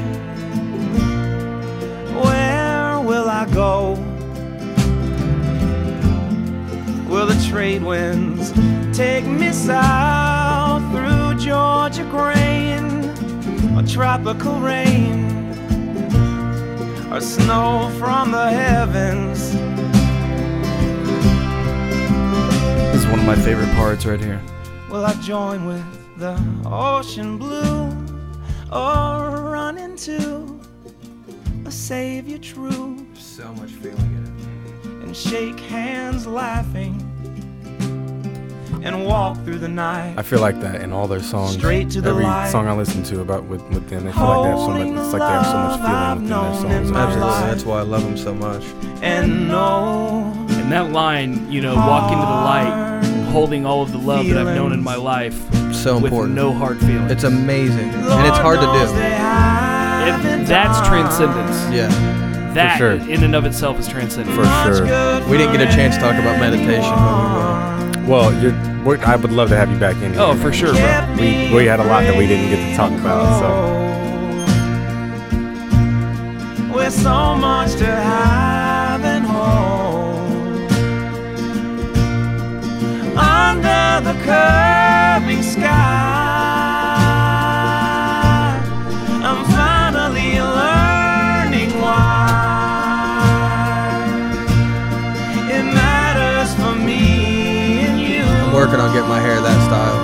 go. 3.58 3.94
Will 7.10 7.26
the 7.26 7.44
trade 7.50 7.82
winds 7.82 8.52
take 8.96 9.26
me 9.26 9.52
south 9.52 10.84
through 10.92 11.44
georgia 11.44 12.04
grain 12.04 12.86
or 13.76 13.82
tropical 13.82 14.60
rain? 14.60 15.26
Or 17.12 17.20
snow 17.20 17.92
from 17.98 18.30
the 18.32 18.48
heavens? 18.52 19.40
This 22.92 23.02
is 23.02 23.08
one 23.08 23.20
of 23.22 23.26
my 23.26 23.38
favorite 23.38 23.74
parts 23.74 24.06
right 24.06 24.20
here. 24.20 24.40
Will 24.92 25.04
I 25.04 25.14
join 25.16 25.66
with 25.66 25.88
the 26.20 26.36
ocean 26.64 27.40
blue 27.40 27.90
or 28.72 29.52
run 29.52 29.80
into 29.80 30.60
a 31.66 31.72
savior 31.72 32.38
true 32.38 32.97
So 33.38 33.54
much 33.54 33.70
feeling 33.70 33.98
in 34.00 34.24
it. 34.26 35.04
and 35.04 35.16
shake 35.16 35.60
hands 35.60 36.26
laughing 36.26 36.96
and 38.84 39.06
walk 39.06 39.38
through 39.46 39.60
the 39.60 39.68
night? 39.68 40.16
I 40.18 40.24
feel 40.24 40.40
like 40.40 40.60
that 40.62 40.82
in 40.82 40.92
all 40.92 41.08
their 41.08 41.20
songs. 41.20 41.54
Straight 41.54 41.92
to 41.92 42.02
the 42.02 42.10
Every 42.10 42.24
light. 42.24 42.50
song 42.50 42.68
I 42.68 42.74
listen 42.74 43.04
to 43.04 43.22
about 43.22 43.44
with, 43.44 43.62
with 43.70 43.88
them, 43.90 44.06
they 44.06 44.12
feel 44.12 44.24
like 44.24 44.44
they 44.44 44.50
have 44.50 44.60
so 44.60 44.70
much. 44.70 44.88
It's 45.06 45.14
like 45.14 45.22
they 45.22 45.28
have 45.28 45.46
so 45.46 45.58
much 45.58 45.80
feeling 45.80 46.24
within 46.24 46.30
their 46.30 46.54
songs. 46.56 46.92
Absolutely. 46.96 47.22
life. 47.22 47.46
That's 47.52 47.64
why 47.66 47.78
I 47.78 47.82
love 47.84 48.04
them 48.04 48.18
so 48.18 48.34
much. 48.34 48.64
and 49.04 49.48
no 49.48 50.34
And 50.50 50.72
that 50.72 50.92
line, 50.92 51.52
you 51.52 51.62
know, 51.62 51.76
walk 51.76 52.12
into 52.12 52.26
the 52.26 52.32
light, 52.32 53.30
holding 53.32 53.68
all 53.68 53.84
of 53.84 53.92
the 53.92 54.00
love 54.00 54.26
that 54.28 54.38
I've 54.38 54.56
known 54.56 54.74
in 54.74 54.82
my 54.84 54.96
life 54.96 55.36
So 55.76 55.96
with 55.96 56.06
important. 56.06 56.34
no 56.34 56.54
hard 56.54 56.80
feelings. 56.80 57.12
It's 57.12 57.24
amazing. 57.24 57.90
and 57.90 58.28
it's 58.28 58.38
hard 58.40 58.60
to 58.62 58.66
do. 58.66 58.82
It- 58.82 60.48
that's 60.48 60.88
transcendence. 60.88 61.76
Yeah 61.76 62.17
that 62.58 62.78
sure. 62.78 62.92
in 62.94 63.24
and 63.24 63.36
of 63.36 63.46
itself 63.46 63.80
is 63.80 63.88
transcendent. 63.88 64.36
For 64.36 64.46
sure. 64.46 64.86
We 65.30 65.38
didn't 65.38 65.54
get 65.56 65.62
a 65.62 65.72
chance 65.74 65.96
to 65.96 66.02
talk 66.02 66.16
about 66.16 66.40
meditation 66.40 66.92
when 66.92 67.14
we 67.24 68.04
were. 68.04 68.08
Well, 68.08 68.34
you're, 68.42 68.54
I 69.06 69.16
would 69.16 69.32
love 69.32 69.50
to 69.50 69.56
have 69.58 69.70
you 69.72 69.78
back 69.78 69.96
in. 69.98 70.14
Here. 70.14 70.22
Oh, 70.22 70.36
for 70.36 70.52
sure, 70.54 70.74
bro. 70.74 71.16
We, 71.18 71.54
we 71.54 71.66
had 71.66 71.80
a 71.80 71.84
lot 71.84 72.04
that 72.04 72.18
we 72.18 72.26
didn't 72.26 72.50
get 72.50 72.72
to 72.72 72.76
talk 72.76 72.92
about, 72.92 73.40
so. 73.40 73.78
With 76.74 76.94
so 76.94 77.36
much 77.36 77.76
to 77.78 77.86
have 77.86 79.04
and 79.04 79.26
hold 79.26 80.72
under 83.18 84.02
the 84.06 84.14
curving 84.24 85.44
sky. 85.44 86.17
Working 98.68 98.82
on 98.82 98.92
getting 98.92 99.08
my 99.08 99.20
hair 99.20 99.40
that 99.40 99.60
style. 99.68 99.98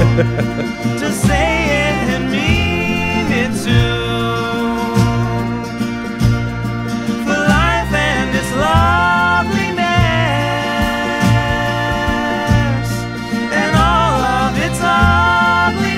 to 1.00 1.12
say 1.12 1.64
it 1.64 2.08
and 2.14 2.30
mean 2.30 3.26
it 3.32 3.50
too. 3.64 3.98
For 7.24 7.34
life 7.34 7.92
and 7.92 8.30
its 8.30 8.52
loveliness 8.54 9.80
and 13.58 13.76
all 13.76 14.22
of 14.38 14.56
its 14.56 14.80
ugliness. 14.80 15.90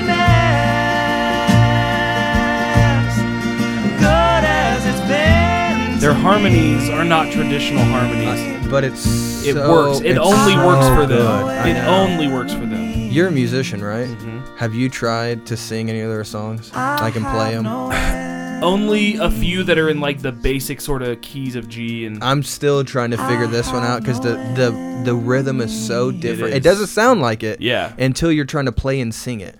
Good 3.99 4.43
as 4.49 4.85
it's 4.87 5.01
been. 5.07 5.99
Their 5.99 6.13
to 6.13 6.19
harmonies 6.19 6.87
me. 6.89 6.93
are 6.93 7.05
not 7.05 7.31
traditional 7.31 7.83
harmonies. 7.83 8.39
Uh, 8.39 8.67
but 8.71 8.83
it's 8.83 9.32
It 9.45 9.53
so- 9.53 9.71
works. 9.71 9.99
It 10.01 10.17
only 10.17 10.53
so 10.53 10.65
works 10.67 10.87
for 10.87 11.05
them. 11.05 11.17
good. 11.17 11.45
I 11.45 11.69
It 11.69 11.73
know. 11.75 11.95
only 12.03 12.27
works 12.27 12.53
for 12.53 12.65
them. 12.65 13.09
You're 13.11 13.27
a 13.27 13.31
musician, 13.31 13.83
right? 13.83 14.07
Mm-hmm. 14.07 14.55
Have 14.57 14.73
you 14.73 14.89
tried 14.89 15.45
to 15.47 15.57
sing 15.57 15.89
any 15.89 16.01
of 16.01 16.09
their 16.09 16.23
songs? 16.23 16.71
I 16.73 17.11
can 17.11 17.23
play 17.25 17.53
them. 17.53 17.67
Only 18.63 19.15
a 19.17 19.29
few 19.29 19.63
that 19.65 19.77
are 19.77 19.89
in 19.89 19.99
like 19.99 20.21
the 20.21 20.31
basic 20.31 20.79
sort 20.79 21.01
of 21.01 21.19
keys 21.19 21.57
of 21.57 21.67
G 21.67 22.05
and 22.05 22.23
I'm 22.23 22.43
still 22.43 22.85
trying 22.85 23.11
to 23.11 23.17
figure 23.27 23.45
this 23.45 23.69
one 23.69 23.83
out 23.83 23.99
because 23.99 24.21
the, 24.21 24.35
the 24.55 25.01
the 25.03 25.13
rhythm 25.13 25.59
is 25.59 25.85
so 25.87 26.11
different. 26.11 26.53
It, 26.53 26.57
is. 26.59 26.63
doesn't 26.63 26.87
sound 26.87 27.19
like 27.19 27.43
it. 27.43 27.59
Yeah. 27.59 27.93
Until 27.97 28.31
you're 28.31 28.45
trying 28.45 28.65
to 28.65 28.71
play 28.71 29.01
and 29.01 29.13
sing 29.13 29.41
it. 29.41 29.57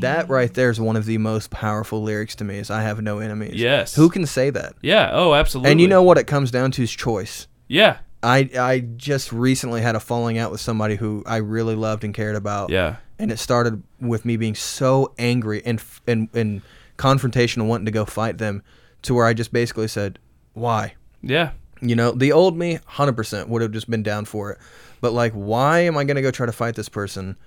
That 0.00 0.28
right 0.28 0.52
there 0.52 0.70
is 0.70 0.80
one 0.80 0.96
of 0.96 1.04
the 1.04 1.18
most 1.18 1.50
powerful 1.50 2.02
lyrics 2.02 2.36
to 2.36 2.44
me. 2.44 2.58
Is 2.58 2.70
I 2.70 2.82
have 2.82 3.00
no 3.02 3.18
enemies. 3.18 3.54
Yes. 3.54 3.94
Who 3.94 4.08
can 4.08 4.26
say 4.26 4.50
that? 4.50 4.74
yeah. 4.82 5.10
Oh, 5.12 5.34
absolutely. 5.34 5.70
And 5.72 5.80
you 5.80 5.88
know 5.88 6.02
what 6.02 6.18
it 6.18 6.26
comes 6.26 6.50
down 6.50 6.70
to 6.72 6.82
is 6.82 6.90
choice. 6.90 7.46
Yeah. 7.68 7.98
I 8.22 8.50
I 8.58 8.80
just 8.80 9.32
recently 9.32 9.80
had 9.80 9.96
a 9.96 10.00
falling 10.00 10.36
out 10.38 10.50
with 10.50 10.60
somebody 10.60 10.96
who 10.96 11.22
I 11.26 11.36
really 11.36 11.74
loved 11.74 12.04
and 12.04 12.12
cared 12.12 12.36
about. 12.36 12.70
Yeah. 12.70 12.96
And 13.18 13.30
it 13.30 13.38
started 13.38 13.82
with 14.00 14.24
me 14.24 14.36
being 14.36 14.54
so 14.54 15.14
angry 15.18 15.62
and 15.64 15.82
and 16.06 16.28
and 16.34 16.62
confrontational, 16.98 17.66
wanting 17.66 17.86
to 17.86 17.90
go 17.90 18.04
fight 18.04 18.38
them, 18.38 18.62
to 19.02 19.14
where 19.14 19.26
I 19.26 19.32
just 19.32 19.52
basically 19.52 19.88
said, 19.88 20.18
"Why?" 20.52 20.94
Yeah. 21.22 21.52
You 21.80 21.96
know, 21.96 22.12
the 22.12 22.32
old 22.32 22.58
me, 22.58 22.78
hundred 22.84 23.14
percent 23.16 23.48
would 23.48 23.62
have 23.62 23.72
just 23.72 23.88
been 23.88 24.02
down 24.02 24.26
for 24.26 24.52
it. 24.52 24.58
But 25.00 25.12
like, 25.14 25.32
why 25.32 25.80
am 25.80 25.96
I 25.96 26.04
gonna 26.04 26.20
go 26.20 26.30
try 26.30 26.44
to 26.44 26.52
fight 26.52 26.74
this 26.74 26.90
person 26.90 27.38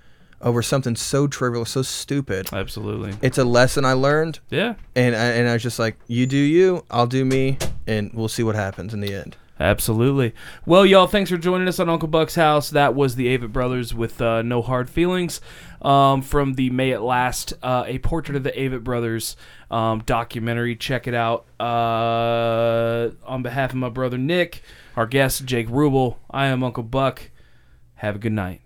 over 0.44 0.62
something 0.62 0.96
so 0.96 1.28
trivial, 1.28 1.66
so 1.66 1.82
stupid? 1.82 2.50
Absolutely. 2.54 3.16
It's 3.22 3.38
a 3.38 3.44
lesson 3.46 3.86
I 3.86 3.94
learned, 3.94 4.40
Yeah. 4.50 4.76
and 4.96 5.16
I, 5.16 5.26
and 5.26 5.48
I 5.50 5.54
was 5.54 5.64
just 5.64 5.80
like, 5.80 5.98
you 6.08 6.26
do 6.28 6.38
you, 6.38 6.86
I'll 6.92 7.08
do 7.08 7.26
me, 7.26 7.58
and 7.88 8.12
we'll 8.14 8.28
see 8.28 8.44
what 8.44 8.56
happens 8.56 8.94
in 8.94 9.00
the 9.00 9.14
end. 9.14 9.38
Absolutely. 9.60 10.34
Well, 10.66 10.84
y'all, 10.86 11.06
thanks 11.08 11.30
for 11.30 11.38
joining 11.38 11.68
us 11.68 11.80
on 11.80 11.88
Uncle 11.88 12.08
Buck's 12.08 12.36
house. 12.36 12.72
That 12.72 12.96
was 12.96 13.16
the 13.16 13.28
Avett 13.38 13.54
Brothers 13.54 13.94
with 13.94 14.20
uh, 14.20 14.42
No 14.42 14.62
Hard 14.64 14.90
Feelings 14.90 15.40
um, 15.82 16.22
from 16.24 16.56
the 16.56 16.70
May 16.72 16.90
It 16.90 17.02
Last, 17.02 17.54
uh, 17.62 17.84
a 17.88 18.00
portrait 18.00 18.36
of 18.36 18.44
the 18.44 18.52
Avett 18.52 18.84
Brothers 18.84 19.38
um, 19.70 20.00
documentary. 20.06 20.76
Check 20.76 21.08
it 21.08 21.14
out. 21.14 21.46
Uh, 21.60 23.12
on 23.26 23.44
behalf 23.44 23.70
of 23.70 23.76
my 23.78 23.90
brother 23.90 24.18
Nick, 24.18 24.64
our 24.98 25.06
guest 25.06 25.46
Jake 25.46 25.68
Ruble, 25.70 26.18
I 26.32 26.48
am 26.48 26.64
Uncle 26.64 26.84
Buck. 26.84 27.30
Have 27.96 28.16
a 28.16 28.20
good 28.20 28.34
night. 28.34 28.60